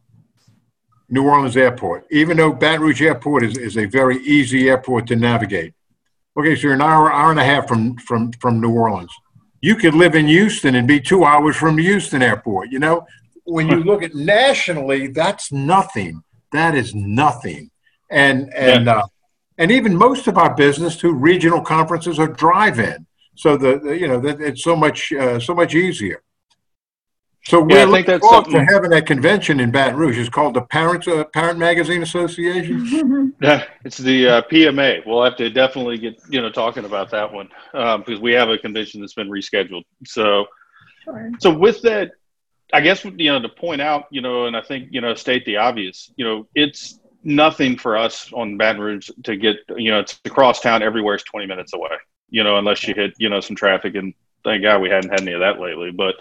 New 1.09 1.25
Orleans 1.27 1.57
Airport, 1.57 2.07
even 2.11 2.37
though 2.37 2.53
Baton 2.53 2.83
Rouge 2.83 3.03
Airport 3.03 3.45
is, 3.45 3.57
is 3.57 3.79
a 3.79 3.87
very 3.87 4.19
easy 4.19 4.69
airport 4.69 5.07
to 5.09 5.17
navigate. 5.17 5.75
Okay, 6.39 6.55
so 6.55 6.63
you're 6.63 6.75
an 6.75 6.83
hour, 6.83 7.13
hour 7.13 7.31
and 7.31 7.41
a 7.41 7.45
half 7.45 7.67
from, 7.67 7.97
from, 7.97 8.31
from 8.33 8.61
New 8.61 8.71
Orleans. 8.71 9.13
You 9.61 9.75
could 9.77 9.95
live 9.95 10.15
in 10.15 10.27
Houston 10.29 10.75
and 10.75 10.87
be 10.87 11.01
two 11.01 11.25
hours 11.25 11.57
from 11.57 11.77
the 11.77 11.83
Houston 11.83 12.23
Airport. 12.23 12.71
You 12.71 12.79
know, 12.79 13.07
when 13.45 13.69
you 13.69 13.83
look 13.83 14.03
at 14.03 14.15
nationally, 14.15 15.09
that's 15.09 15.51
nothing. 15.51 16.23
That 16.53 16.75
is 16.75 16.95
nothing. 16.95 17.71
And 18.11 18.53
and 18.55 18.87
yeah. 18.87 18.99
uh, 18.99 19.07
and 19.59 19.71
even 19.71 19.97
most 19.97 20.29
of 20.29 20.39
our 20.39 20.55
business 20.55 20.97
to 20.99 21.13
regional 21.13 21.61
conferences 21.61 22.19
are 22.19 22.29
drive-in. 22.29 23.07
So 23.35 23.57
the, 23.57 23.79
the 23.79 23.99
you 23.99 24.09
know 24.09 24.21
that 24.21 24.41
it's 24.41 24.63
so 24.63 24.77
much 24.77 25.13
uh, 25.13 25.41
so 25.41 25.55
much 25.55 25.75
easier. 25.75 26.23
So 27.45 27.63
we're 27.63 27.79
yeah, 27.79 27.85
looking 27.85 28.07
that's 28.07 28.27
forward 28.27 28.51
to 28.51 28.65
having 28.65 28.91
that 28.91 29.07
convention 29.07 29.61
in 29.61 29.71
Baton 29.71 29.97
Rouge. 29.97 30.19
It's 30.19 30.29
called 30.29 30.55
the 30.55 30.63
Parents 30.63 31.09
uh, 31.09 31.25
Parent 31.25 31.59
Magazine 31.59 32.03
Association. 32.03 33.35
yeah, 33.41 33.65
it's 33.85 33.97
the 33.97 34.29
uh, 34.29 34.43
PMA. 34.43 35.07
We'll 35.07 35.25
have 35.25 35.37
to 35.37 35.49
definitely 35.49 35.99
get 35.99 36.21
you 36.29 36.43
know 36.43 36.51
talking 36.51 36.85
about 36.85 37.11
that 37.11 37.33
one 37.33 37.49
um, 37.75 38.03
because 38.05 38.21
we 38.21 38.33
have 38.33 38.51
a 38.51 38.59
convention 38.59 39.01
that's 39.01 39.15
been 39.15 39.31
rescheduled. 39.31 39.85
So, 40.05 40.47
sure. 41.05 41.31
so 41.39 41.57
with 41.57 41.81
that, 41.83 42.11
I 42.73 42.81
guess 42.81 43.05
you 43.05 43.33
know 43.33 43.41
to 43.41 43.49
point 43.49 43.81
out, 43.81 44.07
you 44.11 44.21
know, 44.21 44.47
and 44.47 44.57
I 44.57 44.61
think 44.61 44.89
you 44.91 45.01
know 45.01 45.15
state 45.15 45.47
the 45.47 45.57
obvious. 45.57 46.13
You 46.17 46.25
know, 46.25 46.49
it's 46.55 47.01
nothing 47.23 47.79
for 47.79 47.97
us 47.97 48.31
on 48.33 48.59
Baton 48.59 48.83
Rouge 48.83 49.11
to 49.25 49.37
get. 49.37 49.57
You 49.77 49.93
know, 49.93 50.01
it's 50.01 50.21
across 50.25 50.61
town. 50.61 50.83
Everywhere 50.83 51.15
is 51.15 51.23
twenty 51.23 51.47
minutes 51.47 51.73
away. 51.73 51.97
You 52.29 52.45
know, 52.45 52.59
unless 52.59 52.87
you 52.87 52.95
hit 52.95 53.15
you 53.19 53.31
know 53.31 53.41
some 53.41 53.57
traffic, 53.57 53.95
and 53.95 54.13
thank 54.45 54.63
God 54.63 54.83
we 54.83 54.91
hadn't 54.91 55.11
had 55.11 55.23
any 55.23 55.33
of 55.33 55.41
that 55.41 55.61
lately. 55.61 55.93
But 55.93 56.17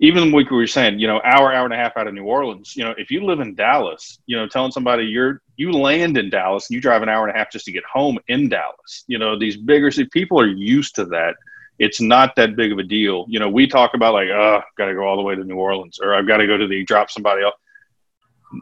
even 0.00 0.30
like 0.30 0.50
we 0.50 0.56
were 0.56 0.66
saying, 0.66 0.98
you 0.98 1.06
know, 1.06 1.20
hour, 1.24 1.52
hour 1.52 1.64
and 1.64 1.74
a 1.74 1.76
half 1.76 1.96
out 1.96 2.06
of 2.06 2.14
New 2.14 2.24
Orleans, 2.24 2.76
you 2.76 2.84
know, 2.84 2.94
if 2.96 3.10
you 3.10 3.24
live 3.24 3.40
in 3.40 3.54
Dallas, 3.54 4.20
you 4.26 4.36
know, 4.36 4.46
telling 4.46 4.70
somebody 4.70 5.04
you're 5.04 5.42
you 5.56 5.72
land 5.72 6.16
in 6.16 6.30
Dallas 6.30 6.68
and 6.68 6.74
you 6.74 6.80
drive 6.80 7.02
an 7.02 7.08
hour 7.08 7.26
and 7.26 7.34
a 7.34 7.38
half 7.38 7.50
just 7.50 7.64
to 7.64 7.72
get 7.72 7.84
home 7.84 8.18
in 8.28 8.48
Dallas, 8.48 9.04
you 9.08 9.18
know, 9.18 9.38
these 9.38 9.56
bigger 9.56 9.90
city 9.90 10.08
people 10.12 10.40
are 10.40 10.46
used 10.46 10.94
to 10.96 11.04
that 11.06 11.34
it's 11.78 12.00
not 12.00 12.34
that 12.36 12.56
big 12.56 12.72
of 12.72 12.78
a 12.78 12.82
deal. 12.82 13.24
You 13.28 13.38
know, 13.38 13.48
we 13.48 13.66
talk 13.66 13.94
about 13.94 14.14
like, 14.14 14.28
oh, 14.28 14.60
got 14.76 14.86
to 14.86 14.94
go 14.94 15.02
all 15.02 15.16
the 15.16 15.22
way 15.22 15.34
to 15.34 15.44
New 15.44 15.56
Orleans, 15.56 16.00
or 16.02 16.14
I've 16.14 16.26
got 16.26 16.38
to 16.38 16.46
go 16.46 16.56
to 16.56 16.66
the 16.66 16.84
drop 16.84 17.10
somebody 17.10 17.42
else. 17.42 17.54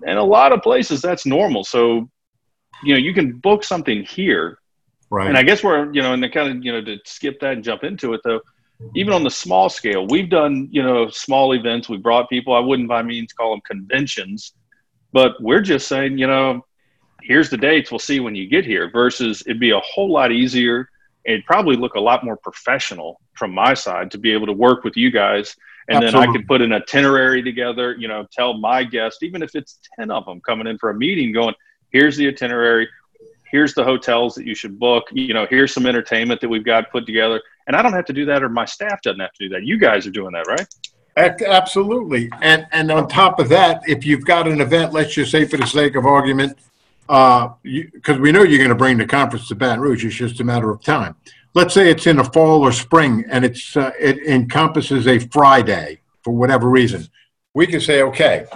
And 0.07 0.19
a 0.19 0.23
lot 0.23 0.53
of 0.53 0.63
places 0.63 1.01
that's 1.01 1.27
normal. 1.27 1.65
So, 1.65 2.09
you 2.83 2.93
know, 2.93 2.99
you 2.99 3.15
can 3.15 3.39
book 3.39 3.65
something 3.65 4.05
here, 4.05 4.59
right? 5.11 5.29
And 5.29 5.39
I 5.39 5.43
guess 5.43 5.63
we're, 5.63 5.93
you 5.93 6.03
know, 6.03 6.13
and 6.13 6.23
the 6.23 6.29
kind 6.29 6.59
of, 6.59 6.65
you 6.65 6.73
know, 6.73 6.83
to 6.83 6.99
skip 7.05 7.41
that 7.41 7.55
and 7.55 7.65
jump 7.65 7.85
into 7.85 8.13
it 8.13 8.21
though, 8.25 8.41
even 8.95 9.13
on 9.13 9.25
the 9.25 9.31
small 9.31 9.69
scale, 9.69 10.07
we've 10.07 10.31
done, 10.31 10.69
you 10.71 10.83
know, 10.83 11.09
small 11.09 11.55
events. 11.55 11.89
We 11.89 11.97
brought 11.97 12.29
people. 12.29 12.55
I 12.55 12.61
wouldn't 12.61 12.89
by 12.89 13.03
means 13.03 13.33
call 13.33 13.51
them 13.53 13.63
conventions, 13.67 14.53
but 15.13 15.33
we're 15.41 15.63
just 15.63 15.89
saying, 15.89 16.19
you 16.19 16.27
know, 16.27 16.65
here's 17.23 17.51
the 17.51 17.57
dates. 17.57 17.91
We'll 17.91 17.99
see 17.99 18.21
when 18.21 18.35
you 18.35 18.49
get 18.49 18.65
here. 18.65 18.91
Versus 18.91 19.43
it'd 19.47 19.61
be 19.61 19.71
a 19.71 19.81
whole 19.81 20.13
lot 20.13 20.33
easier 20.33 20.89
it'd 21.27 21.45
probably 21.45 21.77
look 21.77 21.95
a 21.95 22.01
lot 22.01 22.25
more 22.25 22.37
professional 22.37 23.21
from 23.35 23.53
my 23.53 23.75
side 23.75 24.11
to 24.13 24.19
be 24.19 24.33
able 24.33 24.47
to 24.47 24.53
work 24.53 24.85
with 24.85 24.97
you 24.97 25.11
guys 25.11 25.57
and 25.89 25.97
Absolutely. 25.97 26.21
then 26.21 26.29
i 26.29 26.33
could 26.33 26.47
put 26.47 26.63
an 26.63 26.73
itinerary 26.73 27.43
together 27.43 27.95
you 27.99 28.09
know 28.09 28.27
tell 28.33 28.55
my 28.55 28.83
guest 28.83 29.23
even 29.23 29.43
if 29.43 29.55
it's 29.55 29.79
10 29.99 30.11
of 30.11 30.25
them 30.25 30.41
coming 30.41 30.67
in 30.67 30.79
for 30.79 30.91
a 30.91 30.95
meeting 30.95 31.33
going 31.33 31.55
here's 31.93 32.17
the 32.17 32.27
itinerary 32.27 32.89
here's 33.51 33.75
the 33.75 33.85
hotels 33.85 34.35
that 34.35 34.47
you 34.47 34.55
should 34.55 34.79
book 34.79 35.05
you 35.13 35.35
know 35.35 35.47
here's 35.51 35.73
some 35.73 35.87
entertainment 35.87 36.41
that 36.41 36.49
we've 36.49 36.65
got 36.65 36.91
put 36.91 37.05
together 37.05 37.43
and 37.67 37.77
i 37.77 37.83
don't 37.83 37.93
have 37.93 38.05
to 38.05 38.13
do 38.13 38.25
that 38.25 38.43
or 38.43 38.49
my 38.49 38.65
staff 38.65 39.01
doesn't 39.03 39.21
have 39.21 39.33
to 39.33 39.49
do 39.49 39.49
that 39.49 39.65
you 39.65 39.79
guys 39.79 40.07
are 40.07 40.11
doing 40.11 40.33
that 40.33 40.47
right 40.47 41.43
absolutely 41.43 42.31
and 42.43 42.67
and 42.73 42.91
on 42.91 43.09
top 43.09 43.39
of 43.39 43.49
that 43.49 43.81
if 43.87 44.05
you've 44.05 44.25
got 44.25 44.47
an 44.47 44.61
event 44.61 44.93
let's 44.93 45.15
just 45.15 45.31
say 45.31 45.45
for 45.45 45.57
the 45.57 45.67
sake 45.67 45.95
of 45.97 46.05
argument 46.05 46.59
because 47.07 47.51
uh, 48.09 48.19
we 48.19 48.33
know 48.33 48.43
you're 48.43 48.59
going 48.59 48.69
to 48.69 48.75
bring 48.75 48.99
the 48.99 49.07
conference 49.07 49.47
to 49.49 49.55
Baton 49.55 49.81
Rouge. 49.81 50.05
It's 50.05 50.17
just 50.17 50.41
a 50.41 50.45
matter 50.45 50.71
of 50.71 50.83
time. 50.83 51.15
Let's 51.55 51.73
say 51.73 51.89
it's 51.89 52.07
in 52.07 52.17
the 52.17 52.25
fall 52.25 52.63
or 52.63 52.73
spring, 52.73 53.25
and 53.31 53.45
it's 53.45 53.77
uh, 53.77 53.93
it 53.99 54.19
encompasses 54.27 55.07
a 55.07 55.19
Friday 55.19 56.01
for 56.23 56.35
whatever 56.35 56.69
reason. 56.69 57.07
We 57.55 57.67
can 57.67 57.81
say, 57.81 58.03
okay, 58.03 58.47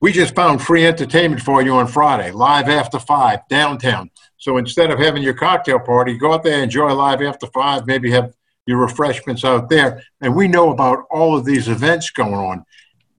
we 0.00 0.12
just 0.12 0.34
found 0.34 0.62
free 0.62 0.86
entertainment 0.86 1.42
for 1.42 1.62
you 1.62 1.72
on 1.74 1.86
Friday, 1.86 2.30
live 2.30 2.68
after 2.68 2.98
five 2.98 3.40
downtown. 3.48 4.10
So 4.40 4.56
instead 4.58 4.90
of 4.90 4.98
having 4.98 5.22
your 5.22 5.34
cocktail 5.34 5.78
party, 5.78 6.18
go 6.18 6.34
out 6.34 6.42
there, 6.42 6.62
enjoy 6.62 6.92
live 6.92 7.22
after 7.22 7.46
five, 7.46 7.86
maybe 7.86 8.10
have 8.10 8.34
your 8.66 8.78
refreshments 8.78 9.44
out 9.44 9.70
there. 9.70 10.02
And 10.20 10.34
we 10.34 10.48
know 10.48 10.72
about 10.72 11.04
all 11.10 11.36
of 11.36 11.44
these 11.44 11.68
events 11.68 12.10
going 12.10 12.34
on 12.34 12.64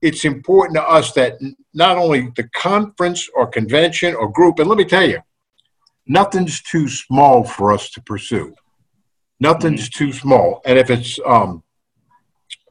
it's 0.02 0.24
important 0.24 0.76
to 0.76 0.82
us 0.82 1.12
that 1.12 1.38
not 1.72 1.96
only 1.96 2.32
the 2.36 2.48
conference 2.48 3.30
or 3.34 3.46
convention 3.46 4.14
or 4.14 4.30
group, 4.30 4.58
and 4.58 4.68
let 4.68 4.76
me 4.76 4.84
tell 4.84 5.08
you, 5.08 5.20
nothing's 6.06 6.60
too 6.60 6.88
small 6.88 7.44
for 7.44 7.72
us 7.72 7.88
to 7.90 8.02
pursue. 8.02 8.52
Nothing's 9.38 9.88
mm-hmm. 9.88 10.04
too 10.04 10.12
small. 10.12 10.60
And 10.64 10.76
if 10.76 10.90
it's, 10.90 11.18
um, 11.24 11.62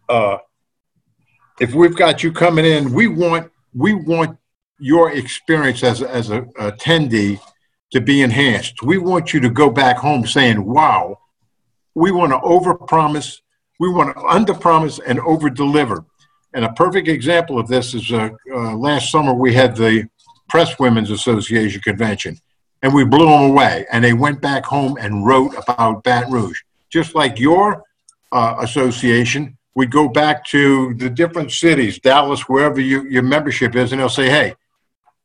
uh, 0.10 0.38
if 1.60 1.74
we've 1.74 1.96
got 1.96 2.22
you 2.22 2.34
coming 2.34 2.66
in, 2.66 2.92
we 2.92 3.08
want, 3.08 3.50
we 3.74 3.94
want 3.94 4.38
your 4.78 5.12
experience 5.12 5.84
as, 5.84 6.02
as 6.02 6.32
a, 6.32 6.42
a 6.60 6.74
attendee 6.74 7.40
to 7.92 8.02
be 8.02 8.22
enhanced. 8.22 8.82
We 8.82 8.98
want 8.98 9.34
you 9.34 9.40
to 9.42 9.50
go 9.50 9.70
back 9.70 9.98
home 9.98 10.26
saying, 10.26 10.64
wow, 10.64 11.20
we 11.94 12.12
want 12.12 12.32
to 12.32 12.40
overpromise, 12.40 13.42
we 13.80 13.90
want 13.90 14.16
to 14.16 14.22
underpromise 14.24 15.00
and 15.06 15.20
overdeliver. 15.20 16.06
And 16.54 16.66
a 16.66 16.74
perfect 16.74 17.08
example 17.08 17.60
of 17.60 17.68
this 17.68 17.94
is 17.94 18.12
uh, 18.12 18.30
uh, 18.54 18.76
last 18.76 19.12
summer 19.12 19.34
we 19.34 19.54
had 19.54 19.76
the 19.76 20.08
Press 20.50 20.78
Women's 20.80 21.12
Association 21.12 21.82
convention, 21.82 22.38
and 22.82 22.94
we 22.94 23.06
blew 23.06 23.26
them 23.26 23.52
away. 23.52 23.86
And 23.92 24.04
they 24.04 24.14
went 24.14 24.42
back 24.42 24.66
home 24.66 24.98
and 25.00 25.26
wrote 25.26 25.54
about 25.58 26.04
Baton 26.04 26.32
Rouge, 26.32 26.60
just 26.90 27.16
like 27.16 27.40
your 27.40 27.84
uh, 28.32 28.58
association. 28.60 29.58
We 29.76 29.86
go 29.86 30.10
back 30.10 30.46
to 30.48 30.94
the 30.96 31.10
different 31.10 31.52
cities, 31.52 32.00
Dallas, 32.00 32.50
wherever 32.50 32.82
you, 32.82 33.04
your 33.04 33.24
membership 33.24 33.76
is, 33.76 33.94
and 33.94 34.02
they'll 34.02 34.10
say, 34.10 34.30
"Hey, 34.30 34.56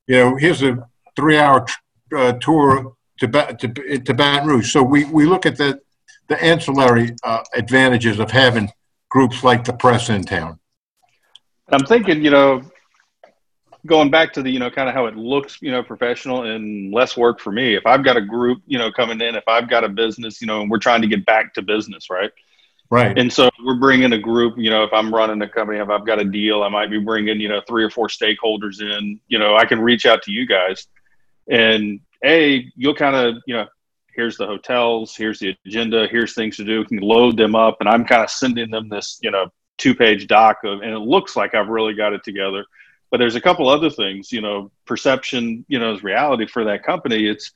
you 0.06 0.16
know, 0.16 0.36
here's 0.36 0.62
a 0.62 0.88
three-hour 1.16 1.66
uh, 2.14 2.32
tour 2.34 2.94
to, 3.20 3.26
to 3.26 3.98
to 3.98 4.14
Baton 4.14 4.48
Rouge." 4.48 4.72
So 4.72 4.82
we 4.82 5.04
we 5.04 5.26
look 5.26 5.46
at 5.46 5.56
the 5.56 5.80
the 6.28 6.42
ancillary 6.42 7.14
uh, 7.24 7.42
advantages 7.54 8.18
of 8.18 8.30
having 8.30 8.70
groups 9.08 9.44
like 9.44 9.64
the 9.64 9.72
press 9.72 10.08
in 10.08 10.24
town. 10.24 10.58
I'm 11.70 11.84
thinking, 11.84 12.24
you 12.24 12.30
know, 12.30 12.62
going 13.86 14.10
back 14.10 14.32
to 14.34 14.42
the, 14.42 14.50
you 14.50 14.58
know, 14.58 14.70
kind 14.70 14.88
of 14.88 14.94
how 14.94 15.06
it 15.06 15.16
looks, 15.16 15.58
you 15.60 15.70
know, 15.70 15.82
professional 15.82 16.42
and 16.42 16.92
less 16.92 17.16
work 17.16 17.40
for 17.40 17.52
me. 17.52 17.74
If 17.74 17.86
I've 17.86 18.04
got 18.04 18.16
a 18.16 18.20
group, 18.20 18.62
you 18.66 18.78
know, 18.78 18.90
coming 18.92 19.20
in, 19.20 19.34
if 19.34 19.44
I've 19.48 19.70
got 19.70 19.84
a 19.84 19.88
business, 19.88 20.40
you 20.40 20.46
know, 20.46 20.60
and 20.62 20.70
we're 20.70 20.78
trying 20.78 21.02
to 21.02 21.08
get 21.08 21.24
back 21.26 21.54
to 21.54 21.62
business, 21.62 22.10
right? 22.10 22.30
Right. 22.88 23.18
And 23.18 23.32
so 23.32 23.50
we're 23.64 23.80
bringing 23.80 24.12
a 24.12 24.18
group, 24.18 24.54
you 24.56 24.70
know, 24.70 24.84
if 24.84 24.92
I'm 24.92 25.12
running 25.12 25.42
a 25.42 25.48
company, 25.48 25.80
if 25.80 25.88
I've 25.88 26.06
got 26.06 26.20
a 26.20 26.24
deal, 26.24 26.62
I 26.62 26.68
might 26.68 26.88
be 26.88 27.00
bringing, 27.00 27.40
you 27.40 27.48
know, 27.48 27.60
three 27.66 27.82
or 27.82 27.90
four 27.90 28.06
stakeholders 28.06 28.80
in, 28.80 29.18
you 29.26 29.38
know, 29.38 29.56
I 29.56 29.64
can 29.64 29.80
reach 29.80 30.06
out 30.06 30.22
to 30.22 30.32
you 30.32 30.46
guys 30.46 30.86
and 31.48 32.00
A, 32.24 32.70
you'll 32.76 32.94
kind 32.94 33.16
of, 33.16 33.42
you 33.46 33.54
know, 33.54 33.66
here's 34.14 34.36
the 34.36 34.46
hotels, 34.46 35.14
here's 35.14 35.38
the 35.38 35.54
agenda, 35.66 36.08
here's 36.10 36.34
things 36.34 36.56
to 36.56 36.64
do, 36.64 36.84
can 36.84 36.98
load 36.98 37.36
them 37.36 37.54
up. 37.54 37.76
And 37.80 37.88
I'm 37.88 38.04
kind 38.04 38.22
of 38.22 38.30
sending 38.30 38.70
them 38.70 38.88
this, 38.88 39.18
you 39.22 39.30
know, 39.30 39.48
two 39.78 39.94
page 39.94 40.26
doc 40.26 40.58
of, 40.64 40.80
and 40.80 40.90
it 40.90 41.00
looks 41.00 41.36
like 41.36 41.54
I've 41.54 41.68
really 41.68 41.94
got 41.94 42.14
it 42.14 42.24
together. 42.24 42.64
But 43.10 43.18
there's 43.18 43.36
a 43.36 43.40
couple 43.40 43.68
other 43.68 43.90
things, 43.90 44.32
you 44.32 44.40
know, 44.40 44.70
perception, 44.86 45.64
you 45.68 45.78
know, 45.78 45.92
is 45.92 46.02
reality 46.02 46.46
for 46.46 46.64
that 46.64 46.82
company. 46.82 47.28
It's 47.28 47.52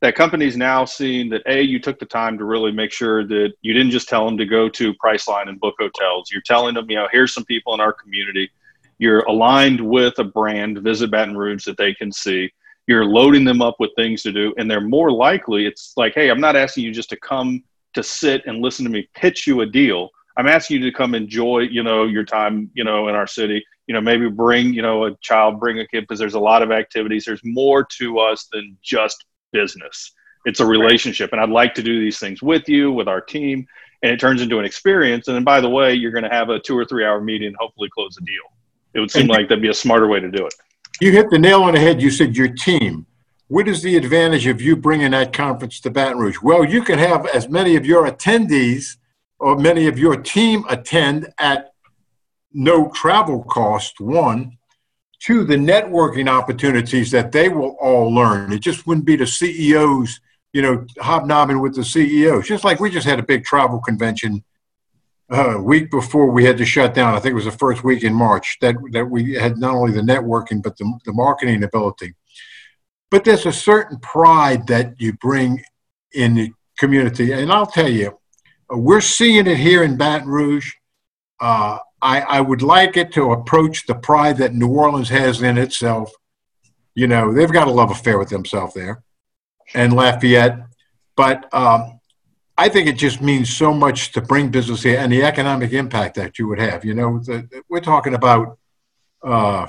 that 0.00 0.14
company's 0.14 0.56
now 0.56 0.84
seeing 0.84 1.28
that 1.30 1.42
a 1.46 1.62
you 1.62 1.78
took 1.78 1.98
the 1.98 2.06
time 2.06 2.38
to 2.38 2.44
really 2.44 2.72
make 2.72 2.90
sure 2.90 3.26
that 3.26 3.52
you 3.62 3.72
didn't 3.72 3.92
just 3.92 4.08
tell 4.08 4.24
them 4.24 4.38
to 4.38 4.46
go 4.46 4.68
to 4.68 4.94
Priceline 4.94 5.48
and 5.48 5.60
book 5.60 5.74
hotels. 5.78 6.30
You're 6.30 6.42
telling 6.42 6.74
them, 6.74 6.90
you 6.90 6.96
know, 6.96 7.08
here's 7.12 7.34
some 7.34 7.44
people 7.44 7.74
in 7.74 7.80
our 7.80 7.92
community. 7.92 8.50
You're 8.98 9.20
aligned 9.20 9.80
with 9.80 10.18
a 10.18 10.24
brand, 10.24 10.78
Visit 10.78 11.10
Baton 11.10 11.36
Rouge, 11.36 11.64
that 11.64 11.76
they 11.76 11.94
can 11.94 12.12
see. 12.12 12.50
You're 12.90 13.04
loading 13.04 13.44
them 13.44 13.62
up 13.62 13.76
with 13.78 13.92
things 13.94 14.20
to 14.24 14.32
do, 14.32 14.52
and 14.58 14.68
they're 14.68 14.80
more 14.80 15.12
likely. 15.12 15.64
It's 15.64 15.92
like, 15.96 16.12
hey, 16.12 16.28
I'm 16.28 16.40
not 16.40 16.56
asking 16.56 16.82
you 16.82 16.92
just 16.92 17.10
to 17.10 17.16
come 17.20 17.62
to 17.94 18.02
sit 18.02 18.42
and 18.46 18.60
listen 18.60 18.84
to 18.84 18.90
me 18.90 19.08
pitch 19.14 19.46
you 19.46 19.60
a 19.60 19.66
deal. 19.66 20.08
I'm 20.36 20.48
asking 20.48 20.82
you 20.82 20.90
to 20.90 20.96
come 20.96 21.14
enjoy, 21.14 21.60
you 21.60 21.84
know, 21.84 22.06
your 22.06 22.24
time, 22.24 22.68
you 22.74 22.82
know, 22.82 23.06
in 23.06 23.14
our 23.14 23.28
city. 23.28 23.64
You 23.86 23.94
know, 23.94 24.00
maybe 24.00 24.28
bring, 24.28 24.74
you 24.74 24.82
know, 24.82 25.04
a 25.04 25.16
child, 25.20 25.60
bring 25.60 25.78
a 25.78 25.86
kid, 25.86 26.00
because 26.00 26.18
there's 26.18 26.34
a 26.34 26.40
lot 26.40 26.62
of 26.62 26.72
activities. 26.72 27.24
There's 27.24 27.42
more 27.44 27.86
to 27.98 28.18
us 28.18 28.48
than 28.52 28.76
just 28.82 29.24
business. 29.52 30.12
It's 30.44 30.58
a 30.58 30.66
relationship, 30.66 31.30
and 31.30 31.40
I'd 31.40 31.48
like 31.48 31.74
to 31.74 31.84
do 31.84 32.00
these 32.00 32.18
things 32.18 32.42
with 32.42 32.68
you, 32.68 32.90
with 32.90 33.06
our 33.06 33.20
team, 33.20 33.66
and 34.02 34.10
it 34.10 34.18
turns 34.18 34.42
into 34.42 34.58
an 34.58 34.64
experience. 34.64 35.28
And 35.28 35.36
then, 35.36 35.44
by 35.44 35.60
the 35.60 35.70
way, 35.70 35.94
you're 35.94 36.10
going 36.10 36.24
to 36.24 36.30
have 36.30 36.48
a 36.48 36.58
two 36.58 36.76
or 36.76 36.84
three 36.84 37.04
hour 37.04 37.20
meeting, 37.20 37.46
and 37.46 37.56
hopefully 37.56 37.88
close 37.94 38.16
a 38.18 38.24
deal. 38.24 38.46
It 38.94 38.98
would 38.98 39.12
seem 39.12 39.28
like 39.28 39.48
that'd 39.48 39.62
be 39.62 39.68
a 39.68 39.74
smarter 39.74 40.08
way 40.08 40.18
to 40.18 40.28
do 40.28 40.44
it. 40.44 40.54
You 41.00 41.12
hit 41.12 41.30
the 41.30 41.38
nail 41.38 41.62
on 41.62 41.72
the 41.72 41.80
head. 41.80 42.02
You 42.02 42.10
said 42.10 42.36
your 42.36 42.48
team. 42.48 43.06
What 43.48 43.66
is 43.66 43.82
the 43.82 43.96
advantage 43.96 44.46
of 44.46 44.60
you 44.60 44.76
bringing 44.76 45.12
that 45.12 45.32
conference 45.32 45.80
to 45.80 45.90
Baton 45.90 46.18
Rouge? 46.18 46.38
Well, 46.42 46.62
you 46.62 46.82
can 46.82 46.98
have 46.98 47.26
as 47.26 47.48
many 47.48 47.74
of 47.74 47.86
your 47.86 48.06
attendees 48.06 48.96
or 49.38 49.56
many 49.56 49.88
of 49.88 49.98
your 49.98 50.16
team 50.16 50.64
attend 50.68 51.32
at 51.38 51.72
no 52.52 52.90
travel 52.90 53.42
cost, 53.44 53.98
one. 53.98 54.58
Two, 55.20 55.44
the 55.44 55.56
networking 55.56 56.28
opportunities 56.28 57.10
that 57.12 57.32
they 57.32 57.48
will 57.48 57.76
all 57.80 58.14
learn. 58.14 58.52
It 58.52 58.60
just 58.60 58.86
wouldn't 58.86 59.06
be 59.06 59.16
the 59.16 59.26
CEOs, 59.26 60.20
you 60.52 60.60
know, 60.60 60.86
hobnobbing 60.98 61.60
with 61.60 61.74
the 61.74 61.84
CEOs. 61.84 62.46
Just 62.46 62.64
like 62.64 62.78
we 62.78 62.90
just 62.90 63.06
had 63.06 63.18
a 63.18 63.22
big 63.22 63.44
travel 63.44 63.80
convention 63.80 64.44
uh, 65.32 65.56
a 65.56 65.62
week 65.62 65.90
before 65.90 66.30
we 66.30 66.44
had 66.44 66.58
to 66.58 66.64
shut 66.64 66.94
down. 66.94 67.14
I 67.14 67.20
think 67.20 67.32
it 67.32 67.36
was 67.36 67.44
the 67.44 67.52
first 67.52 67.84
week 67.84 68.02
in 68.02 68.12
March 68.12 68.58
that, 68.60 68.74
that 68.92 69.06
we 69.06 69.34
had 69.34 69.58
not 69.58 69.74
only 69.74 69.92
the 69.92 70.00
networking, 70.00 70.62
but 70.62 70.76
the, 70.76 70.98
the 71.04 71.12
marketing 71.12 71.62
ability. 71.62 72.14
But 73.10 73.24
there's 73.24 73.46
a 73.46 73.52
certain 73.52 73.98
pride 73.98 74.66
that 74.68 74.94
you 75.00 75.12
bring 75.14 75.62
in 76.12 76.34
the 76.34 76.52
community. 76.78 77.32
And 77.32 77.52
I'll 77.52 77.66
tell 77.66 77.88
you, 77.88 78.18
we're 78.68 79.00
seeing 79.00 79.46
it 79.46 79.56
here 79.56 79.82
in 79.82 79.96
Baton 79.96 80.28
Rouge. 80.28 80.72
Uh, 81.40 81.78
I, 82.02 82.20
I 82.20 82.40
would 82.40 82.62
like 82.62 82.96
it 82.96 83.12
to 83.12 83.32
approach 83.32 83.86
the 83.86 83.94
pride 83.94 84.38
that 84.38 84.54
New 84.54 84.68
Orleans 84.68 85.08
has 85.10 85.42
in 85.42 85.58
itself. 85.58 86.12
You 86.94 87.06
know, 87.06 87.32
they've 87.32 87.52
got 87.52 87.68
a 87.68 87.72
love 87.72 87.90
affair 87.90 88.18
with 88.18 88.30
themselves 88.30 88.74
there 88.74 89.02
and 89.74 89.92
Lafayette. 89.92 90.58
But 91.16 91.52
um, 91.52 91.99
I 92.60 92.68
think 92.68 92.88
it 92.88 92.98
just 92.98 93.22
means 93.22 93.56
so 93.56 93.72
much 93.72 94.12
to 94.12 94.20
bring 94.20 94.50
business 94.50 94.82
here 94.82 94.98
and 94.98 95.10
the 95.10 95.22
economic 95.22 95.72
impact 95.72 96.16
that 96.16 96.38
you 96.38 96.46
would 96.48 96.58
have. 96.58 96.84
You 96.84 96.92
know, 96.92 97.18
the, 97.18 97.48
we're 97.70 97.80
talking 97.80 98.12
about 98.14 98.58
uh, 99.22 99.66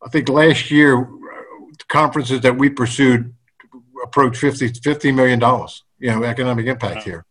I 0.00 0.08
think 0.08 0.28
last 0.28 0.70
year, 0.70 1.08
conferences 1.88 2.40
that 2.42 2.56
we 2.56 2.70
pursued 2.70 3.34
approached 4.04 4.38
50, 4.38 4.70
$50 4.70 5.12
million, 5.12 5.40
you 5.98 6.10
know, 6.10 6.22
economic 6.22 6.66
impact 6.66 7.02
here. 7.02 7.24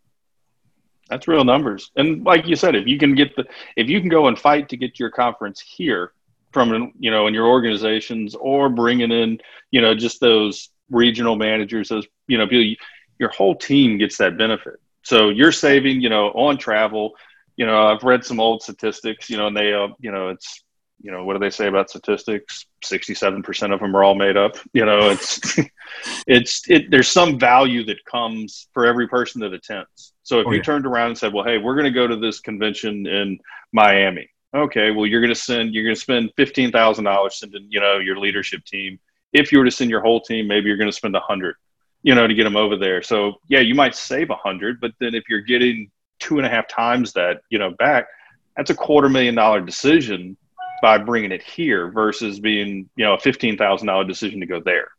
That's 1.09 1.29
real 1.29 1.45
numbers. 1.45 1.89
And 1.95 2.25
like 2.25 2.45
you 2.45 2.57
said, 2.57 2.75
if 2.75 2.87
you 2.87 2.97
can 2.97 3.15
get 3.15 3.33
the, 3.37 3.45
if 3.77 3.89
you 3.89 4.01
can 4.01 4.09
go 4.09 4.27
and 4.27 4.37
fight 4.37 4.67
to 4.69 4.77
get 4.77 4.99
your 4.99 5.11
conference 5.11 5.61
here 5.61 6.11
from, 6.51 6.91
you 6.99 7.09
know, 7.09 7.27
in 7.27 7.33
your 7.33 7.47
organizations 7.47 8.35
or 8.35 8.67
bringing 8.67 9.11
in, 9.11 9.39
you 9.71 9.79
know, 9.79 9.95
just 9.95 10.19
those 10.19 10.69
regional 10.89 11.37
managers, 11.37 11.87
those, 11.87 12.05
you 12.27 12.37
know, 12.37 12.47
people, 12.47 12.85
your 13.21 13.29
whole 13.29 13.55
team 13.55 13.97
gets 13.97 14.17
that 14.17 14.37
benefit. 14.37 14.81
So 15.03 15.29
you're 15.29 15.51
saving, 15.51 16.01
you 16.01 16.09
know, 16.09 16.29
on 16.31 16.57
travel, 16.57 17.13
you 17.55 17.65
know, 17.65 17.87
I've 17.87 18.03
read 18.03 18.25
some 18.25 18.39
old 18.39 18.63
statistics, 18.63 19.29
you 19.29 19.37
know, 19.37 19.47
and 19.47 19.55
they, 19.55 19.71
uh, 19.73 19.89
you 19.99 20.11
know, 20.11 20.29
it's, 20.29 20.63
you 21.03 21.11
know, 21.11 21.23
what 21.23 21.33
do 21.33 21.39
they 21.39 21.49
say 21.49 21.67
about 21.67 21.89
statistics? 21.89 22.65
67% 22.83 23.73
of 23.73 23.79
them 23.79 23.95
are 23.95 24.03
all 24.03 24.15
made 24.15 24.37
up. 24.37 24.55
You 24.73 24.85
know, 24.85 25.09
it's, 25.09 25.57
it's, 26.27 26.69
it, 26.69 26.91
there's 26.91 27.09
some 27.09 27.39
value 27.39 27.83
that 27.85 28.03
comes 28.05 28.67
for 28.73 28.85
every 28.85 29.07
person 29.07 29.41
that 29.41 29.53
attends. 29.53 30.13
So 30.23 30.39
if 30.39 30.47
oh, 30.47 30.51
you 30.51 30.57
yeah. 30.57 30.63
turned 30.63 30.85
around 30.85 31.09
and 31.09 31.17
said, 31.17 31.33
well, 31.33 31.45
hey, 31.45 31.57
we're 31.57 31.75
going 31.75 31.85
to 31.85 31.91
go 31.91 32.07
to 32.07 32.15
this 32.15 32.39
convention 32.39 33.05
in 33.07 33.39
Miami. 33.71 34.29
Okay. 34.55 34.91
Well, 34.91 35.05
you're 35.05 35.21
going 35.21 35.33
to 35.33 35.39
send, 35.39 35.73
you're 35.73 35.83
going 35.83 35.95
to 35.95 36.01
spend 36.01 36.31
$15,000 36.37 37.31
sending, 37.31 37.67
you 37.69 37.79
know, 37.79 37.97
your 37.97 38.17
leadership 38.17 38.63
team. 38.65 38.99
If 39.33 39.51
you 39.51 39.59
were 39.59 39.65
to 39.65 39.71
send 39.71 39.89
your 39.89 40.01
whole 40.01 40.21
team, 40.21 40.47
maybe 40.47 40.67
you're 40.67 40.77
going 40.77 40.89
to 40.89 40.95
spend 40.95 41.15
a 41.15 41.21
hundred, 41.21 41.55
you 42.03 42.15
know, 42.15 42.27
to 42.27 42.33
get 42.33 42.43
them 42.43 42.57
over 42.57 42.75
there. 42.75 43.01
So 43.01 43.35
yeah, 43.47 43.59
you 43.59 43.75
might 43.75 43.95
save 43.95 44.29
a 44.29 44.35
hundred, 44.35 44.81
but 44.81 44.91
then 44.99 45.13
if 45.15 45.23
you're 45.29 45.41
getting 45.41 45.91
two 46.19 46.37
and 46.37 46.45
a 46.45 46.49
half 46.49 46.67
times 46.67 47.13
that, 47.13 47.41
you 47.49 47.59
know, 47.59 47.71
back, 47.71 48.07
that's 48.55 48.69
a 48.69 48.75
quarter 48.75 49.09
million 49.09 49.35
dollar 49.35 49.61
decision 49.61 50.37
by 50.81 50.97
bringing 50.97 51.31
it 51.31 51.43
here 51.43 51.89
versus 51.89 52.39
being 52.39 52.89
you 52.95 53.05
know 53.05 53.13
a 53.13 53.19
fifteen 53.19 53.57
thousand 53.57 53.87
dollar 53.87 54.03
decision 54.03 54.39
to 54.39 54.45
go 54.45 54.59
there. 54.59 54.89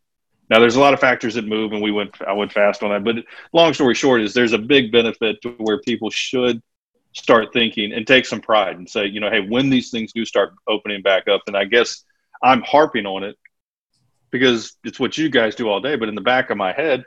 Now 0.49 0.61
there's 0.61 0.77
a 0.77 0.81
lot 0.81 0.95
of 0.95 1.01
factors 1.01 1.35
that 1.35 1.47
move, 1.47 1.73
and 1.73 1.83
we 1.83 1.91
went 1.91 2.15
I 2.27 2.33
went 2.33 2.53
fast 2.53 2.83
on 2.83 2.91
that. 2.91 3.05
But 3.05 3.25
long 3.53 3.75
story 3.75 3.95
short 3.95 4.23
is 4.23 4.33
there's 4.33 4.53
a 4.53 4.59
big 4.59 4.93
benefit 4.93 5.41
to 5.43 5.51
where 5.59 5.81
people 5.81 6.11
should 6.11 6.63
start 7.15 7.53
thinking 7.53 7.93
and 7.93 8.07
take 8.07 8.25
some 8.25 8.41
pride 8.41 8.77
and 8.77 8.89
say 8.89 9.05
you 9.05 9.21
know 9.21 9.29
hey 9.29 9.41
when 9.41 9.69
these 9.69 9.91
things 9.91 10.13
do 10.13 10.25
start 10.25 10.55
opening 10.69 11.03
back 11.03 11.29
up, 11.29 11.43
and 11.47 11.57
I 11.57 11.65
guess 11.65 12.05
I'm 12.43 12.63
harping 12.63 13.07
on 13.07 13.25
it 13.25 13.37
because 14.33 14.77
it's 14.83 14.99
what 14.99 15.17
you 15.17 15.29
guys 15.29 15.55
do 15.55 15.69
all 15.69 15.81
day. 15.81 15.95
But 15.95 16.09
in 16.09 16.17
the 16.17 16.21
back 16.21 16.51
of 16.51 16.57
my 16.57 16.73
head, 16.73 17.05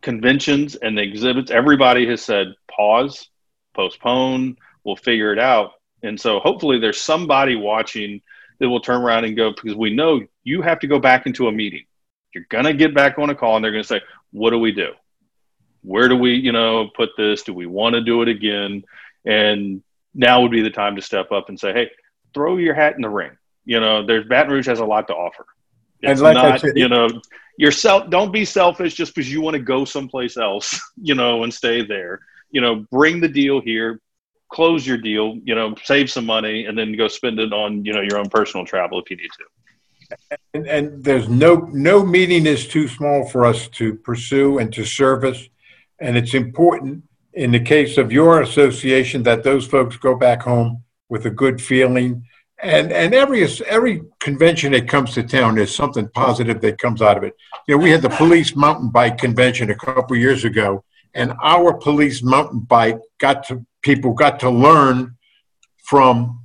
conventions 0.00 0.76
and 0.76 0.96
the 0.96 1.02
exhibits, 1.02 1.50
everybody 1.50 2.06
has 2.06 2.22
said 2.22 2.54
pause, 2.70 3.28
postpone, 3.74 4.56
we'll 4.84 4.96
figure 4.96 5.32
it 5.32 5.38
out. 5.38 5.72
And 6.02 6.18
so 6.18 6.38
hopefully 6.38 6.78
there's 6.78 7.00
somebody 7.00 7.56
watching 7.56 8.22
that 8.60 8.68
will 8.68 8.80
turn 8.80 9.02
around 9.02 9.24
and 9.24 9.36
go, 9.36 9.52
because 9.52 9.74
we 9.74 9.94
know 9.94 10.20
you 10.44 10.62
have 10.62 10.78
to 10.80 10.86
go 10.86 10.98
back 10.98 11.26
into 11.26 11.48
a 11.48 11.52
meeting. 11.52 11.84
You're 12.34 12.46
going 12.48 12.64
to 12.64 12.74
get 12.74 12.94
back 12.94 13.18
on 13.18 13.30
a 13.30 13.34
call 13.34 13.56
and 13.56 13.64
they're 13.64 13.72
going 13.72 13.82
to 13.82 13.88
say, 13.88 14.00
what 14.30 14.50
do 14.50 14.58
we 14.58 14.72
do? 14.72 14.92
Where 15.82 16.08
do 16.08 16.16
we, 16.16 16.34
you 16.34 16.52
know, 16.52 16.88
put 16.94 17.10
this? 17.16 17.42
Do 17.42 17.52
we 17.52 17.66
want 17.66 17.94
to 17.94 18.00
do 18.00 18.22
it 18.22 18.28
again? 18.28 18.84
And 19.24 19.82
now 20.14 20.42
would 20.42 20.50
be 20.50 20.62
the 20.62 20.70
time 20.70 20.96
to 20.96 21.02
step 21.02 21.32
up 21.32 21.48
and 21.48 21.58
say, 21.58 21.72
hey, 21.72 21.90
throw 22.32 22.56
your 22.56 22.74
hat 22.74 22.94
in 22.94 23.02
the 23.02 23.08
ring. 23.08 23.32
You 23.64 23.80
know, 23.80 24.04
there's 24.04 24.26
Baton 24.26 24.52
Rouge 24.52 24.66
has 24.66 24.80
a 24.80 24.84
lot 24.84 25.08
to 25.08 25.14
offer. 25.14 25.46
It's 26.10 26.20
like 26.20 26.34
not, 26.34 26.60
said, 26.60 26.76
you 26.76 26.88
know, 26.88 27.08
yourself. 27.56 28.10
Don't 28.10 28.32
be 28.32 28.44
selfish 28.44 28.94
just 28.94 29.14
because 29.14 29.30
you 29.32 29.40
want 29.40 29.54
to 29.54 29.62
go 29.62 29.84
someplace 29.84 30.36
else, 30.36 30.80
you 30.96 31.14
know, 31.14 31.44
and 31.44 31.52
stay 31.52 31.84
there. 31.84 32.20
You 32.50 32.60
know, 32.60 32.86
bring 32.90 33.20
the 33.20 33.28
deal 33.28 33.60
here 33.60 34.00
close 34.54 34.86
your 34.86 34.96
deal, 34.96 35.36
you 35.44 35.54
know, 35.54 35.74
save 35.82 36.08
some 36.08 36.24
money, 36.24 36.66
and 36.66 36.78
then 36.78 36.96
go 36.96 37.08
spend 37.08 37.40
it 37.40 37.52
on 37.52 37.84
you 37.84 37.92
know 37.92 38.00
your 38.00 38.18
own 38.18 38.28
personal 38.30 38.64
travel 38.64 39.00
if 39.00 39.10
you 39.10 39.16
need 39.16 39.30
to. 39.38 40.16
And, 40.54 40.66
and 40.68 41.04
there's 41.04 41.28
no 41.28 41.56
no 41.72 42.04
meeting 42.04 42.46
is 42.46 42.68
too 42.68 42.86
small 42.86 43.28
for 43.28 43.44
us 43.44 43.68
to 43.68 43.94
pursue 43.96 44.58
and 44.58 44.72
to 44.72 44.84
service, 44.84 45.48
and 45.98 46.16
it's 46.16 46.34
important 46.34 47.02
in 47.32 47.50
the 47.50 47.60
case 47.60 47.98
of 47.98 48.12
your 48.12 48.42
association 48.42 49.24
that 49.24 49.42
those 49.42 49.66
folks 49.66 49.96
go 49.96 50.14
back 50.14 50.42
home 50.42 50.84
with 51.08 51.26
a 51.26 51.30
good 51.30 51.60
feeling. 51.60 52.24
And 52.64 52.92
and 52.92 53.12
every 53.14 53.46
every 53.66 54.02
convention 54.20 54.72
that 54.72 54.88
comes 54.88 55.12
to 55.14 55.22
town, 55.22 55.56
there's 55.56 55.76
something 55.76 56.08
positive 56.14 56.62
that 56.62 56.78
comes 56.78 57.02
out 57.02 57.18
of 57.18 57.22
it. 57.22 57.34
You 57.68 57.76
know, 57.76 57.84
we 57.84 57.90
had 57.90 58.00
the 58.00 58.08
police 58.08 58.56
mountain 58.56 58.88
bike 58.88 59.18
convention 59.18 59.70
a 59.70 59.74
couple 59.74 60.16
years 60.16 60.44
ago, 60.44 60.82
and 61.12 61.34
our 61.42 61.74
police 61.74 62.22
mountain 62.22 62.60
bike 62.60 62.98
got 63.18 63.46
to 63.48 63.66
people 63.82 64.14
got 64.14 64.40
to 64.40 64.50
learn 64.50 65.16
from 65.90 66.40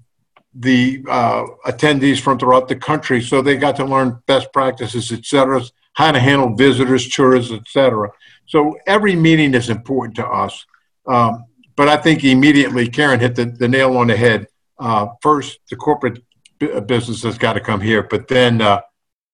the 0.53 1.01
uh, 1.07 1.43
attendees 1.65 2.19
from 2.19 2.37
throughout 2.37 2.67
the 2.67 2.75
country. 2.75 3.21
So 3.21 3.41
they 3.41 3.55
got 3.55 3.77
to 3.77 3.85
learn 3.85 4.21
best 4.25 4.51
practices, 4.51 5.13
et 5.13 5.23
cetera, 5.23 5.61
how 5.93 6.11
to 6.11 6.19
handle 6.19 6.53
visitors, 6.53 7.07
tourists, 7.07 7.53
et 7.53 7.67
cetera. 7.67 8.09
So 8.45 8.75
every 8.85 9.15
meeting 9.15 9.53
is 9.53 9.69
important 9.69 10.15
to 10.17 10.27
us. 10.27 10.65
Um, 11.07 11.45
but 11.77 11.87
I 11.87 11.95
think 11.95 12.25
immediately 12.25 12.89
Karen 12.89 13.21
hit 13.21 13.35
the, 13.35 13.45
the 13.45 13.69
nail 13.69 13.95
on 13.95 14.07
the 14.07 14.17
head. 14.17 14.47
Uh, 14.79 15.07
first, 15.21 15.59
the 15.69 15.75
corporate 15.75 16.23
b- 16.59 16.79
business 16.81 17.23
has 17.23 17.37
got 17.37 17.53
to 17.53 17.59
come 17.59 17.81
here, 17.81 18.03
but 18.03 18.27
then 18.27 18.61
uh, 18.61 18.81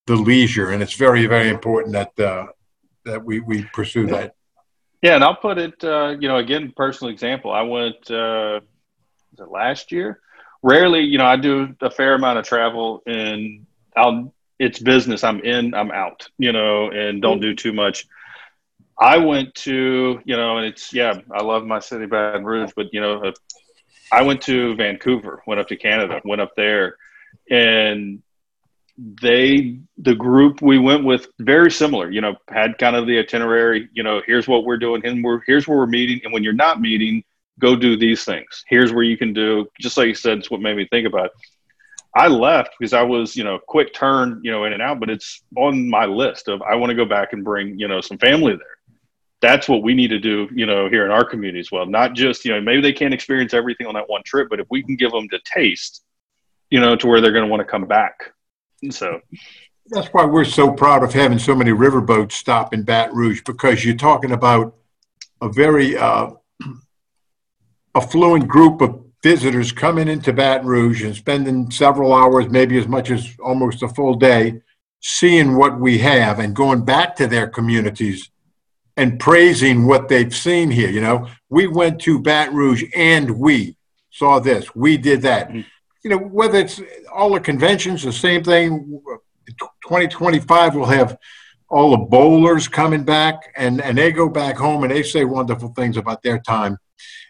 the 0.06 0.16
leisure, 0.16 0.70
and 0.70 0.82
it's 0.82 0.94
very, 0.94 1.26
very 1.26 1.48
important 1.48 1.92
that 1.92 2.18
uh, 2.18 2.46
that 3.04 3.24
we, 3.24 3.40
we 3.40 3.64
pursue 3.72 4.06
that. 4.08 4.34
Yeah, 5.02 5.14
and 5.14 5.22
I'll 5.22 5.36
put 5.36 5.58
it, 5.58 5.84
uh, 5.84 6.16
you 6.18 6.26
know, 6.26 6.38
again, 6.38 6.72
personal 6.76 7.12
example. 7.12 7.52
I 7.52 7.62
went, 7.62 8.10
uh, 8.10 8.60
was 9.30 9.38
it 9.38 9.48
last 9.48 9.92
year? 9.92 10.20
Rarely, 10.62 11.00
you 11.00 11.18
know, 11.18 11.26
I 11.26 11.36
do 11.36 11.76
a 11.80 11.90
fair 11.90 12.14
amount 12.14 12.38
of 12.38 12.44
travel 12.44 13.02
and 13.06 13.66
I'll, 13.96 14.34
it's 14.58 14.80
business. 14.80 15.22
I'm 15.22 15.40
in, 15.40 15.74
I'm 15.74 15.92
out, 15.92 16.28
you 16.38 16.50
know, 16.50 16.90
and 16.90 17.22
don't 17.22 17.40
do 17.40 17.54
too 17.54 17.72
much. 17.72 18.06
I 18.98 19.18
went 19.18 19.54
to, 19.56 20.20
you 20.24 20.36
know, 20.36 20.56
and 20.56 20.66
it's, 20.66 20.92
yeah, 20.92 21.20
I 21.30 21.42
love 21.42 21.64
my 21.64 21.78
city, 21.78 22.06
Baton 22.06 22.44
Rouge, 22.44 22.72
but, 22.74 22.86
you 22.92 23.00
know, 23.00 23.32
I 24.12 24.22
went 24.22 24.42
to 24.42 24.74
Vancouver, 24.76 25.42
went 25.46 25.60
up 25.60 25.68
to 25.68 25.76
Canada, 25.76 26.20
went 26.24 26.40
up 26.40 26.54
there, 26.56 26.96
and 27.50 28.22
they 28.98 29.78
the 29.98 30.14
group 30.14 30.62
we 30.62 30.78
went 30.78 31.04
with 31.04 31.28
very 31.40 31.70
similar 31.70 32.10
you 32.10 32.22
know 32.22 32.34
had 32.48 32.78
kind 32.78 32.96
of 32.96 33.06
the 33.06 33.18
itinerary 33.18 33.88
you 33.92 34.02
know 34.02 34.22
here's 34.26 34.48
what 34.48 34.64
we're 34.64 34.78
doing 34.78 35.04
and 35.04 35.22
we're 35.22 35.40
here's 35.46 35.68
where 35.68 35.76
we're 35.76 35.86
meeting 35.86 36.20
and 36.24 36.32
when 36.32 36.42
you're 36.42 36.54
not 36.54 36.80
meeting 36.80 37.22
go 37.58 37.76
do 37.76 37.96
these 37.96 38.24
things 38.24 38.64
here's 38.68 38.92
where 38.92 39.04
you 39.04 39.18
can 39.18 39.34
do 39.34 39.66
just 39.78 39.98
like 39.98 40.08
you 40.08 40.14
said 40.14 40.38
it's 40.38 40.50
what 40.50 40.62
made 40.62 40.76
me 40.76 40.86
think 40.90 41.06
about 41.06 41.26
it. 41.26 41.32
i 42.14 42.26
left 42.26 42.70
because 42.78 42.94
i 42.94 43.02
was 43.02 43.36
you 43.36 43.44
know 43.44 43.58
quick 43.68 43.92
turn 43.92 44.40
you 44.42 44.50
know 44.50 44.64
in 44.64 44.72
and 44.72 44.80
out 44.80 44.98
but 44.98 45.10
it's 45.10 45.42
on 45.56 45.88
my 45.90 46.06
list 46.06 46.48
of 46.48 46.62
i 46.62 46.74
want 46.74 46.88
to 46.88 46.96
go 46.96 47.04
back 47.04 47.34
and 47.34 47.44
bring 47.44 47.78
you 47.78 47.88
know 47.88 48.00
some 48.00 48.16
family 48.16 48.56
there 48.56 48.75
that's 49.40 49.68
what 49.68 49.82
we 49.82 49.94
need 49.94 50.08
to 50.08 50.18
do 50.18 50.48
you 50.54 50.66
know 50.66 50.88
here 50.88 51.04
in 51.04 51.10
our 51.10 51.24
community 51.24 51.60
as 51.60 51.70
well. 51.70 51.86
Not 51.86 52.14
just 52.14 52.44
you 52.44 52.52
know 52.52 52.60
maybe 52.60 52.80
they 52.80 52.92
can't 52.92 53.14
experience 53.14 53.54
everything 53.54 53.86
on 53.86 53.94
that 53.94 54.08
one 54.08 54.22
trip 54.24 54.48
but 54.50 54.60
if 54.60 54.66
we 54.70 54.82
can 54.82 54.96
give 54.96 55.12
them 55.12 55.28
the 55.30 55.40
taste 55.44 56.02
you 56.70 56.80
know 56.80 56.96
to 56.96 57.06
where 57.06 57.20
they're 57.20 57.32
going 57.32 57.44
to 57.44 57.50
want 57.50 57.60
to 57.60 57.70
come 57.70 57.86
back. 57.86 58.32
So. 58.90 59.20
That's 59.88 60.08
why 60.08 60.24
we're 60.24 60.44
so 60.44 60.72
proud 60.72 61.04
of 61.04 61.12
having 61.12 61.38
so 61.38 61.54
many 61.54 61.70
riverboats 61.70 62.32
stop 62.32 62.74
in 62.74 62.82
Baton 62.82 63.14
Rouge 63.14 63.42
because 63.46 63.84
you're 63.84 63.94
talking 63.94 64.32
about 64.32 64.74
a 65.40 65.48
very 65.48 65.96
uh, 65.96 66.30
affluent 67.94 68.48
group 68.48 68.80
of 68.80 69.04
visitors 69.22 69.72
coming 69.72 70.08
into 70.08 70.32
Baton 70.32 70.66
Rouge 70.66 71.02
and 71.02 71.14
spending 71.14 71.70
several 71.70 72.12
hours, 72.12 72.48
maybe 72.48 72.78
as 72.78 72.88
much 72.88 73.10
as 73.10 73.36
almost 73.38 73.82
a 73.82 73.88
full 73.88 74.14
day, 74.14 74.60
seeing 75.00 75.56
what 75.56 75.78
we 75.78 75.98
have 75.98 76.40
and 76.40 76.54
going 76.54 76.84
back 76.84 77.14
to 77.16 77.26
their 77.26 77.46
communities 77.46 78.30
and 78.96 79.20
praising 79.20 79.86
what 79.86 80.08
they've 80.08 80.34
seen 80.34 80.70
here. 80.70 80.90
You 80.90 81.00
know, 81.00 81.28
we 81.48 81.66
went 81.66 82.00
to 82.02 82.18
Baton 82.18 82.54
Rouge 82.54 82.84
and 82.94 83.38
we 83.38 83.76
saw 84.10 84.38
this, 84.38 84.74
we 84.74 84.96
did 84.96 85.22
that. 85.22 85.48
Mm-hmm 85.48 85.60
you 86.06 86.10
know, 86.10 86.18
whether 86.18 86.60
it's 86.60 86.80
all 87.12 87.34
the 87.34 87.40
conventions, 87.40 88.04
the 88.04 88.12
same 88.12 88.44
thing. 88.44 89.02
2025 89.88 90.76
we'll 90.76 90.84
have 90.84 91.18
all 91.68 91.90
the 91.90 91.96
bowlers 91.96 92.68
coming 92.68 93.02
back, 93.02 93.52
and 93.56 93.80
and 93.80 93.98
they 93.98 94.12
go 94.12 94.28
back 94.28 94.56
home 94.56 94.84
and 94.84 94.92
they 94.92 95.02
say 95.02 95.24
wonderful 95.24 95.70
things 95.70 95.96
about 95.96 96.22
their 96.22 96.38
time 96.38 96.78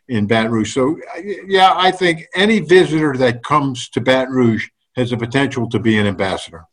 in 0.09 0.27
Baton 0.27 0.53
Rouge. 0.53 0.75
So, 0.75 0.99
yeah, 1.47 1.73
I 1.75 1.91
think 1.91 2.27
any 2.35 2.61
visitor 2.61 3.17
that 3.17 3.43
comes 3.43 3.89
to 3.91 4.01
Baton 4.03 4.35
Rouge 4.35 4.69
has 4.95 5.09
the 5.09 5.17
potential 5.17 5.71
to 5.71 5.79
be 5.79 5.97
an 5.97 6.07
ambassador. 6.07 6.67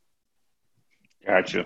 Gotcha. 1.26 1.66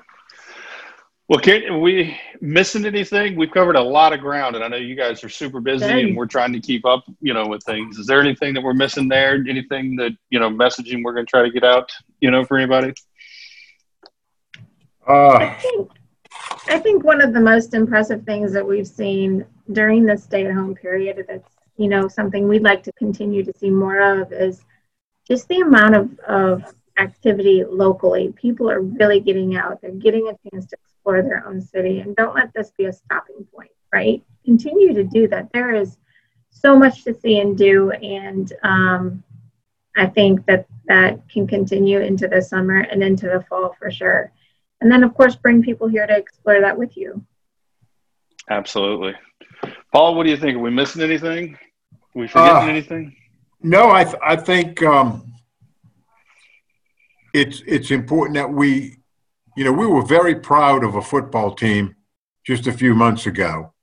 Well, 1.30 1.40
can 1.40 1.66
are 1.66 1.78
we 1.78 2.18
missing 2.40 2.86
anything? 2.86 3.36
We've 3.36 3.52
covered 3.52 3.76
a 3.76 3.82
lot 3.82 4.14
of 4.14 4.22
ground, 4.22 4.56
and 4.56 4.64
I 4.64 4.70
know 4.70 4.78
you 4.78 4.96
guys 4.96 5.26
are 5.26 5.30
super 5.30 5.60
busy, 5.60 5.86
Dang. 5.86 6.06
and 6.06 6.16
we're 6.16 6.26
trying 6.26 6.54
to 6.54 6.60
keep 6.62 6.86
up, 6.86 7.04
you 7.20 7.34
know, 7.34 7.46
with 7.46 7.64
things. 7.64 7.98
Is 7.98 8.08
there 8.08 8.22
anything 8.22 8.54
that 8.54 8.64
we're 8.64 8.74
missing 8.74 9.10
there? 9.10 9.34
Anything 9.48 9.98
that 9.98 10.16
you 10.30 10.40
know, 10.40 10.50
messaging 10.50 11.04
we're 11.04 11.14
going 11.14 11.26
to 11.26 11.30
try 11.30 11.44
to 11.44 11.52
get 11.52 11.66
out, 11.66 11.92
you 12.22 12.32
know, 12.32 12.46
for 12.46 12.58
anybody? 12.58 12.94
Uh, 15.06 15.36
I 15.36 15.54
think 15.56 15.92
I 16.70 16.80
think 16.80 17.04
one 17.04 17.20
of 17.20 17.34
the 17.34 17.42
most 17.42 17.74
impressive 17.74 18.24
things 18.24 18.54
that 18.54 18.66
we've 18.66 18.88
seen 18.88 19.46
during 19.74 20.06
this 20.06 20.24
stay-at-home 20.24 20.76
period 20.76 21.26
that's 21.28 21.50
you 21.76 21.90
know 21.90 22.08
something 22.08 22.48
we'd 22.48 22.64
like 22.64 22.84
to 22.84 22.92
continue 22.94 23.44
to 23.44 23.54
see 23.58 23.70
more 23.70 24.00
of 24.00 24.32
is 24.32 24.64
just 25.28 25.50
the 25.50 25.60
amount 25.60 25.94
of, 25.94 26.20
of 26.20 26.74
activity 26.98 27.66
locally. 27.70 28.34
People 28.38 28.70
are 28.70 28.80
really 28.80 29.20
getting 29.20 29.58
out. 29.58 29.82
They're 29.82 29.92
getting 29.92 30.30
a 30.30 30.50
chance 30.50 30.66
to 30.68 30.78
explore 31.08 31.22
their 31.22 31.48
own 31.48 31.62
city, 31.62 32.00
and 32.00 32.16
don't 32.16 32.36
let 32.36 32.54
this 32.54 32.72
be 32.78 32.86
a 32.86 32.94
stopping 32.94 33.46
point. 33.56 33.72
Right? 33.94 34.24
Continue 34.46 34.94
to 34.94 35.04
do 35.04 35.28
that. 35.30 35.52
There 35.54 35.74
is 35.74 35.98
so 36.50 36.78
much 36.78 37.04
to 37.06 37.14
see 37.14 37.40
and 37.40 37.58
do, 37.58 37.92
and 37.92 38.52
um, 38.64 39.24
I 39.96 40.08
think 40.08 40.46
that 40.46 40.68
that 40.88 41.28
can 41.30 41.48
continue 41.48 42.00
into 42.00 42.28
the 42.28 42.42
summer 42.42 42.80
and 42.80 43.04
into 43.04 43.28
the 43.28 43.46
fall 43.50 43.76
for 43.80 43.92
sure. 43.92 44.32
And 44.82 44.92
then, 44.92 45.04
of 45.04 45.14
course, 45.16 45.36
bring 45.36 45.64
people 45.64 45.88
here 45.88 46.06
to 46.06 46.16
explore 46.16 46.62
that 46.62 46.78
with 46.78 46.96
you. 46.96 47.26
Absolutely. 48.50 49.16
Paul, 49.92 50.16
what 50.16 50.24
do 50.24 50.30
you 50.30 50.38
think? 50.38 50.56
Are 50.58 50.60
we 50.60 50.70
missing 50.70 51.02
anything? 51.02 51.58
Are 51.94 52.20
we 52.22 52.28
forgetting 52.28 52.70
uh, 52.70 52.72
anything? 52.72 53.16
No, 53.62 53.90
I, 53.90 54.04
th- 54.04 54.16
I 54.24 54.36
think 54.36 54.84
um, 54.84 55.34
it's, 57.34 57.64
it's 57.66 57.90
important 57.92 58.36
that 58.36 58.50
we, 58.50 58.98
you 59.58 59.64
know, 59.64 59.74
we 59.74 59.88
were 59.88 60.04
very 60.04 60.36
proud 60.36 60.84
of 60.84 60.94
a 60.94 61.02
football 61.02 61.56
team 61.56 61.96
just 62.46 62.68
a 62.68 62.72
few 62.72 62.94
months 62.94 63.26
ago. 63.26 63.74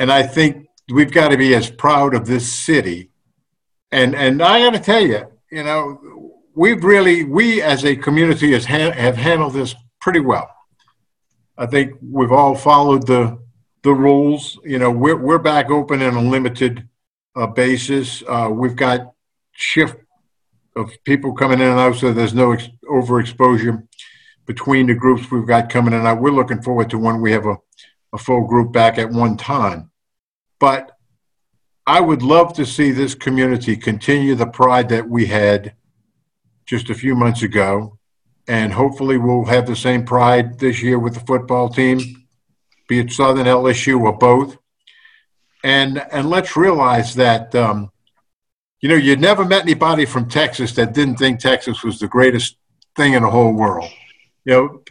And 0.00 0.10
I 0.10 0.22
think 0.22 0.68
we've 0.90 1.12
got 1.12 1.28
to 1.28 1.36
be 1.36 1.54
as 1.54 1.70
proud 1.70 2.14
of 2.14 2.26
this 2.26 2.50
city. 2.50 3.10
And, 3.90 4.14
and 4.14 4.42
I 4.42 4.60
got 4.60 4.70
to 4.70 4.80
tell 4.80 5.02
you, 5.02 5.26
you 5.50 5.64
know, 5.64 6.32
we've 6.54 6.82
really, 6.82 7.24
we 7.24 7.60
as 7.60 7.84
a 7.84 7.94
community 7.94 8.52
has 8.52 8.64
ha- 8.64 8.92
have 8.92 9.18
handled 9.18 9.52
this 9.52 9.74
pretty 10.00 10.20
well. 10.20 10.48
I 11.58 11.66
think 11.66 11.92
we've 12.00 12.32
all 12.32 12.54
followed 12.54 13.06
the 13.06 13.38
the 13.82 13.92
rules. 13.92 14.58
You 14.64 14.78
know, 14.78 14.90
we're 14.90 15.16
we're 15.16 15.38
back 15.38 15.70
open 15.70 16.00
on 16.00 16.14
a 16.14 16.22
limited 16.22 16.88
uh, 17.36 17.48
basis. 17.48 18.22
Uh, 18.26 18.48
we've 18.50 18.76
got 18.76 19.12
shift 19.52 19.96
of 20.74 20.90
people 21.04 21.34
coming 21.34 21.60
in 21.60 21.68
and 21.68 21.78
out, 21.78 21.96
so 21.96 22.12
there's 22.12 22.32
no 22.32 22.52
ex- 22.52 22.70
overexposure 22.90 23.86
between 24.46 24.86
the 24.86 24.94
groups 24.94 25.30
we've 25.30 25.46
got 25.46 25.70
coming 25.70 25.94
out. 25.94 26.20
We're 26.20 26.30
looking 26.30 26.62
forward 26.62 26.90
to 26.90 26.98
when 26.98 27.20
we 27.20 27.32
have 27.32 27.46
a, 27.46 27.56
a 28.12 28.18
full 28.18 28.46
group 28.46 28.72
back 28.72 28.98
at 28.98 29.10
one 29.10 29.36
time. 29.36 29.90
But 30.58 30.92
I 31.86 32.00
would 32.00 32.22
love 32.22 32.54
to 32.54 32.66
see 32.66 32.90
this 32.90 33.14
community 33.14 33.76
continue 33.76 34.34
the 34.34 34.46
pride 34.46 34.88
that 34.90 35.08
we 35.08 35.26
had 35.26 35.74
just 36.66 36.90
a 36.90 36.94
few 36.94 37.14
months 37.14 37.42
ago. 37.42 37.98
And 38.48 38.72
hopefully, 38.72 39.18
we'll 39.18 39.44
have 39.44 39.66
the 39.66 39.76
same 39.76 40.04
pride 40.04 40.58
this 40.58 40.82
year 40.82 40.98
with 40.98 41.14
the 41.14 41.20
football 41.20 41.68
team 41.68 42.22
be 42.92 42.98
it 42.98 43.10
Southern 43.10 43.46
LSU 43.46 44.00
or 44.00 44.12
both. 44.12 44.58
And 45.64 45.98
and 46.12 46.28
let's 46.28 46.56
realize 46.56 47.14
that 47.14 47.54
um, 47.54 47.90
you 48.80 48.88
know 48.88 48.96
you 48.96 49.16
never 49.16 49.44
met 49.44 49.62
anybody 49.62 50.04
from 50.04 50.28
Texas 50.28 50.72
that 50.72 50.92
didn't 50.92 51.16
think 51.16 51.40
Texas 51.40 51.82
was 51.82 51.98
the 51.98 52.08
greatest 52.08 52.56
thing 52.96 53.14
in 53.14 53.22
the 53.22 53.30
whole 53.30 53.52
world. 53.52 53.90
You 54.44 54.52
know, 54.52 54.82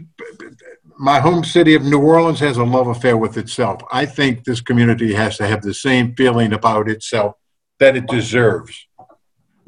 my 0.97 1.19
home 1.19 1.43
city 1.43 1.75
of 1.75 1.83
New 1.83 1.99
Orleans 1.99 2.39
has 2.39 2.57
a 2.57 2.63
love 2.63 2.87
affair 2.87 3.17
with 3.17 3.37
itself. 3.37 3.81
I 3.91 4.05
think 4.05 4.43
this 4.43 4.61
community 4.61 5.13
has 5.13 5.37
to 5.37 5.47
have 5.47 5.61
the 5.61 5.73
same 5.73 6.15
feeling 6.15 6.53
about 6.53 6.89
itself 6.89 7.35
that 7.79 7.97
it 7.97 8.07
deserves. 8.07 8.87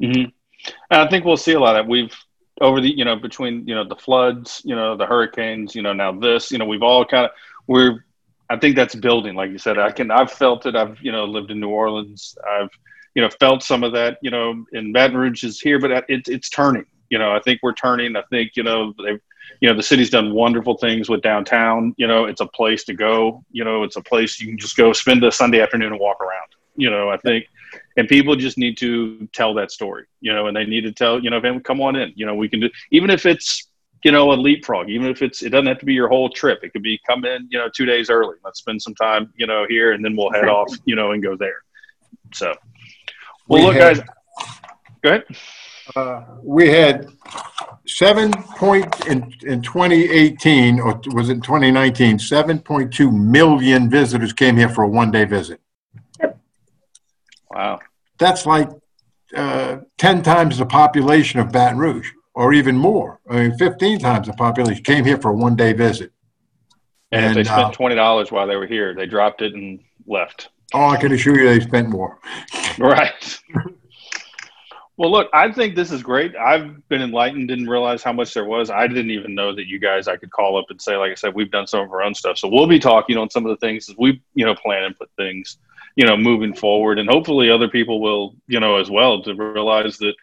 Mm-hmm. 0.00 0.30
I 0.90 1.08
think 1.08 1.24
we'll 1.24 1.36
see 1.36 1.52
a 1.52 1.60
lot 1.60 1.76
of 1.76 1.84
that. 1.84 1.90
We've 1.90 2.14
over 2.60 2.80
the 2.80 2.96
you 2.96 3.04
know 3.04 3.16
between 3.16 3.66
you 3.66 3.74
know 3.74 3.84
the 3.86 3.96
floods, 3.96 4.62
you 4.64 4.74
know 4.74 4.96
the 4.96 5.06
hurricanes, 5.06 5.74
you 5.74 5.82
know 5.82 5.92
now 5.92 6.12
this, 6.12 6.50
you 6.50 6.58
know 6.58 6.64
we've 6.64 6.82
all 6.82 7.04
kind 7.04 7.26
of 7.26 7.32
we're 7.66 8.04
I 8.50 8.58
think 8.58 8.76
that's 8.76 8.94
building, 8.94 9.34
like 9.34 9.50
you 9.50 9.58
said. 9.58 9.78
I 9.78 9.90
can, 9.90 10.10
I've 10.10 10.30
felt 10.30 10.66
it. 10.66 10.76
I've, 10.76 10.98
you 11.00 11.12
know, 11.12 11.24
lived 11.24 11.50
in 11.50 11.60
New 11.60 11.70
Orleans. 11.70 12.36
I've, 12.48 12.68
you 13.14 13.22
know, 13.22 13.30
felt 13.40 13.62
some 13.62 13.82
of 13.82 13.92
that. 13.92 14.18
You 14.22 14.30
know, 14.30 14.64
in 14.72 14.92
Baton 14.92 15.16
Rouge 15.16 15.44
is 15.44 15.60
here, 15.60 15.78
but 15.78 16.04
it's 16.08 16.28
it's 16.28 16.50
turning. 16.50 16.84
You 17.10 17.18
know, 17.18 17.32
I 17.32 17.40
think 17.40 17.60
we're 17.62 17.74
turning. 17.74 18.16
I 18.16 18.22
think 18.30 18.52
you 18.56 18.62
know 18.62 18.92
they've, 19.02 19.20
you 19.60 19.68
know, 19.68 19.74
the 19.74 19.82
city's 19.82 20.10
done 20.10 20.32
wonderful 20.32 20.76
things 20.76 21.08
with 21.08 21.22
downtown. 21.22 21.94
You 21.96 22.06
know, 22.06 22.26
it's 22.26 22.40
a 22.40 22.46
place 22.46 22.84
to 22.84 22.94
go. 22.94 23.44
You 23.50 23.64
know, 23.64 23.82
it's 23.82 23.96
a 23.96 24.02
place 24.02 24.40
you 24.40 24.48
can 24.48 24.58
just 24.58 24.76
go 24.76 24.92
spend 24.92 25.24
a 25.24 25.32
Sunday 25.32 25.60
afternoon 25.60 25.92
and 25.92 26.00
walk 26.00 26.20
around. 26.20 26.48
You 26.76 26.90
know, 26.90 27.10
I 27.10 27.16
think, 27.18 27.46
and 27.96 28.08
people 28.08 28.34
just 28.36 28.58
need 28.58 28.76
to 28.78 29.26
tell 29.32 29.54
that 29.54 29.70
story. 29.70 30.06
You 30.20 30.34
know, 30.34 30.48
and 30.48 30.56
they 30.56 30.64
need 30.64 30.82
to 30.82 30.92
tell. 30.92 31.22
You 31.22 31.30
know, 31.30 31.60
come 31.60 31.80
on 31.80 31.96
in. 31.96 32.12
You 32.16 32.26
know, 32.26 32.34
we 32.34 32.48
can 32.48 32.60
do 32.60 32.70
even 32.90 33.10
if 33.10 33.26
it's 33.26 33.68
you 34.04 34.12
know, 34.12 34.32
a 34.32 34.34
leapfrog, 34.34 34.90
even 34.90 35.06
if 35.06 35.22
it's, 35.22 35.42
it 35.42 35.48
doesn't 35.48 35.66
have 35.66 35.78
to 35.78 35.86
be 35.86 35.94
your 35.94 36.08
whole 36.08 36.28
trip. 36.28 36.62
It 36.62 36.74
could 36.74 36.82
be 36.82 37.00
come 37.06 37.24
in, 37.24 37.48
you 37.50 37.58
know, 37.58 37.70
two 37.74 37.86
days 37.86 38.10
early. 38.10 38.36
Let's 38.44 38.58
spend 38.58 38.80
some 38.80 38.94
time, 38.94 39.32
you 39.34 39.46
know, 39.46 39.64
here 39.66 39.92
and 39.92 40.04
then 40.04 40.14
we'll 40.14 40.30
head 40.30 40.46
off, 40.46 40.70
you 40.84 40.94
know, 40.94 41.12
and 41.12 41.22
go 41.22 41.36
there. 41.36 41.62
So, 42.34 42.54
well, 43.48 43.60
we 43.60 43.66
look, 43.66 43.76
had, 43.76 43.96
guys, 43.96 44.06
go 45.02 45.08
ahead. 45.08 45.24
Uh, 45.94 46.24
we 46.42 46.68
had 46.68 47.08
seven 47.86 48.32
point 48.32 49.06
in, 49.06 49.34
in 49.42 49.62
2018, 49.62 50.80
or 50.80 51.00
was 51.12 51.28
it 51.28 51.42
2019, 51.42 52.18
7.2 52.18 53.12
million 53.12 53.90
visitors 53.90 54.32
came 54.32 54.56
here 54.56 54.68
for 54.68 54.84
a 54.84 54.88
one 54.88 55.10
day 55.10 55.24
visit. 55.24 55.60
Wow. 57.50 57.80
That's 58.18 58.46
like 58.46 58.68
uh, 59.36 59.78
10 59.98 60.22
times 60.22 60.58
the 60.58 60.66
population 60.66 61.40
of 61.40 61.52
Baton 61.52 61.78
Rouge 61.78 62.10
or 62.34 62.52
even 62.52 62.76
more. 62.76 63.20
I 63.28 63.48
mean, 63.48 63.58
15 63.58 64.00
times 64.00 64.26
the 64.26 64.32
population 64.32 64.82
came 64.82 65.04
here 65.04 65.18
for 65.18 65.30
a 65.30 65.34
one 65.34 65.56
day 65.56 65.72
visit. 65.72 66.12
And, 67.12 67.26
and, 67.26 67.30
if 67.30 67.36
they 67.36 67.44
spent 67.44 67.68
uh, 67.68 67.70
twenty 67.70 67.94
dollars 67.94 68.32
while 68.32 68.46
they 68.48 68.56
were 68.56 68.66
here, 68.66 68.92
they 68.92 69.06
dropped 69.06 69.40
it 69.40 69.54
and 69.54 69.78
left. 70.06 70.48
Oh, 70.72 70.86
I 70.86 70.96
can 70.96 71.12
assure 71.12 71.38
you, 71.38 71.48
they 71.48 71.60
spent 71.60 71.88
more. 71.88 72.18
right. 72.78 73.40
well, 74.96 75.10
look, 75.10 75.28
I 75.32 75.50
think 75.50 75.74
this 75.74 75.90
is 75.90 76.02
great. 76.02 76.36
I've 76.36 76.88
been 76.88 77.02
enlightened, 77.02 77.48
didn't 77.48 77.68
realize 77.68 78.02
how 78.02 78.12
much 78.12 78.32
there 78.32 78.44
was. 78.44 78.70
I 78.70 78.86
didn't 78.86 79.10
even 79.10 79.34
know 79.34 79.54
that 79.54 79.66
you 79.66 79.80
guys 79.80 80.06
I 80.06 80.16
could 80.16 80.30
call 80.30 80.56
up 80.56 80.66
and 80.70 80.80
say, 80.80 80.96
like 80.96 81.10
I 81.10 81.14
said, 81.14 81.34
we've 81.34 81.50
done 81.50 81.66
some 81.66 81.80
of 81.80 81.92
our 81.92 82.02
own 82.02 82.14
stuff. 82.14 82.38
So 82.38 82.48
we'll 82.48 82.68
be 82.68 82.78
talking 82.78 83.16
on 83.16 83.28
some 83.28 83.44
of 83.44 83.50
the 83.50 83.66
things 83.66 83.88
as 83.88 83.96
we, 83.98 84.22
you 84.34 84.44
know, 84.44 84.54
plan 84.54 84.84
and 84.84 84.96
put 84.96 85.10
things, 85.16 85.58
you 85.96 86.06
know, 86.06 86.16
moving 86.16 86.54
forward, 86.54 86.98
and 86.98 87.08
hopefully 87.08 87.50
other 87.50 87.68
people 87.68 88.00
will, 88.00 88.36
you 88.46 88.60
know, 88.60 88.76
as 88.76 88.90
well 88.90 89.22
to 89.22 89.34
realize 89.34 89.98
that, 89.98 90.14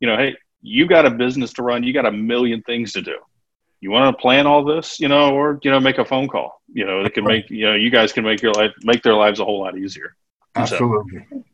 you 0.00 0.08
know, 0.08 0.16
hey, 0.16 0.36
you 0.62 0.86
got 0.86 1.06
a 1.06 1.10
business 1.10 1.52
to 1.54 1.62
run. 1.62 1.84
You 1.84 1.92
got 1.92 2.06
a 2.06 2.12
million 2.12 2.62
things 2.62 2.92
to 2.94 3.02
do. 3.02 3.18
You 3.80 3.92
want 3.92 4.16
to 4.16 4.20
plan 4.20 4.46
all 4.48 4.64
this, 4.64 4.98
you 4.98 5.06
know, 5.06 5.32
or 5.32 5.60
you 5.62 5.70
know, 5.70 5.78
make 5.78 5.98
a 5.98 6.04
phone 6.04 6.26
call. 6.26 6.60
You 6.72 6.84
know, 6.84 7.02
it 7.02 7.14
can 7.14 7.24
make 7.24 7.48
you 7.48 7.66
know, 7.66 7.74
you 7.74 7.90
guys 7.90 8.12
can 8.12 8.24
make 8.24 8.42
your 8.42 8.52
life 8.52 8.72
make 8.82 9.02
their 9.02 9.14
lives 9.14 9.38
a 9.38 9.44
whole 9.44 9.60
lot 9.60 9.78
easier. 9.78 10.16
Absolutely. 10.56 11.24
So, 11.30 11.44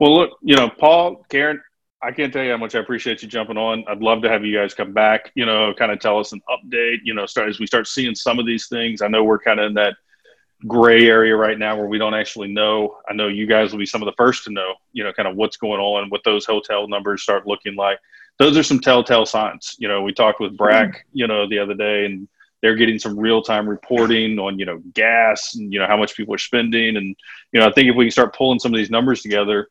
well, 0.00 0.14
look, 0.14 0.30
you 0.42 0.56
know, 0.56 0.68
Paul, 0.68 1.24
Karen, 1.28 1.60
I 2.00 2.12
can't 2.12 2.32
tell 2.32 2.44
you 2.44 2.52
how 2.52 2.56
much 2.56 2.74
I 2.74 2.78
appreciate 2.78 3.22
you 3.22 3.28
jumping 3.28 3.56
on. 3.56 3.84
I'd 3.88 4.00
love 4.00 4.22
to 4.22 4.28
have 4.28 4.44
you 4.44 4.56
guys 4.56 4.72
come 4.72 4.92
back, 4.92 5.32
you 5.34 5.44
know, 5.44 5.74
kind 5.74 5.90
of 5.90 5.98
tell 5.98 6.18
us 6.18 6.32
an 6.32 6.40
update, 6.48 6.98
you 7.02 7.12
know, 7.12 7.26
start 7.26 7.48
as 7.48 7.58
we 7.58 7.66
start 7.66 7.88
seeing 7.88 8.14
some 8.14 8.38
of 8.38 8.46
these 8.46 8.68
things. 8.68 9.02
I 9.02 9.08
know 9.08 9.24
we're 9.24 9.40
kind 9.40 9.58
of 9.58 9.66
in 9.66 9.74
that 9.74 9.94
gray 10.66 11.06
area 11.06 11.36
right 11.36 11.58
now 11.58 11.76
where 11.76 11.86
we 11.86 11.98
don't 11.98 12.14
actually 12.14 12.48
know. 12.48 12.98
I 13.08 13.14
know 13.14 13.28
you 13.28 13.46
guys 13.46 13.72
will 13.72 13.80
be 13.80 13.86
some 13.86 14.02
of 14.02 14.06
the 14.06 14.14
first 14.16 14.44
to 14.44 14.52
know, 14.52 14.74
you 14.92 15.02
know, 15.02 15.12
kind 15.12 15.28
of 15.28 15.36
what's 15.36 15.56
going 15.56 15.80
on, 15.80 16.08
what 16.10 16.22
those 16.24 16.46
hotel 16.46 16.86
numbers 16.86 17.22
start 17.22 17.46
looking 17.46 17.74
like. 17.74 17.98
Those 18.38 18.56
are 18.56 18.62
some 18.62 18.78
telltale 18.78 19.26
signs. 19.26 19.74
You 19.78 19.88
know, 19.88 20.02
we 20.02 20.12
talked 20.12 20.40
with 20.40 20.56
BRAC, 20.56 20.88
mm-hmm. 20.88 20.98
you 21.12 21.26
know, 21.26 21.48
the 21.48 21.58
other 21.58 21.74
day, 21.74 22.04
and 22.04 22.28
they're 22.62 22.76
getting 22.76 22.98
some 22.98 23.18
real 23.18 23.42
time 23.42 23.68
reporting 23.68 24.38
on, 24.38 24.58
you 24.58 24.66
know, 24.66 24.80
gas 24.94 25.56
and, 25.56 25.72
you 25.72 25.80
know, 25.80 25.86
how 25.86 25.96
much 25.96 26.16
people 26.16 26.34
are 26.34 26.38
spending. 26.38 26.96
And, 26.96 27.16
you 27.52 27.60
know, 27.60 27.66
I 27.66 27.72
think 27.72 27.88
if 27.88 27.96
we 27.96 28.04
can 28.04 28.12
start 28.12 28.36
pulling 28.36 28.60
some 28.60 28.72
of 28.72 28.78
these 28.78 28.90
numbers 28.90 29.22
together, 29.22 29.68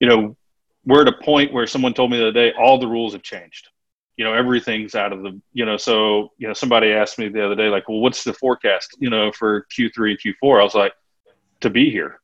you 0.00 0.08
know, 0.08 0.36
we're 0.84 1.02
at 1.02 1.08
a 1.08 1.24
point 1.24 1.52
where 1.52 1.66
someone 1.66 1.94
told 1.94 2.10
me 2.10 2.18
the 2.18 2.28
other 2.28 2.32
day, 2.32 2.52
all 2.58 2.78
the 2.78 2.86
rules 2.86 3.12
have 3.12 3.22
changed. 3.22 3.68
You 4.16 4.24
know 4.26 4.34
everything's 4.34 4.94
out 4.94 5.12
of 5.12 5.22
the 5.22 5.40
you 5.54 5.64
know 5.64 5.78
so 5.78 6.32
you 6.36 6.46
know 6.46 6.52
somebody 6.52 6.92
asked 6.92 7.18
me 7.18 7.28
the 7.28 7.44
other 7.44 7.54
day 7.54 7.68
like 7.68 7.88
well 7.88 8.00
what's 8.00 8.22
the 8.22 8.34
forecast 8.34 8.94
you 8.98 9.08
know 9.08 9.32
for 9.32 9.66
q3 9.76 10.10
and 10.10 10.18
q4 10.20 10.60
i 10.60 10.62
was 10.62 10.74
like 10.74 10.92
to 11.62 11.70
be 11.70 11.90
here. 11.90 12.20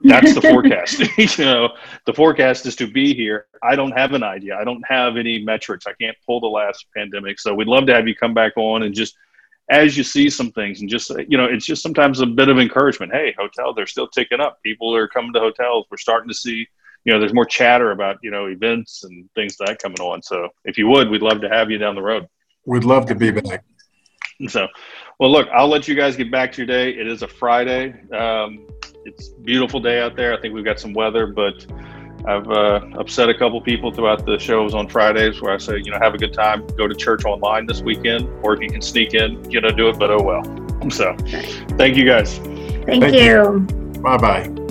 That's 0.00 0.34
the 0.34 0.40
forecast 0.52 0.98
you 1.38 1.44
know. 1.44 1.70
The 2.06 2.12
forecast 2.12 2.66
is 2.66 2.76
to 2.76 2.86
be 2.86 3.14
here. 3.14 3.46
I 3.62 3.76
don't 3.76 3.92
have 3.92 4.12
an 4.12 4.22
idea. 4.22 4.56
I 4.56 4.64
don't 4.64 4.84
have 4.88 5.16
any 5.16 5.42
metrics. 5.42 5.86
I 5.86 5.92
can't 6.00 6.16
pull 6.26 6.40
the 6.40 6.46
last 6.46 6.86
pandemic. 6.96 7.38
So 7.38 7.54
we'd 7.54 7.68
love 7.68 7.86
to 7.86 7.94
have 7.94 8.08
you 8.08 8.14
come 8.14 8.34
back 8.34 8.54
on 8.56 8.82
and 8.82 8.94
just 8.94 9.16
as 9.70 9.98
you 9.98 10.02
see 10.02 10.30
some 10.30 10.50
things 10.52 10.80
and 10.80 10.88
just 10.88 11.10
you 11.28 11.36
know 11.36 11.44
it's 11.44 11.66
just 11.66 11.82
sometimes 11.82 12.20
a 12.20 12.26
bit 12.26 12.48
of 12.48 12.58
encouragement. 12.58 13.12
Hey 13.12 13.34
hotel 13.38 13.72
they're 13.74 13.86
still 13.86 14.08
ticking 14.08 14.40
up. 14.40 14.58
People 14.62 14.94
are 14.94 15.08
coming 15.08 15.32
to 15.34 15.40
hotels. 15.40 15.86
We're 15.90 15.98
starting 15.98 16.28
to 16.28 16.34
see 16.34 16.66
you 17.04 17.12
know, 17.12 17.20
there's 17.20 17.34
more 17.34 17.46
chatter 17.46 17.90
about, 17.90 18.18
you 18.22 18.30
know, 18.30 18.46
events 18.46 19.04
and 19.04 19.28
things 19.34 19.56
like 19.60 19.68
that 19.68 19.78
coming 19.82 20.00
on. 20.00 20.22
So 20.22 20.48
if 20.64 20.76
you 20.78 20.88
would, 20.88 21.08
we'd 21.08 21.22
love 21.22 21.40
to 21.40 21.48
have 21.48 21.70
you 21.70 21.78
down 21.78 21.94
the 21.94 22.02
road. 22.02 22.26
We'd 22.66 22.84
love 22.84 23.06
to 23.06 23.14
be 23.14 23.30
back. 23.30 23.64
So, 24.46 24.68
well, 25.18 25.32
look, 25.32 25.48
I'll 25.52 25.66
let 25.66 25.88
you 25.88 25.96
guys 25.96 26.14
get 26.14 26.30
back 26.30 26.52
to 26.52 26.58
your 26.58 26.66
day. 26.68 26.90
It 26.90 27.08
is 27.08 27.22
a 27.22 27.26
Friday. 27.26 27.92
Um, 28.12 28.68
it's 29.04 29.30
beautiful 29.30 29.80
day 29.80 30.00
out 30.00 30.14
there. 30.14 30.32
I 30.32 30.40
think 30.40 30.54
we've 30.54 30.64
got 30.64 30.78
some 30.78 30.92
weather, 30.92 31.26
but 31.26 31.66
I've 32.24 32.48
uh, 32.48 32.80
upset 32.98 33.28
a 33.28 33.34
couple 33.34 33.60
people 33.60 33.92
throughout 33.92 34.26
the 34.26 34.38
shows 34.38 34.74
on 34.74 34.88
Fridays 34.88 35.40
where 35.40 35.54
I 35.54 35.58
say, 35.58 35.78
you 35.78 35.90
know, 35.90 35.98
have 36.00 36.14
a 36.14 36.18
good 36.18 36.32
time, 36.32 36.66
go 36.76 36.86
to 36.86 36.94
church 36.94 37.24
online 37.24 37.66
this 37.66 37.80
weekend, 37.80 38.28
or 38.42 38.54
if 38.54 38.60
you 38.60 38.68
can 38.68 38.82
sneak 38.82 39.14
in, 39.14 39.50
you 39.50 39.60
know, 39.60 39.70
do 39.70 39.88
it, 39.88 39.98
but 39.98 40.10
oh 40.10 40.22
well. 40.22 40.42
So, 40.90 41.16
thank 41.76 41.96
you 41.96 42.06
guys. 42.06 42.38
Thank, 42.38 43.02
thank 43.02 43.14
you. 43.16 43.20
you. 43.20 44.00
Bye 44.00 44.16
bye. 44.16 44.67